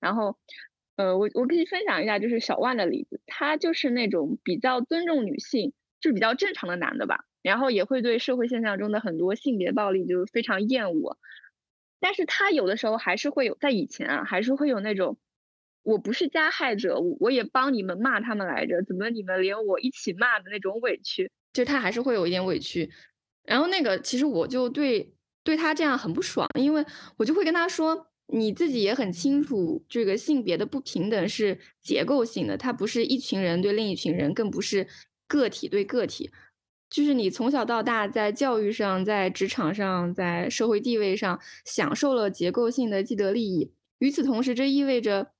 [0.00, 0.38] 然后，
[0.96, 7.24] 呃，我我可以分享一下，就是小万的例子，他就是那种比较尊重女性，就比较正常的男的吧。
[7.42, 11.18] 然后也会对社会现象中的很多性别暴力就非常厌恶，
[11.98, 15.18] 但是他有的时候还是会有，在以前啊，还是会有那种，
[15.82, 22.90] 我不是加害者，我也帮你们骂他们来着，怎么你们连我一起骂的那种委屈，就他还是会有一点委屈。
[23.44, 26.84] 然后那个其实我就对对他这样很不爽，因为
[27.16, 34.86] 我就会跟他说，你自己也很清楚，这个性别的不平等是结构性的，它不是一群人对另一群人，更不是
[35.26, 36.30] 个体对个体。
[36.88, 45.32] 就是你从小到大在教育上、在职场上、在社会地位上享受了结构性的既得利益，与此同时，这意味着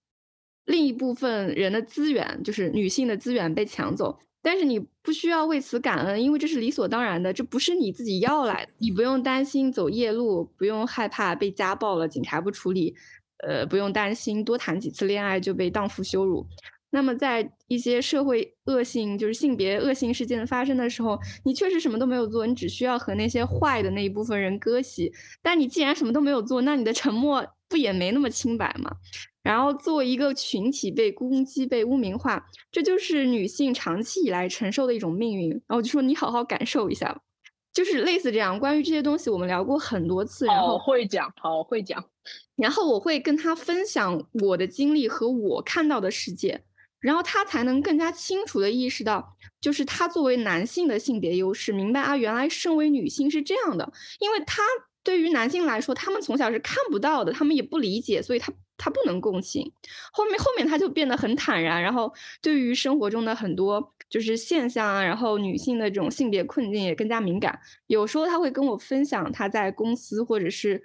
[0.64, 4.18] 另一部分人的资源，就是女性的资源被抢走。
[4.44, 8.72] 但是你不需要为此感恩，因为这是理所当然的，这不是你自己要来的。
[8.78, 12.94] 你不用担心走夜路，不用害怕被家暴了警察不处理，
[13.46, 16.44] 呃，不用担心多谈几次恋爱就被荡妇羞辱。
[16.90, 25.12] 那么，在一些社会恶性，就是性别恶性事件发生的时候，你确实什么都没有做，你只需要和那些坏的那一部分人割席。
[25.40, 28.96] 但你既然什么都没有做，那你的沉默不也没那么清白吗？
[29.42, 35.50] 然后，作为一个群体被攻击、被污名化，这就是女性长期以来承受的一种命运。
[35.50, 37.20] 然后我就说，你好好感受一下，
[37.72, 38.58] 就是类似这样。
[38.58, 40.46] 关于这些东西，我们聊过很多次。
[40.46, 42.04] 然后会讲，好会讲。
[42.54, 46.62] 然后我会跟他分享我的经历和我看到的世界。
[47.00, 53.92] 然后他才能更加清楚的意识到，就是他作为男性的性别优势，明白啊，原来身为女性是这样的。
[54.20, 54.62] 因为他
[55.02, 58.52] 对于男性来说，他们从小是看不到的，他们也不理解，所以他
[58.82, 59.70] 他不能共情。
[60.12, 67.58] 后面后面他就变得很坦然，然后对于生活中的很多就是现象啊，然后女性的这种性别困境也更加敏感。
[67.86, 70.82] 有时候他会跟我分享他在公司或者是。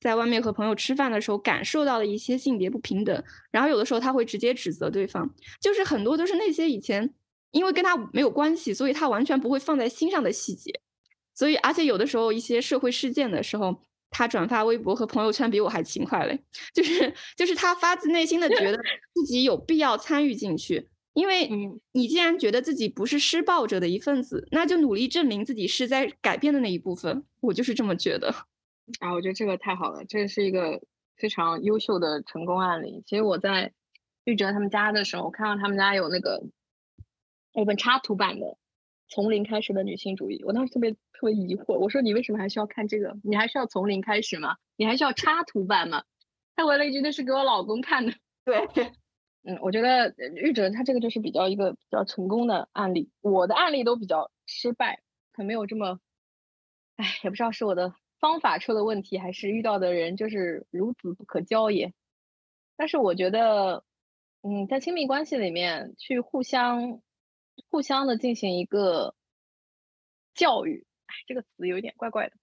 [0.00, 5.28] 在外面和朋友吃饭的时候，感受到的一些性别不平等，然后有的时候他会直接指责对方，
[5.60, 7.12] 就是很多都是那些以前
[7.50, 10.72] 因为跟他没有关系，所以他完全不会放在心上的细节。
[11.34, 16.38] 所以，而且有的时候一些社会事件的时候，他转发微博和朋友圈比我还勤快嘞。
[16.74, 18.78] 就是就是他发自内心的觉得
[19.14, 21.48] 自己有必要参与进去，因为
[21.92, 27.24] 你既然觉得自己不是施暴者的一份子，那就努力证明自己是在改变的那一部分。
[27.40, 28.34] 我就是这么觉得。
[28.98, 30.80] 啊，我觉得这个太好了，这是一个
[31.16, 33.04] 非常优秀的成功案例。
[33.06, 33.72] 其实我在
[34.24, 36.42] 玉哲他们家的时候，我看到他们家有那个
[37.52, 38.46] 有本插图版的
[39.10, 43.16] 《从零开始的女性主义》，我当时特别特别疑惑，我说你为什么还需要看这个？
[43.22, 44.56] 你还需要从零开始吗？
[44.76, 46.04] 你还需要插图版吗？
[46.56, 48.12] 他回了一句：“那是给我老公看的。”
[48.44, 48.56] 对，
[49.44, 55.00] 嗯，我觉得玉哲他这个就是比较一个比较成功的案例，我的案例都比较失败，
[55.32, 55.98] 可没有这么，
[56.96, 57.94] 哎，也不知道是我的。
[58.18, 61.94] 方法出了问题，还是遇到的人就是孺子不可教也。
[62.76, 63.82] 但是我觉得，
[64.42, 67.00] 嗯，在亲密关系里面去互相、
[67.68, 69.14] 互相的进行一个
[70.34, 72.36] 教育，哎，这个词有一点怪怪的。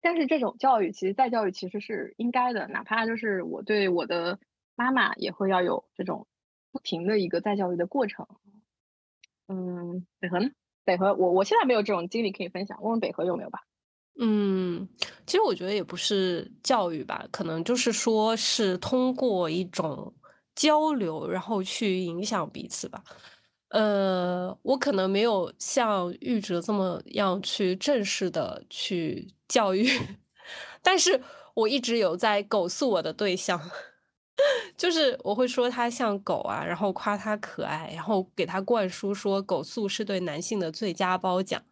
[0.00, 4.38] 但是这种教育，其实再教育其实是应该的，哪怕就是我对我的
[4.76, 6.26] 妈妈也会要有这种
[6.70, 8.26] 不停的一个再教育的过程。
[9.48, 10.50] 嗯，北河呢？
[10.84, 13.60] 北河，我我现在没有这种经历可以分享，问问北河有没有吧。
[14.20, 14.88] 嗯，
[15.26, 20.14] 其实我觉得也不是教育吧，可能就是说是通过一种
[20.54, 23.02] 交流，然后去影响彼此吧。
[23.68, 29.86] 呃，我可能没有像玉哲这么样去正式的去教育，
[30.82, 31.20] 但是
[31.54, 33.60] 我一直有在狗诉我的对象，
[34.76, 41.62] 就是我会说他像狗啊，然后夸他可爱，然后给他灌输说狗素是对男性的最佳褒奖。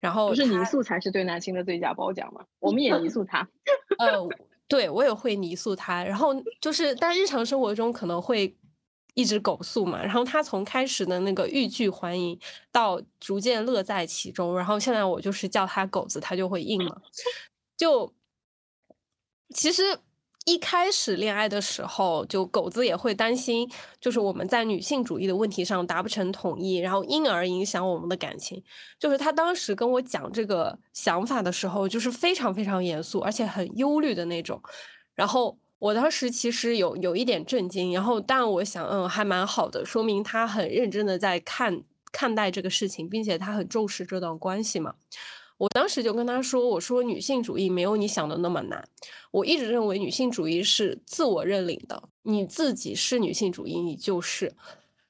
[0.00, 2.42] 然后不是泥塑才是对男性的最佳褒奖吗？
[2.58, 3.46] 我们也泥塑他。
[3.98, 4.26] 呃，
[4.66, 6.02] 对我也会泥塑他。
[6.02, 8.56] 然后就是，但日常生活中可能会
[9.14, 10.02] 一直狗诉嘛。
[10.02, 12.38] 然后他从开始的那个欲拒还迎，
[12.72, 14.56] 到逐渐乐在其中。
[14.56, 17.02] 然后现在我就是叫他狗子，他就会应了。
[17.76, 18.12] 就
[19.54, 19.98] 其实。
[20.46, 23.70] 一开始恋爱的时候，就狗子也会担心，
[24.00, 28.60] 就是我们在女性主义的问题上达不成统一，然后因而影响我们的感情。
[28.98, 34.60] 就是他当时跟我讲这个想法的时候，就是非常非常严肃，而且很忧虑的那种。
[35.14, 41.82] 然后我当时其实有有一点震惊，然后但我想，嗯，还蛮好的，说明他很认真的在看
[42.12, 44.94] 看待这个事情，并且他很重视这段关系嘛。
[45.56, 48.82] 我当时就跟他说：“我说女性主义没有你想的那么难。
[49.30, 54.54] 我一直认为女性主义是自我认领的，你自己是女性主义，你就是。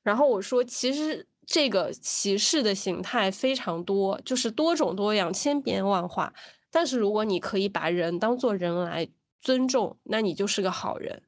[0.03, 6.33] 然后我说，其实这个歧视的形态非常多，就是多种多样、千变万化。
[6.69, 9.09] 但是如果你可以把人当做人来
[9.41, 11.23] 尊重，那你就是个好人。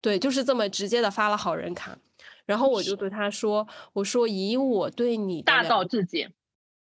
[0.00, 1.96] 对，就是这么直接的发了好人卡。
[2.44, 6.34] 然后我就对他说：我说以我对你大道至简。”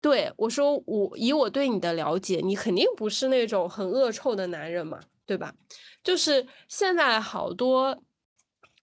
[0.02, 5.54] 对，我说我以我对你的了解，你肯定不是那种很恶臭的男人嘛，对吧？
[6.02, 8.02] 就是现在好多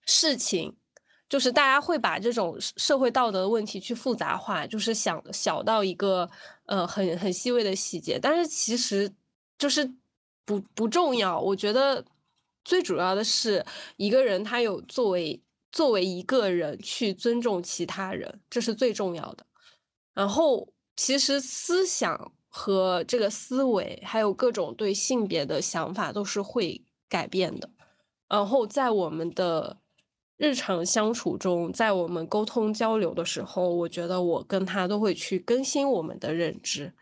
[0.04, 0.74] 事情，
[1.28, 6.28] 就是大家会把这种社会道德的问题去复杂化，就是想小到一个
[6.66, 9.08] 呃很很细微的细节，但是其实
[9.56, 9.94] 就是
[10.44, 11.40] 不不重要。
[11.40, 12.04] 我觉得
[12.64, 13.64] 最主要的是
[13.96, 19.46] 一个人他有作为作为一个人去尊重其他人，这是最重要的。
[20.14, 20.68] 然后。
[20.94, 27.70] 其实思想和这个思维，还有各种对性别的想法，都是会改变的。
[28.28, 29.78] 然后在我们的
[30.36, 36.92] 日常相处中，在我们沟通交流的时候，我觉得我跟他都会去更新我们的认知。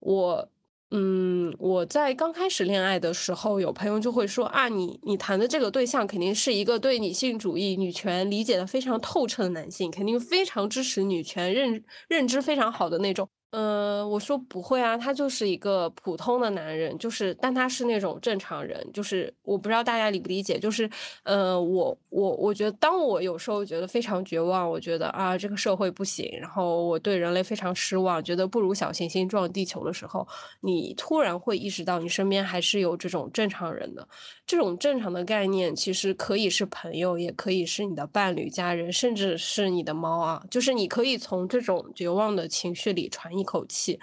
[0.00, 0.50] 我。
[0.92, 13.28] 嗯，我在刚开始恋爱的时候，有朋友就会说啊，你你谈的这个对象肯定是一个对女性主义、女权理解的非常透彻的男性，肯定非常支持女权、认认知非常好的那种。
[13.56, 20.88] 呃，我说不会啊，他就是一个普通的男人，就是，但他是那种正常人，就是我不知道大家理不理解，就是，
[21.22, 30.28] 呃，我我我觉得，当我有时候觉得非常绝望，我觉得啊，这个社会不行，然后我对人类非常失望，觉得不如小行星撞地球的时候，
[30.60, 34.06] 你突然会意识到，你身边还是有这种正常人的。
[34.46, 40.44] 这种正常的概念，其实可以是朋友，也可以是你的伴侣、家人，甚至是你的猫啊。
[40.48, 43.98] 就是你可以从这种绝望的情绪里喘一口气。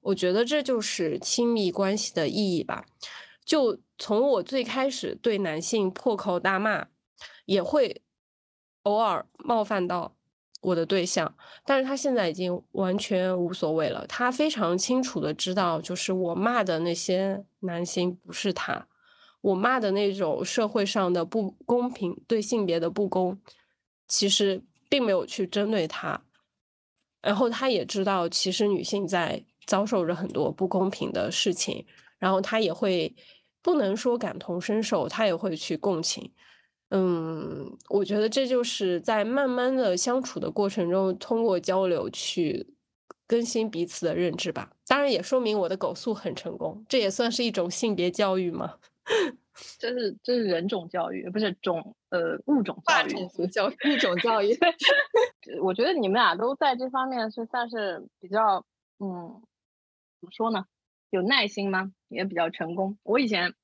[0.00, 2.84] 我觉得这就是亲密关系的意义吧。
[3.44, 6.86] 就从我最开始对男性破口大骂，
[7.46, 8.00] 也会
[8.84, 10.14] 偶尔冒犯到
[10.60, 11.34] 我的对象，
[11.64, 14.06] 但是他现在已经完全无所谓了。
[14.06, 18.86] 他非常清楚的知道，就是我骂的那些男性不是他。
[19.40, 23.40] 我骂的那种社会上的不公平，对性别的不公，
[24.06, 26.22] 其实并没有去针对他。
[27.22, 31.86] 然后他也知道，其实女性在遭受着很多不公平的事情，
[32.18, 33.14] 然后他也会
[33.62, 36.32] 不能说感同身受，他也会去共情。
[36.90, 42.74] 嗯，我觉得这就是在慢慢的相处的过程中，通过交流去
[43.26, 44.72] 更新彼此的认知吧。
[44.86, 48.74] 当然，也说明我的狗速很成功，这也算是一种性别教育嘛。
[49.78, 54.56] 这是这是人种教育，不是种呃物种教育，教育物种教育。
[55.60, 58.64] 我觉得你们俩都在这方面是算是比较
[58.98, 59.42] 嗯，
[60.20, 60.66] 怎么说呢？
[61.10, 61.92] 有耐心吗？
[62.08, 62.98] 也比较成功。
[63.02, 63.54] 我以前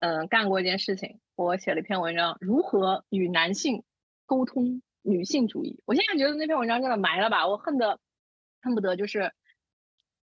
[0.00, 3.84] 嗯干过一件事情，我写了一篇文章，如何与男性
[4.24, 5.82] 沟通女性主义。
[5.84, 8.00] 我现在觉得那篇文章真的埋了吧，我恨得
[8.62, 9.32] 恨不得就是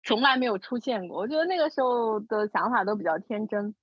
[0.03, 1.17] 从来没有出现过。
[1.17, 3.73] 我觉得那个时候的想法都比较天真。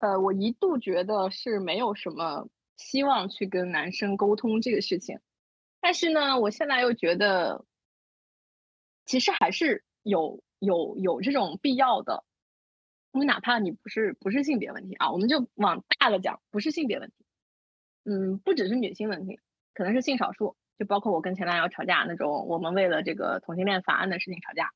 [0.00, 2.48] 呃，我一度觉得是没有什么
[2.78, 5.20] 希望去跟男生沟通这个事情，
[5.78, 7.66] 但是呢，我现在又觉得，
[9.04, 12.24] 其实还是有有有这种必要的，
[13.12, 17.26] 因为哪怕你不是不是性别问题啊，我们就往大了讲，不是性别问题，
[18.04, 19.38] 嗯，不只是女性问题，
[19.74, 24.72] 可能是性少数，就包括我跟前男友吵架那种，我们为了这个同性恋法案的事情吵架，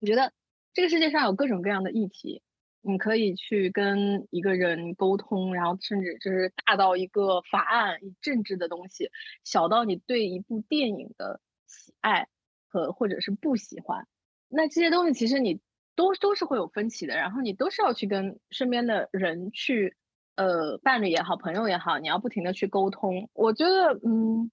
[0.00, 0.32] 我觉得
[0.72, 2.42] 这个世界上有各种各样的议题。
[2.86, 9.10] 你可以去跟一个人沟通，然后甚至就是大到一个法案、政治的东西，
[9.42, 12.28] 小到你对一部电影的喜爱
[12.68, 14.06] 和或者是不喜欢，
[14.48, 15.62] 那这些东西其实你
[15.96, 19.96] 都都是会有分歧的，然后你都是要去跟身边的人去，
[20.36, 23.30] 呃，伴侣也好，朋友也好，你要不停的去沟通。
[23.32, 24.50] 我觉得，嗯，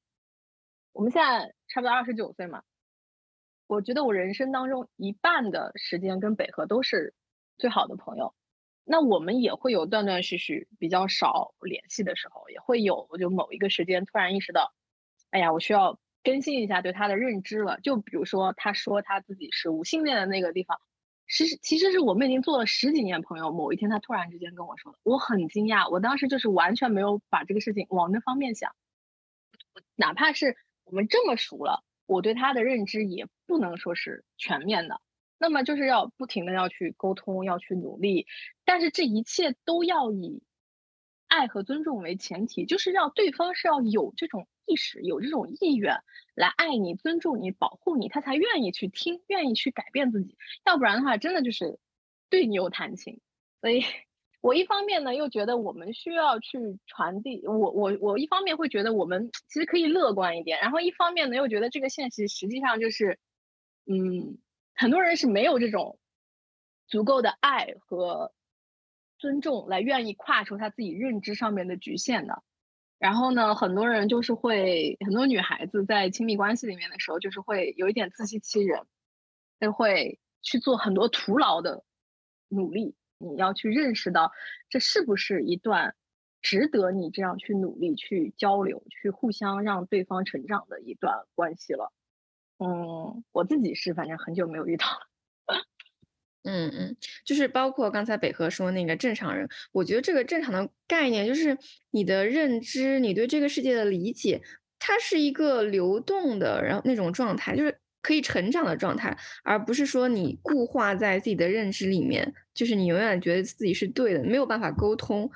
[0.93, 2.63] 我们现在差不多二十九岁嘛，
[3.67, 7.13] 我觉得我人生当中一半的时间跟北河都是。
[7.61, 8.33] 最好的朋友，
[8.83, 14.73] 那我们也会有断断续续比较少联系的时候，也会有就某一个时间突然意识到，
[15.29, 17.79] 哎呀，我需要更新一下对他的认知了。
[17.81, 20.81] 就比如说他说他自己是无性恋的那个地方，
[21.27, 28.75] 其实其实是我们已经做了十几年朋友，某一天他突然之间跟我说，我很惊讶，我当时就是完全没有把这个事情往那方面想，
[29.95, 34.99] 哪怕是我们这么熟了，我对他的认知也不能说是全面的。
[35.41, 38.27] 那么就是要不停的要去沟通，要去努力，
[38.63, 40.43] 但是这一切都要以
[41.27, 46.03] 爱和尊重为前提，就是要对方是要有这种意识，有这种意愿
[46.35, 50.37] 来爱你、尊重你、保护你，他才愿意去听，愿意去改变自己。
[50.63, 51.79] 要不然的话，真的就是
[52.29, 53.19] 对牛弹琴。
[53.61, 53.83] 所以
[54.41, 63.17] 我一方面呢，又觉得我们需要去传递，我我我一方面会觉得我们其实可以乐观一点，然后一方面呢，又觉得这个现实实际上就是，
[63.87, 64.37] 嗯。
[64.81, 65.99] 很多人是没有这种
[66.87, 68.33] 足够的爱和
[69.19, 72.41] 尊重来愿意跨出他自己认知上面的局限的，
[72.97, 78.87] 然后呢，很多人就是会，很多女孩子在亲密关系里面的时候，就是会有一点自欺欺人，
[79.59, 81.83] 就会去做很多徒劳的
[82.47, 82.95] 努力。
[83.19, 84.31] 你要去认识到，
[84.67, 85.93] 这是不是一段
[86.41, 91.93] 值得你这样去努力、去交流、去互相让对方成长的一段关系了。
[92.63, 94.97] 嗯，我自己是反正很久没有遇到了。
[96.43, 101.57] 嗯嗯，就是包括刚才北河说那个正常人，我觉得这个正常的概念就是
[101.91, 104.41] 你的认知，你对这个世界的理解，
[104.79, 115.29] 它是一个流动的，然后那种状态，就是可以成长的状态，而不是说你固化在自己的认知里面，就是你永远觉得自己是对的，没有办法沟通，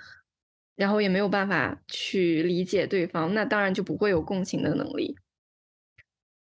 [0.76, 5.16] 然后也没有办法去理解对方，那当然就不会有共情的能力。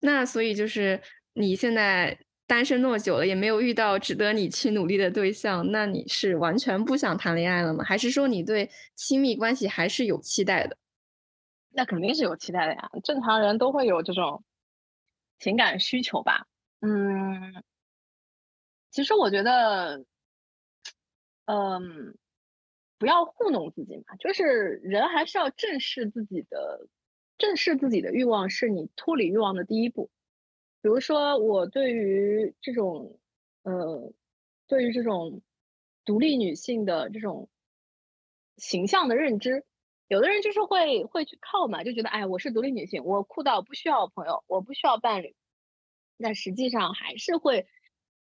[0.05, 1.01] 那所以就是
[1.33, 2.19] 你现在。
[2.47, 7.83] 单身那么久了，也没有遇到值得你去努力的对象，那你是完全不想谈恋爱了吗？
[7.83, 10.77] 还是说你对亲密关系还是有期待的？
[11.71, 14.45] 那肯定是有期待的呀，正常人都会有这种
[15.39, 16.47] 情感需求吧。
[16.81, 17.65] 嗯，
[18.91, 20.05] 其实我觉得，
[21.47, 22.15] 嗯，
[22.99, 24.45] 不要糊弄自己嘛，就是
[24.83, 26.87] 人还是要正视自己的，
[27.39, 30.11] 正视自己的欲望，是你脱离欲望的第一步。
[30.83, 33.19] 比如说，我对于这种，
[33.63, 34.13] 呃，
[34.69, 35.43] 对于这种
[36.05, 37.49] 独立女性的这种
[38.57, 39.65] 形象的认知，
[40.09, 45.35] 有的人就是会会去靠嘛，就觉得，哎，我是独立女性，我酷到不需要朋友，我不需要伴侣。
[46.17, 47.67] 那实际上还是会，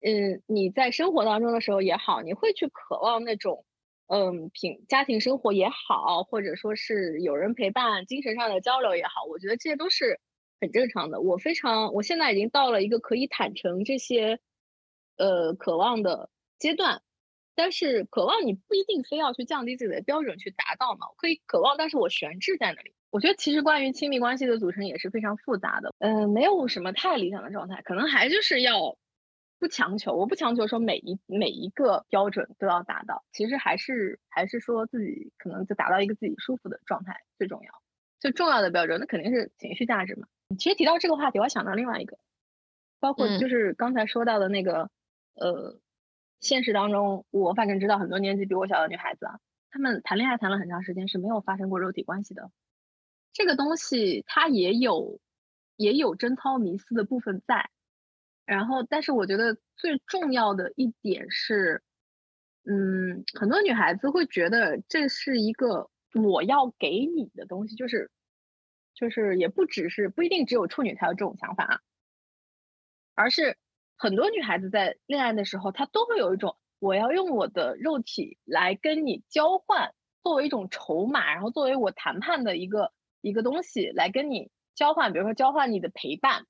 [0.02, 3.66] 嗯，你在生活当中的时候也好，你会去渴望那种，
[4.14, 10.20] 嗯，平家庭生活也好，或者说是有人陪伴、精神上的交流也好，我觉得这些都是。
[10.62, 14.40] 很正常的，我非常，我现在已经到了一个可以坦诚这些，
[15.18, 17.02] 呃，渴望的阶段。
[17.54, 22.94] 但是渴望你不一定非要去降低自己的标准去达到嘛，我可以渴望，但是我悬置在那里。
[23.12, 28.98] 我觉得其实关于亲密关系的组成也是非常复杂的，嗯，没有什么太理想的状态，可能还就是要
[29.64, 37.72] 不强求，我不强求说每一每一个标准都要达到，其实还是还是说自己可能就达到一个自己舒服的状态最重要，
[38.20, 40.28] 最重要的标准那肯定是情绪价值嘛。
[40.60, 42.18] 其实提到这个话题，我想到另外一个，
[43.00, 44.90] 包括就是刚才说到的那个，
[45.36, 45.80] 呃，
[46.42, 49.40] 现实当中，我反正知道很多年纪比我小的女孩子啊，
[49.72, 52.52] 她们谈恋爱谈了很长时间是没有发生过肉体关系的。
[53.32, 55.22] 这个东西它也有
[55.78, 57.70] 也有贞操迷思的部分在，
[58.46, 61.82] 然后，但是我觉得最重要的一点是，
[62.66, 68.10] 嗯，很多女孩子会觉得这是一个我要给你的东西，就是。
[68.96, 71.80] 就是也不只是不一定只有处女才有这种想法啊，
[73.16, 73.58] 而是
[73.98, 86.46] 很多女孩子在恋爱的时候，她都会有一种我要用我的肉体来跟你交换，作为一种筹码，然后作为我谈判的一个一个东西来跟你交换，比如说交换你的陪伴，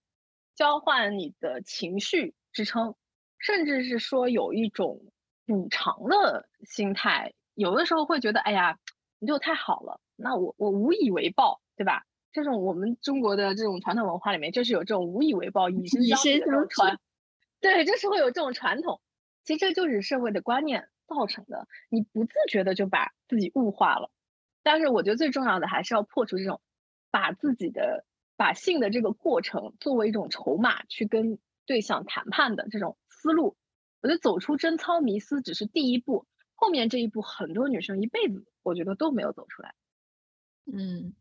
[0.56, 2.96] 交换你的情绪支撑，
[3.38, 5.02] 甚至是说有一种
[5.46, 8.80] 补偿的心态，有的时候会觉得哎呀，
[9.20, 12.06] 你对我太好了，那我我无以为报，对吧？
[12.32, 17.00] 这种我们中国的这种传统文化里面，就是有这种无以为报、以身相许的这种传，
[17.62, 19.00] 对，就是会有这种传统。
[19.44, 24.10] 其实这就是社会的观念造成的，你不自觉的就把自己物化了。
[24.64, 26.62] 但是我觉得最重要的还是要破除这种
[27.12, 28.06] 把自己的
[28.36, 33.58] 把性的这个过程作为一种筹码去跟对象谈判的这种思路。
[34.02, 39.76] 我觉得走出贞操迷思只是第一步，后面这一步很多女生一辈子我觉得都没有走出来。
[40.72, 41.14] 嗯。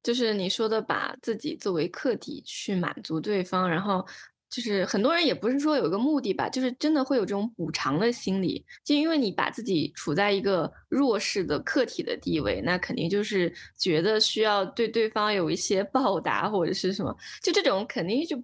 [0.00, 4.06] 就是你说的，把自己作为客体去满足对方，然后
[4.50, 18.42] 就是很多人也不是说有一个目的吧，就是真的会有这种补偿的心理，就因为你把自己处在一个弱势的客体的地位，那肯定就是觉得需要对对方有一些报答或者是什么，就这种肯定就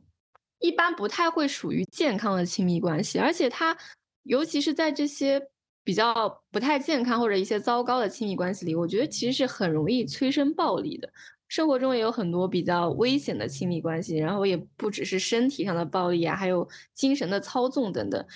[0.60, 3.76] 一般不太会属于健康的亲密关系，而且他
[4.24, 5.40] 尤其是在这些
[5.82, 11.10] 比较不太健康或者一些糟糕的亲密关系里，我觉得其实是很容易催生暴力的。
[11.55, 18.26] 生活中也有很多比较危险的亲密关系，然后也不只是身体上的暴力啊，还有精神的操纵等等。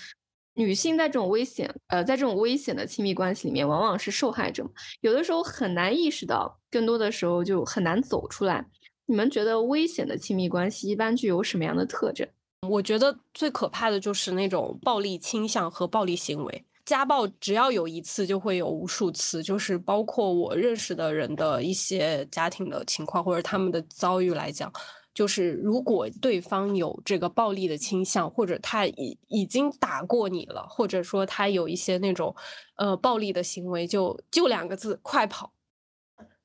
[0.53, 4.65] 女性在这种危险，呃，在这种危险的亲密关系里面，往往是受害者，
[5.01, 8.65] 有的时候很难意识到，更多的时候就很难走出来。
[9.05, 12.25] 你们觉得危险的亲密关系一般具有什么样的特征？
[12.69, 16.65] 我觉得最可怕的就是那种暴力倾向和暴力行为。
[16.89, 24.73] 家暴只要有一次，就会有无数次，就是包括我认识的人的一些家庭的情况或者他们的遭遇来讲，
[25.13, 32.35] 就是如果对方有这个暴力的倾向，或者他已已经打过你了，或者说他有一些那种
[32.77, 35.53] 呃暴力的行为，就就两个字：快跑。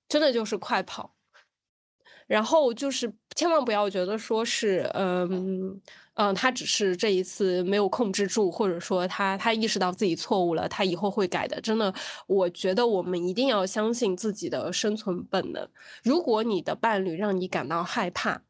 [0.07, 1.15] 真的就是快跑。
[2.27, 5.81] 然后就是千万不要觉得说是，嗯
[6.15, 11.61] 嗯，他只是这一次没有控制住，或者说他他意识到自己错误了，他以后会改的。
[11.61, 11.93] 真的，
[12.27, 15.69] 我觉得我们一定要相信自己的生存本能。
[16.03, 18.43] 如果你的伴侣让你感到害怕，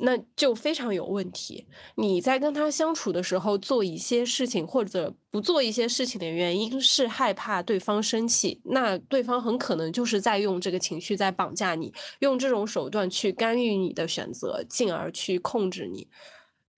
[0.00, 1.66] 那就非常有问题。
[1.96, 16.06] 你在跟他相处的时候做一些事情，或者不做一些事情的原因是害怕对方生气，那对方很可能就是在用这个情绪在绑架你，用这种手段去干预你的选择，进而去控制你。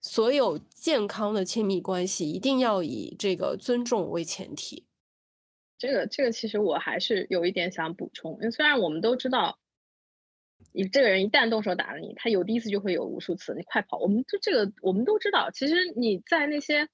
[0.01, 4.85] 所有健康的亲密关系一定要以这个尊重为前提。
[5.77, 9.57] 这个这个其实我还是有一点想补充，因为虽然我们都知道。
[10.73, 13.55] 你这个人一旦动手打了你，他有第一次就会有无数次。
[13.55, 13.97] 你快跑！
[13.97, 15.49] 我们就这个我们都知道。
[15.49, 16.87] 其实你在那些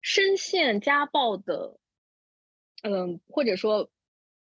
[0.00, 1.78] 深陷家暴的，
[2.84, 3.90] 嗯，或者说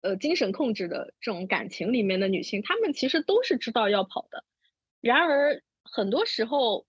[0.01, 4.45] 呃精神控制的这种感情里面的女性，她们其实都是知道要跑的。
[5.01, 6.87] 然而很多时候，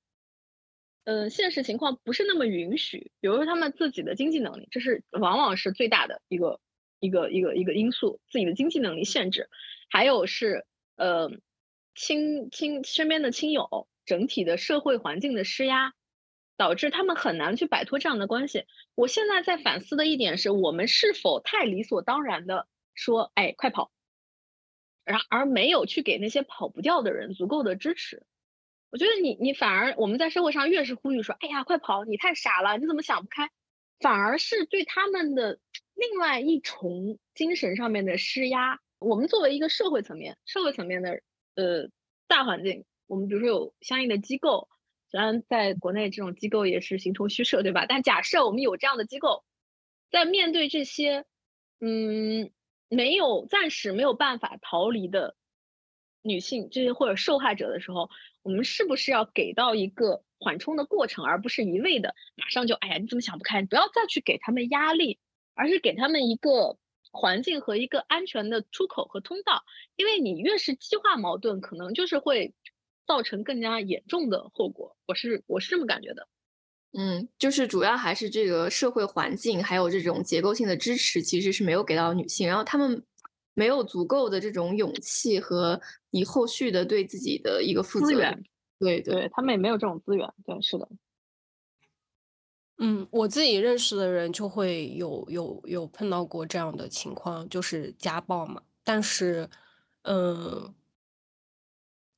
[1.06, 3.10] 嗯，现实情况不是那么允许。
[3.20, 6.60] 比如说他们自己的经济能力，这是往往是最大的一个
[7.00, 8.20] 一个一个一个因素。
[8.28, 9.48] 自己的经济能力限制，
[9.88, 10.66] 还有是
[10.96, 11.32] 呃。
[11.98, 15.94] 亲亲身边的亲友，整体的社会环境的施压，
[16.58, 18.66] 导致他们很难去摆脱这样的关系。
[18.94, 23.90] 我现在在反思的一点是，我们是否太理所当然的说，哎，快跑，
[25.04, 28.26] 然而没有去给那些跑不掉的人足够的支持。
[28.90, 33.50] 我觉得你你反而我们在社会上越是呼吁说，哎呀，快跑，你太傻了，你怎么想不开，
[34.00, 35.58] 反而是对他们的
[35.94, 38.80] 另外一重精神上面的施压。
[38.98, 41.20] 我们作为一个社会层面，社会层面的。
[41.58, 41.88] 呃，
[42.28, 44.68] 大环境，我们比如说有相应的机构，
[45.10, 47.86] 虽然在国内这种机构也是形同虚设，对吧？
[47.88, 49.42] 但假设我们有这样的机构，
[50.10, 51.24] 在面对这些，
[51.80, 52.52] 嗯，
[52.90, 55.34] 没有暂时没有办法逃离的
[56.20, 58.10] 女性这些或者受害者的时候，
[58.46, 63.60] 我们是不是要给到一个缓冲的过程，而不是一味的马上就，哎呀，你怎么想不开？
[63.60, 65.18] 你不要再去给他们压力，
[65.54, 66.78] 而是给他们一个。
[67.12, 69.64] 环境和一个安全的出口和通道，
[69.96, 72.52] 因为你越是激化矛盾，可能就是会
[73.06, 74.98] 造成更加严重的后果。
[75.06, 76.28] 我是我是这么感觉的。
[76.92, 83.02] 嗯，就是主要还是这个社会环境，还有这种结构性的支持，其实是没有给到女性，然后她们
[83.56, 85.80] 没有足够的这种勇气和
[86.10, 88.06] 你后续的对自己的一个负责。
[88.06, 88.44] 资源，
[88.78, 90.32] 对对，他们也没有这种资源。
[90.44, 90.88] 对，是的。
[92.78, 98.62] 嗯，我自己认识的人就会有有有碰到过这样的情况，就是家暴嘛。
[98.84, 99.48] 但是，
[100.02, 100.74] 嗯，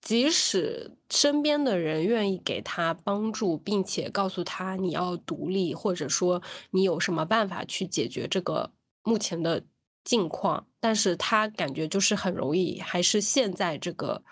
[0.01, 6.43] 即使身边的人愿意给他帮助，并且告诉他你要独立，或者说
[6.73, 8.73] 你有什么办法去解决这个
[9.05, 9.65] 目前的
[10.02, 14.22] 境况，但是他感觉就是很容易，还是陷在这个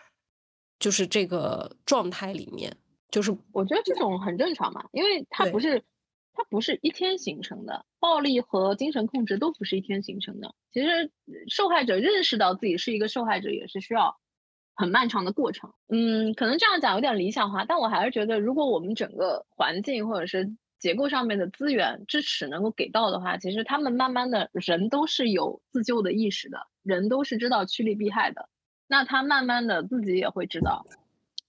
[0.79, 2.77] 就是这个状态里面。
[3.11, 5.83] 就是我觉得这种很正常嘛，因为他不是。
[6.39, 10.55] 它不是一天形成的，暴力和精神控制都不是一天形成的。
[10.71, 11.11] 其实，
[11.49, 14.15] 受害者认识到自己是一个受害者，也是需要
[14.75, 15.73] 很漫长的过程。
[15.89, 28.49] 嗯，可能这样讲有点理想化，但我还是觉得，如果我们整个环境或者是结构上面的资源支持能够给到的话，其实他们慢慢的人都是有自救的意识的，人都是知道趋利避害的。
[28.87, 30.87] 那他慢慢的自己也会知道，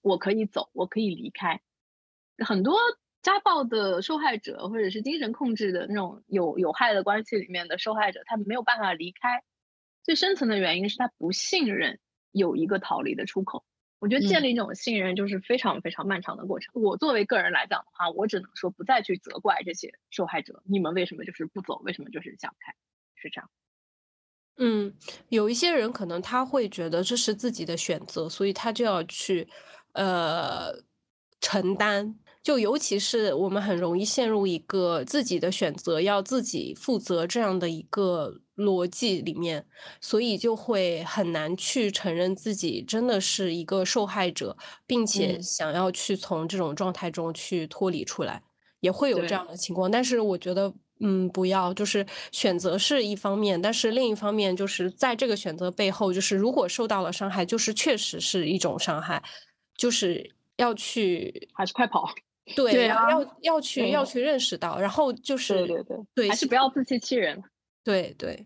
[0.02, 1.62] 我可以走，我可以离开，
[2.38, 2.78] 很多。
[3.24, 9.44] 家暴的受害者，或者是精神控制的那种有有害的关系里面的受害者，他没有办法离开。
[10.04, 12.00] 最深层的原因是他不信任
[12.32, 13.66] 有一个逃离的出口。
[14.00, 16.72] 我觉得建立这种信任就是非常非常漫长的过程。
[16.82, 21.82] 我作为个人来讲的话，我只能说不再去责怪这些受害者，你们为什么就是不走？
[21.84, 22.74] 为什么就是想不开？
[23.16, 23.50] 是这样。
[24.58, 24.94] 嗯，
[25.30, 29.48] 有一些人可能他会觉得这是自己的选择，所以他就要去
[29.94, 30.74] 呃
[31.42, 32.18] 承担。
[32.48, 39.66] 就尤其是我们很容易陷入一个自己的选择要自己负责这样的一个逻辑里面，
[40.00, 44.56] 所以就会很难去承认自己真的是一个受害者，
[44.86, 48.42] 并且想要去从这种状态中去脱离出来，
[48.80, 49.92] 也会有这样的情况。
[49.92, 59.22] 但是我觉得，嗯，不要，就是选择是一方面，但是另一方面就是在这个选择背后，就是如果受到了伤害，就是确实是一种伤害，
[59.76, 62.08] 就是要去还是快跑。
[62.56, 67.44] 对，要要去要去认识到，然后就是对对对，对，还是不要自欺欺人。
[67.84, 68.46] 对对，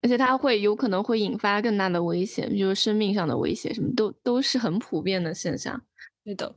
[0.00, 5.82] 而且它会有可能会引发更大的危险，比如生命上的危险，什么都都是很普遍的现象。
[6.24, 6.54] 对的，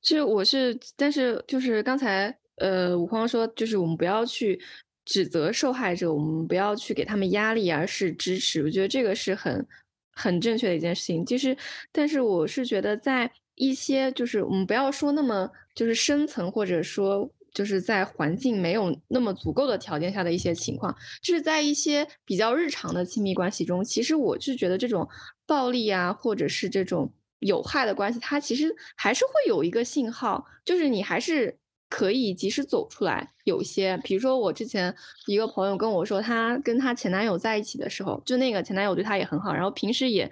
[0.00, 4.60] 其实我是，但是就是刚才呃，五荒说，就是我们不要去
[5.04, 8.62] 指责受害者，我们不要去给他们压力，而是支持。
[8.62, 9.66] 我觉得这个是很
[10.12, 11.24] 很正确的一件事情。
[11.24, 11.56] 其实，
[11.90, 25.08] 但是我是觉得在一些就是我们不要说那么就是深层，或者说就是在环境没有那么足够的条件下的一些情况，就是在一些比较日常的亲密关系中，其实我是觉得这种
[25.46, 31.58] 暴力啊，或者是这种有害的关系，它其实还是会有一个信号，就是你还是。
[31.90, 33.30] 可以及时走出来。
[33.44, 34.92] 有些，比如说我之前
[35.26, 40.28] 一个朋友跟我说，她跟她前男友在一起的时候，就那个前男友对她也很好，然后平时也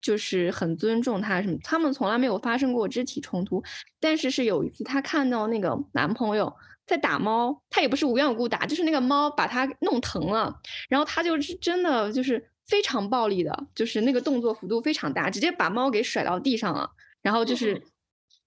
[0.00, 3.62] 就是很尊重他什么，他们从来没有发生过肢体冲突。
[4.00, 6.54] 但是是有一次，她看到那个男朋友
[6.86, 16.90] 在打猫，他也不是无缘无故打，就是那个猫把他弄疼了，然后他就是真的就是非常暴力的，就是那个动作幅度非常大，直接把猫给甩到地上了，
[17.22, 17.82] 然后就是。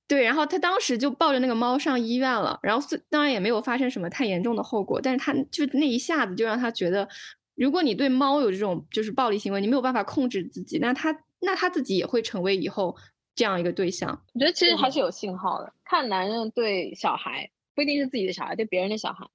[0.05, 7.07] 对，然后他当时就抱着那个猫上医院了，然后当然也没有发生什么太严重的后果，但是他就那一下子就让他觉得，
[7.55, 12.95] 如果你对猫有这种就是暴力行为，你没有办法控制自己，那他那他自己也会成为以后
[13.35, 14.23] 这样一个对象。
[14.33, 19.27] 我觉得其实还是有信号的，看男人对小孩，不一定是自己的小孩，对别人的小孩，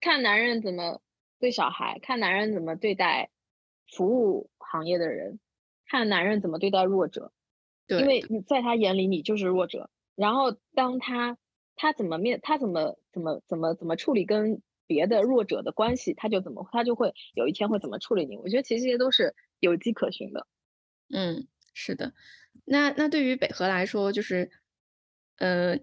[0.00, 1.00] 看男人怎么
[1.38, 3.30] 对小孩，看男人怎么对待
[3.88, 5.38] 服务行业的人，
[5.86, 7.32] 看男人怎么对待弱者。
[7.86, 11.36] 对因为你在他眼里你就是弱者，然后当他
[11.76, 18.36] 他怎么面他怎么怎么怎么怎么处理跟别的弱者的关系，他就怎么他就会有一天会怎么处理你。
[18.36, 20.46] 我觉得其实这些都是有迹可循的。
[21.12, 22.14] 嗯，是的。
[22.64, 24.50] 那那对于北河来说，就是
[25.38, 25.76] 呃，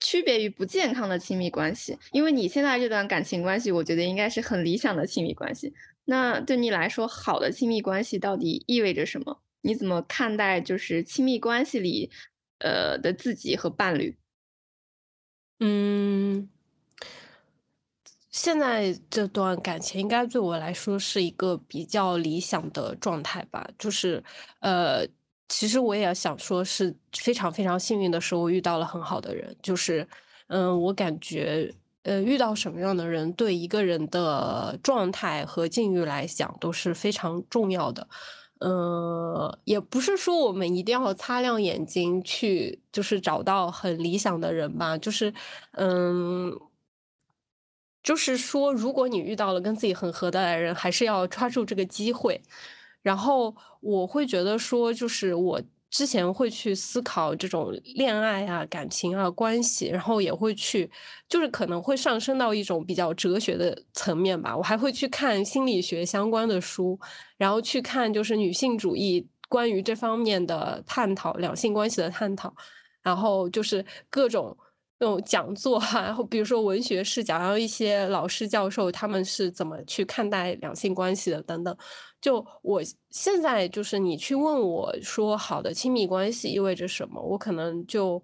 [0.00, 5.74] 区别于不健康的亲密关系，因为你现在这段感情关系，我觉得应该是很理想的亲密关系。
[6.06, 9.42] 那对你来说，好的亲密关系到底意味着什么？
[9.62, 12.10] 你怎么看待就是亲密关系里，
[12.60, 14.16] 呃的自己和伴侣？
[15.58, 16.48] 嗯，
[18.30, 23.68] 现在这段感情应该对我来说是一个比较理想的状态吧。
[23.78, 24.22] 就是，
[24.60, 25.04] 呃，
[25.48, 29.54] 其实我也想说是非常非常幸运的是，我遇到了很好的人。
[29.62, 30.06] 就是，
[30.48, 31.74] 嗯，我感觉，
[32.04, 38.06] 呃，遇到什么样的人，对一个人的状态和境遇来讲都是非常重要的。
[38.60, 44.96] 呃，也不是说我们一定要擦亮眼睛去，就是找到很理想的人吧。
[44.98, 45.32] 就是，
[45.72, 46.52] 嗯，
[48.02, 52.40] 就是说，如果你遇到了跟自己很合得来的人，还是要抓住这个机会。
[53.02, 55.62] 然后我会觉得说，就是我。
[55.92, 60.88] 之前会去思考这种恋爱啊、感情啊、关系，然后也会去，
[61.28, 64.56] 就是可能会上升到一种比较哲学的层面吧。
[64.56, 66.96] 我还会去看心理学相关的书，
[67.36, 72.54] 然后去看就是女性主义关于这方面的探讨、两性关系的探讨，
[73.02, 74.56] 然后就是各种。
[75.00, 81.74] 那种讲座啊，然后比如说文学视角，然后一些老师教授他们是怎么去看待两性关系的等等。
[82.20, 88.22] 就我现在就是你去问我说好的亲密关系意味着什么，我可能就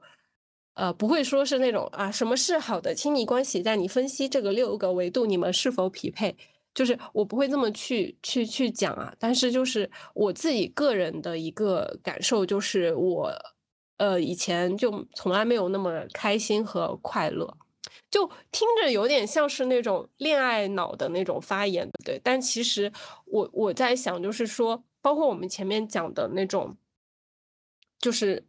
[0.75, 6.37] 呃不会说是那种啊什么是好的亲密关系，在你分析这个六个维度你们是否匹配，
[6.75, 9.15] 就是我不会这么去去去讲啊。
[9.19, 13.33] 但是就是我自己个人的一个感受就是我。
[13.99, 17.57] 呃，以前就从来没有那么开心和快乐，
[18.11, 22.21] 就听着有点像是那种恋爱脑的那种发言，对。
[22.23, 22.93] 但其实
[23.25, 26.77] 我我在想，就是说，包括我们前面讲的那种，
[27.99, 28.47] 就是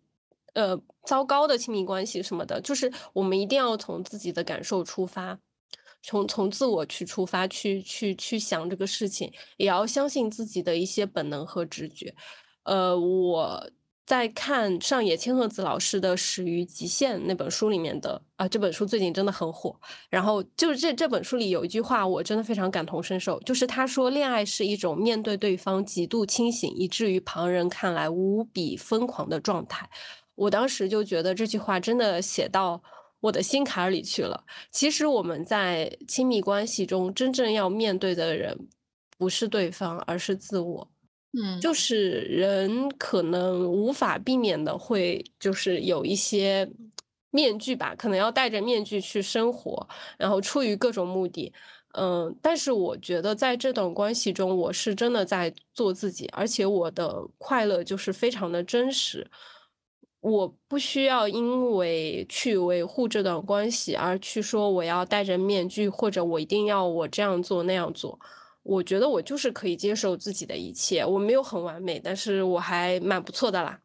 [0.53, 5.39] 呃糟糕的亲密关系什么的，就是我们一定要从自己的感受出发，
[6.03, 12.13] 从从自我去出发，去去去想这个事情，也要相信自己的一些本能和直觉。
[12.63, 13.69] 呃，我。
[14.07, 19.77] 在看上野千鹤子老师的《始于极限》那本书里面的啊，这本书最近真的很火。
[20.09, 29.89] 然后就是这这本书里有一句话，我真的非常感同身受，就是他说，恋爱是一种面对对方极度清醒，以至于旁人看来无比疯狂的状态。
[30.35, 32.81] 我当时就觉得这句话真的写到
[33.19, 34.45] 我的心坎里去了。
[34.71, 38.69] 其实我们在亲密关系中，真正要面对的人
[39.17, 40.89] 不是对方，而是自我。
[41.33, 46.69] 嗯，就是人可能无法避免的会，就是有一些
[47.31, 49.87] 面具吧，可能要戴着面具去生活，
[50.17, 51.51] 然后出于各种目的，
[51.93, 59.29] 嗯，但是我觉得在这段关系中，我是真的在做自己，而且我的快乐就是非常的真实，
[60.21, 68.19] 我不需要因为去维护这段关系而去说我要戴着面具，或者我一定要我这样做那样做。
[68.67, 73.79] 我觉得我就是可以接受自己的一切，我没有很完美，但是我还蛮不错的啦。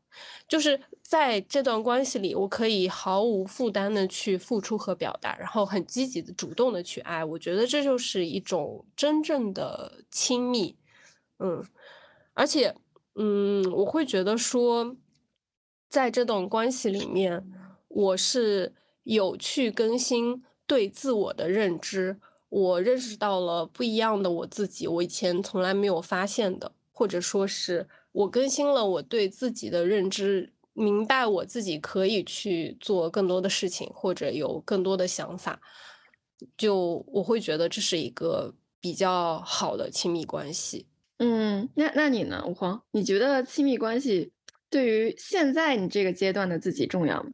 [0.48, 7.24] 就是在这段关系里，我可以毫无负担的去付出和表达，然后很积极的、主动的去爱。
[7.24, 10.76] 我觉得这就是一种真正的亲密，
[11.38, 11.64] 嗯，
[12.34, 12.74] 而且，
[13.14, 14.96] 嗯，我会觉得说，
[15.88, 17.46] 在这段关系里面，
[17.86, 22.18] 我是有去更新对自我的认知，
[22.53, 30.53] 我认识到了不一样的我自己，我以前从来没有发现的，或者说是我更新了我对自己的认知。
[30.74, 35.61] 明白我自己可以去做更多的事情，或者有更多的想法，
[36.57, 40.87] 就我会觉得这是一个比较好的亲密关系。
[41.19, 42.83] 嗯，那那你呢，吴黄？
[42.93, 44.33] 你觉得亲密关系
[44.70, 47.31] 对于现在你这个阶段的自己重要吗？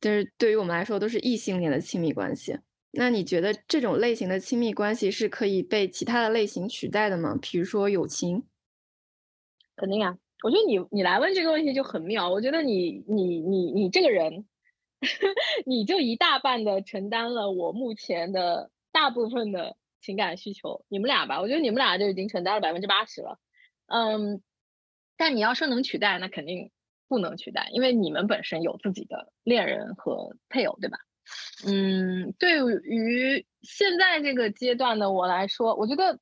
[0.00, 2.58] 就是对于我们来说都是异性恋的亲密关系，
[2.94, 7.38] 那你觉得这种类型的亲密关系是可以被其他的类型取代的吗？
[7.40, 8.48] 比如说友情？
[9.76, 10.18] 肯定啊。
[10.44, 12.30] 我觉得你你来问这个问题就很妙。
[12.30, 14.46] 我觉得你你你你这个人，
[15.66, 20.84] 你就一大半的承担了我目前的大部分的情感需求。
[20.88, 23.38] 你们俩吧，我觉得你们俩就已经承担了百分之八十了。
[23.86, 24.40] 嗯，
[25.16, 26.70] 但你要说能取代，那肯定
[27.08, 30.98] 不能取代，因为你们本身有自己的恋人和配偶，对吧？
[31.66, 36.18] 嗯，对于现在这个阶段的我来说，我觉得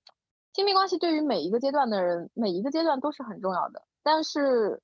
[0.53, 3.85] 亲密关系对于每一个阶段的人，每一个阶段都是很重要的。
[4.03, 4.81] 但是，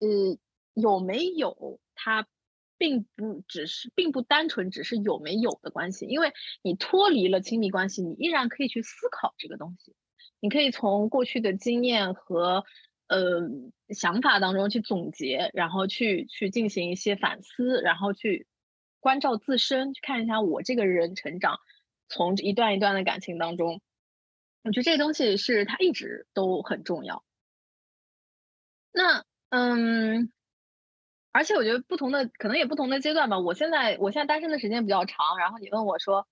[0.00, 0.38] 呃，
[0.74, 2.26] 有没有它，
[2.78, 6.32] 并不只是，并不单纯只是有没有的关系，因为
[6.62, 9.94] 你脱离了亲密关系，你依然可以去思考这个东西，
[10.40, 12.64] 你可以从过去的经验和
[13.06, 13.48] 呃
[13.90, 18.46] 想法当中去总结，然后去去进行一些反思，然后去
[19.02, 21.58] 关照自身，去看一下我这个人成长，
[22.08, 23.80] 从一段一段的感情当中，
[24.62, 27.24] 我觉得这个东西是它一直都很重要。
[28.94, 30.30] 那嗯，
[31.32, 33.38] 而且我觉得不同的可能也不同的阶段吧。
[33.38, 36.26] 我现在我现在单身的时间比较长，然后你问我说，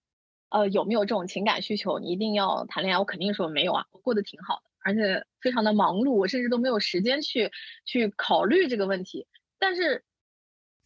[0.51, 1.99] 呃，有没有这种情感需求？
[1.99, 2.99] 你一定要谈恋爱？
[2.99, 7.51] 我肯定说没有啊，我过得挺好的，而且非常的忙碌，我甚至都没有时间去
[7.87, 9.27] 去考虑这个问题。
[9.59, 10.05] 但是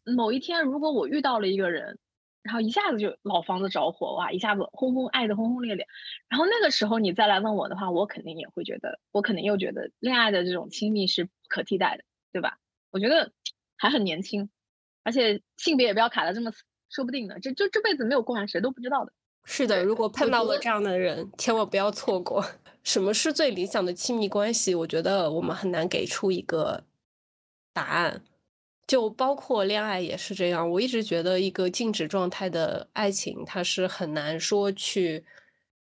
[0.05, 1.99] 某一天，如果我遇到了一个人。
[2.45, 4.31] 然后一下子就老房子着火哇！
[4.31, 5.87] 一下子轰轰爱的轰轰烈烈，
[6.29, 12.05] 然后那个时候你再来问我的话，我肯定也会觉得，我肯定又觉得恋爱的这种亲密是不可替代的，
[12.35, 12.59] 对吧？
[12.91, 13.33] 我觉得
[13.79, 14.51] 还很年轻，
[15.05, 19.13] 而且性别也不要卡的这么死，说不定呢，这就这辈子没有过完谁都不知道的。
[19.47, 22.45] 是的，如果碰到了这样的人，千万不要错过。
[22.85, 24.75] 什么是最理想的亲密关系？
[24.75, 26.85] 我觉得我们很难给出一个
[27.73, 28.23] 答案。
[28.87, 35.25] 就包括恋爱也是这样，我一直觉得一个静止状态的爱情，它是很难说去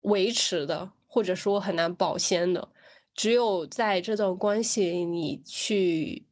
[0.00, 2.68] 维持的，或者说很难保鲜的。
[3.14, 6.24] 只有在这段关系里，你去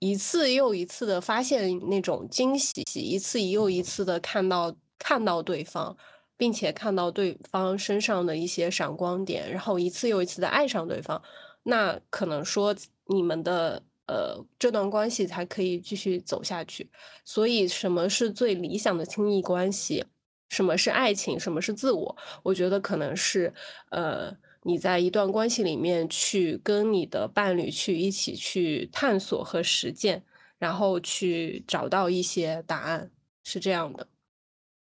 [0.00, 5.96] 一次又一次的发现那种惊喜，一次又一次的看到看到对方，
[6.36, 11.22] 并且看到对方身上的一些闪光点，然后一次又一次的爱上对方，
[11.62, 12.74] 那可能说
[13.06, 13.84] 你们的。
[14.08, 16.90] 呃，这段关系才可以继续走下去。
[17.24, 20.04] 所以，什么是最理想的亲密关系？
[20.48, 21.38] 什么是爱情？
[21.38, 22.16] 什么是自我？
[22.42, 23.52] 我觉得可能是，
[23.90, 30.24] 呃，你在一段关系里面去跟你的伴侣去一起去探索和实践，
[30.58, 33.10] 然后去找到一些答案，
[33.44, 34.08] 是这样的。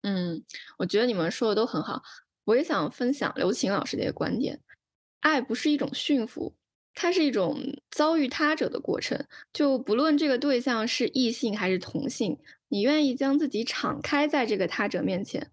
[0.03, 0.43] 嗯，
[0.79, 2.03] 我觉得你们说的都很好。
[2.45, 4.61] 我也想分享刘琴老师的一个观点：
[5.21, 6.57] 爱不是一种驯服。
[6.95, 7.59] 它是一种
[7.91, 12.39] 遭遇他者的过程，就不论这个对象是异性还是同性，
[12.69, 15.51] 你愿意将自己敞开在这个他者面前，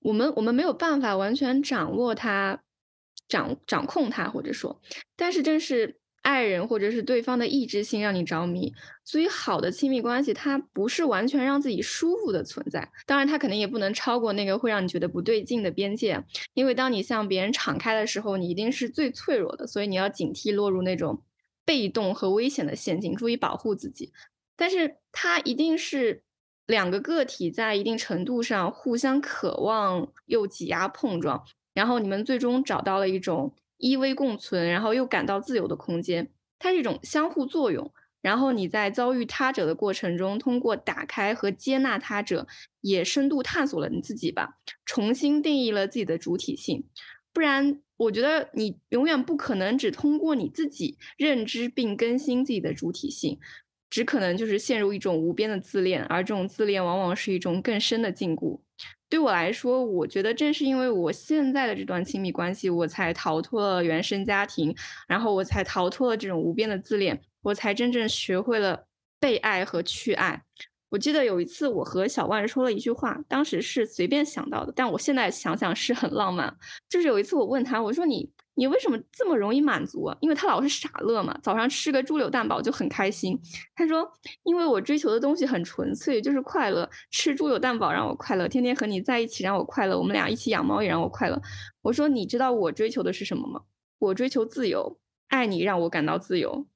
[0.00, 2.62] 我们我们没有办法完全掌握他，
[3.28, 4.80] 掌掌控他，或者说，
[5.16, 5.99] 但是正是。
[6.22, 8.72] 爱人或者是对方的意志性让你着迷，
[9.04, 12.86] 所以好的亲密关系它不是完全让自己舒服的存在。
[13.06, 16.22] 当然，它肯定也不能超过那个会让你觉得不对劲的边界。
[16.52, 21.22] 因为当你向别人敞开的时候，你一定是最脆弱的，所以你要警惕落入那种
[21.64, 24.12] 被动和危险的陷阱，注意保护自己。
[24.56, 26.22] 但是它一定是
[26.66, 31.42] 两个个体在一定程度上互相渴望又挤压碰撞，
[31.72, 33.54] 然后你们最终找到了一种。
[33.80, 37.92] 依偎共存，然后又感到自由的空间，它是一种相互作用。
[38.22, 42.46] 然后你在遭遇他者的过程中，通过打开和接纳他者，
[42.82, 46.84] 也深度探索了你自己吧，重新定义了自己的主体性。
[47.32, 53.38] 不然，我觉得你永远不可能只通过你自己认知并更新自己的主体性，
[53.88, 58.60] 只可能就是陷入一种无边的自恋，而这种自恋往往是一种更深的禁锢。
[59.10, 64.74] 对我来说，我觉得正是因为我现在的这段亲密关系，我才逃脱了原生家庭，
[65.08, 68.86] 然后我才逃脱了这种无边的自恋，我才真正学会了
[69.18, 70.40] 被爱和去爱。
[70.90, 76.56] 我记得有一次我和小万说了一句话，当时是随便想到的，但我现在想想是很浪漫。
[76.88, 80.16] 就是有一次我问他，我说你你为什么这么容易满足啊？
[80.20, 83.38] 因为他老是傻乐嘛，早上吃个猪柳蛋堡就很开心。
[83.74, 84.06] 他说，
[84.42, 86.88] 因为我追求的东西很纯粹，就是快乐。
[87.10, 91.40] 吃猪柳蛋堡让我快乐，天天和你在一起让我快乐，我们俩一起养猫也让我快乐。
[91.82, 93.62] 我说，你知道我追求的是什么吗？
[93.98, 94.98] 我追求自由，
[95.28, 96.66] 爱你让我感到自由。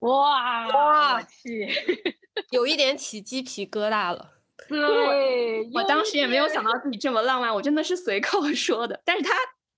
[0.00, 1.68] 哇哇，我去！
[2.52, 4.30] 有一点起鸡皮疙瘩了。
[4.68, 8.98] 对，我当时也没有想到自己这么浪漫，我真的是随口 说的。
[9.04, 9.30] 但是他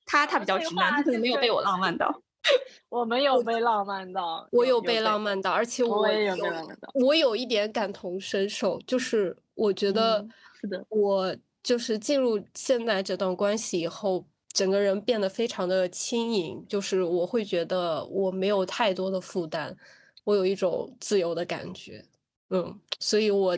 [0.04, 2.22] 他他比较直男，他可能没有被我浪漫到。
[2.88, 6.90] 我没有被浪漫到，我有被浪漫到，而且我也有被浪漫到。
[6.94, 10.26] 我有一点感同身受，就是我觉得
[10.60, 19.76] 是的，我就是进入现在这段关系以后，整个人变得非常的轻盈，就是我会觉得我没有太多的负担，
[20.24, 22.04] 我有一种自由的感觉。
[22.50, 23.56] 嗯，所以我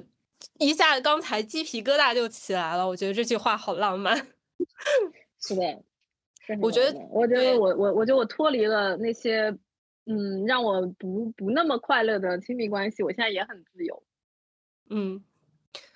[0.58, 2.86] 一下刚才鸡皮疙瘩就起来了。
[2.86, 4.14] 我觉得这句话好浪漫。
[5.40, 5.82] 是的，
[6.60, 9.56] 我觉得，我觉得我我我觉得我脱离了那些
[10.06, 14.02] 嗯让我不不那么快乐的亲密关系，我现在也很自由。
[14.90, 15.22] 嗯，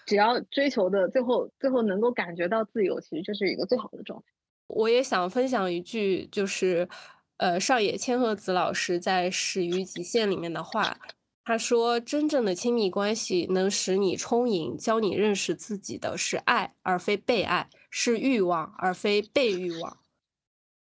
[0.07, 4.27] 只要追求的最后最后能够感觉到自由，其实这是一个最好的状态。
[4.67, 6.89] 我也想分享一句，就是
[7.37, 10.99] 呃上野千鹤子老师在《始于极限》里面的话。
[11.45, 19.97] 他说：“真正的亲密关系能使你充盈，教你认识自己的是爱，而非被爱；是欲望，而非被欲望。”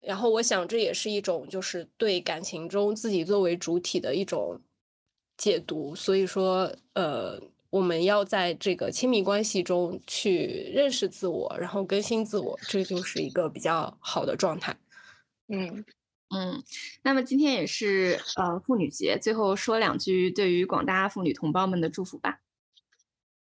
[0.00, 4.60] 然后我想，这也是一种就是对感情中自己作为主体的一种
[5.36, 5.94] 解读。
[5.94, 7.40] 所以说，呃，
[7.70, 14.76] 我们要在这个亲密关系中去认识自我，然后更新自我，这就是一个比较好的状态。
[15.48, 15.84] 嗯。
[16.34, 16.60] 嗯，
[17.04, 22.40] 那么今天也是呃妇女节，最后说两句对于广大妇女同胞们的祝福吧。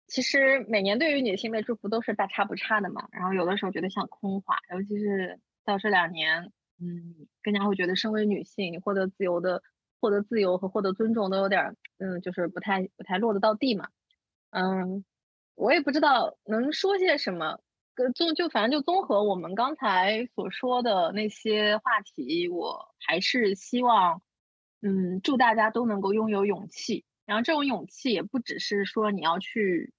[0.07, 9.63] 其实每年对于女性的祝福都是大差不差的嘛，然后有的时候觉得像空话，尤其是到这两年，嗯，更加会觉得身为女性，你获得自由的
[10.01, 13.89] 获得自由和获得尊重都有点，嗯，就是不太不太落得到地嘛。
[14.51, 15.05] 嗯，
[15.55, 17.61] 我也不知道能说些什么。
[17.97, 24.21] 跟综就反正就综合我们刚才所说的那些话题，我还是希望，
[24.83, 27.05] 嗯，祝大家都能够拥有勇气。
[27.25, 29.93] 然后这种勇气也不只是说你要去，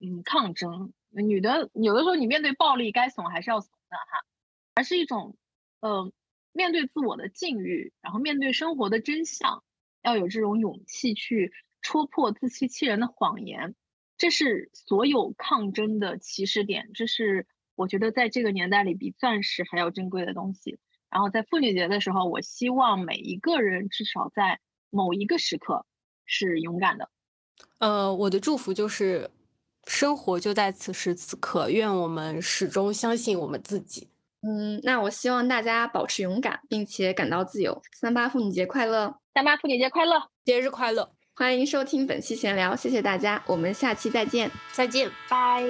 [0.00, 0.92] 嗯，抗争。
[1.08, 4.22] 女的有的时候你面对暴力该怂还是要怂的哈，
[4.80, 5.36] 而是一种，
[5.80, 6.10] 呃，
[6.52, 9.62] 面对自我的境遇，然后面对生活的真相，
[10.02, 11.52] 要有这种勇气去
[11.82, 13.74] 戳破自欺欺人的谎言。
[14.16, 20.78] 这是所有抗争的起始点，这是我觉得在这个年代里比钻石还要珍贵的东西。
[21.10, 25.84] 然后在妇女节的时候，我希望每一个人至少在某一个时刻
[26.24, 27.10] 是勇敢的。
[27.80, 29.30] 呃，我的祝福就是，
[29.86, 34.08] 生活就在此时此刻，愿我们始终相信我们自己。
[34.42, 37.82] 嗯，那我希望大家保持勇敢，并且感到自由。
[37.92, 39.14] 三八妇女节快乐！
[39.34, 40.30] 三八妇女节快乐！
[40.44, 41.12] 节日快乐！
[41.34, 45.64] 欢迎收听本期闲聊，谢谢大家，我们下期再见，再见，拜。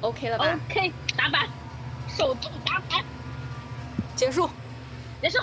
[0.00, 1.46] OK 了吧？OK，打板，
[2.08, 3.04] 手动打板，
[4.16, 4.48] 结束，
[5.20, 5.38] 结束。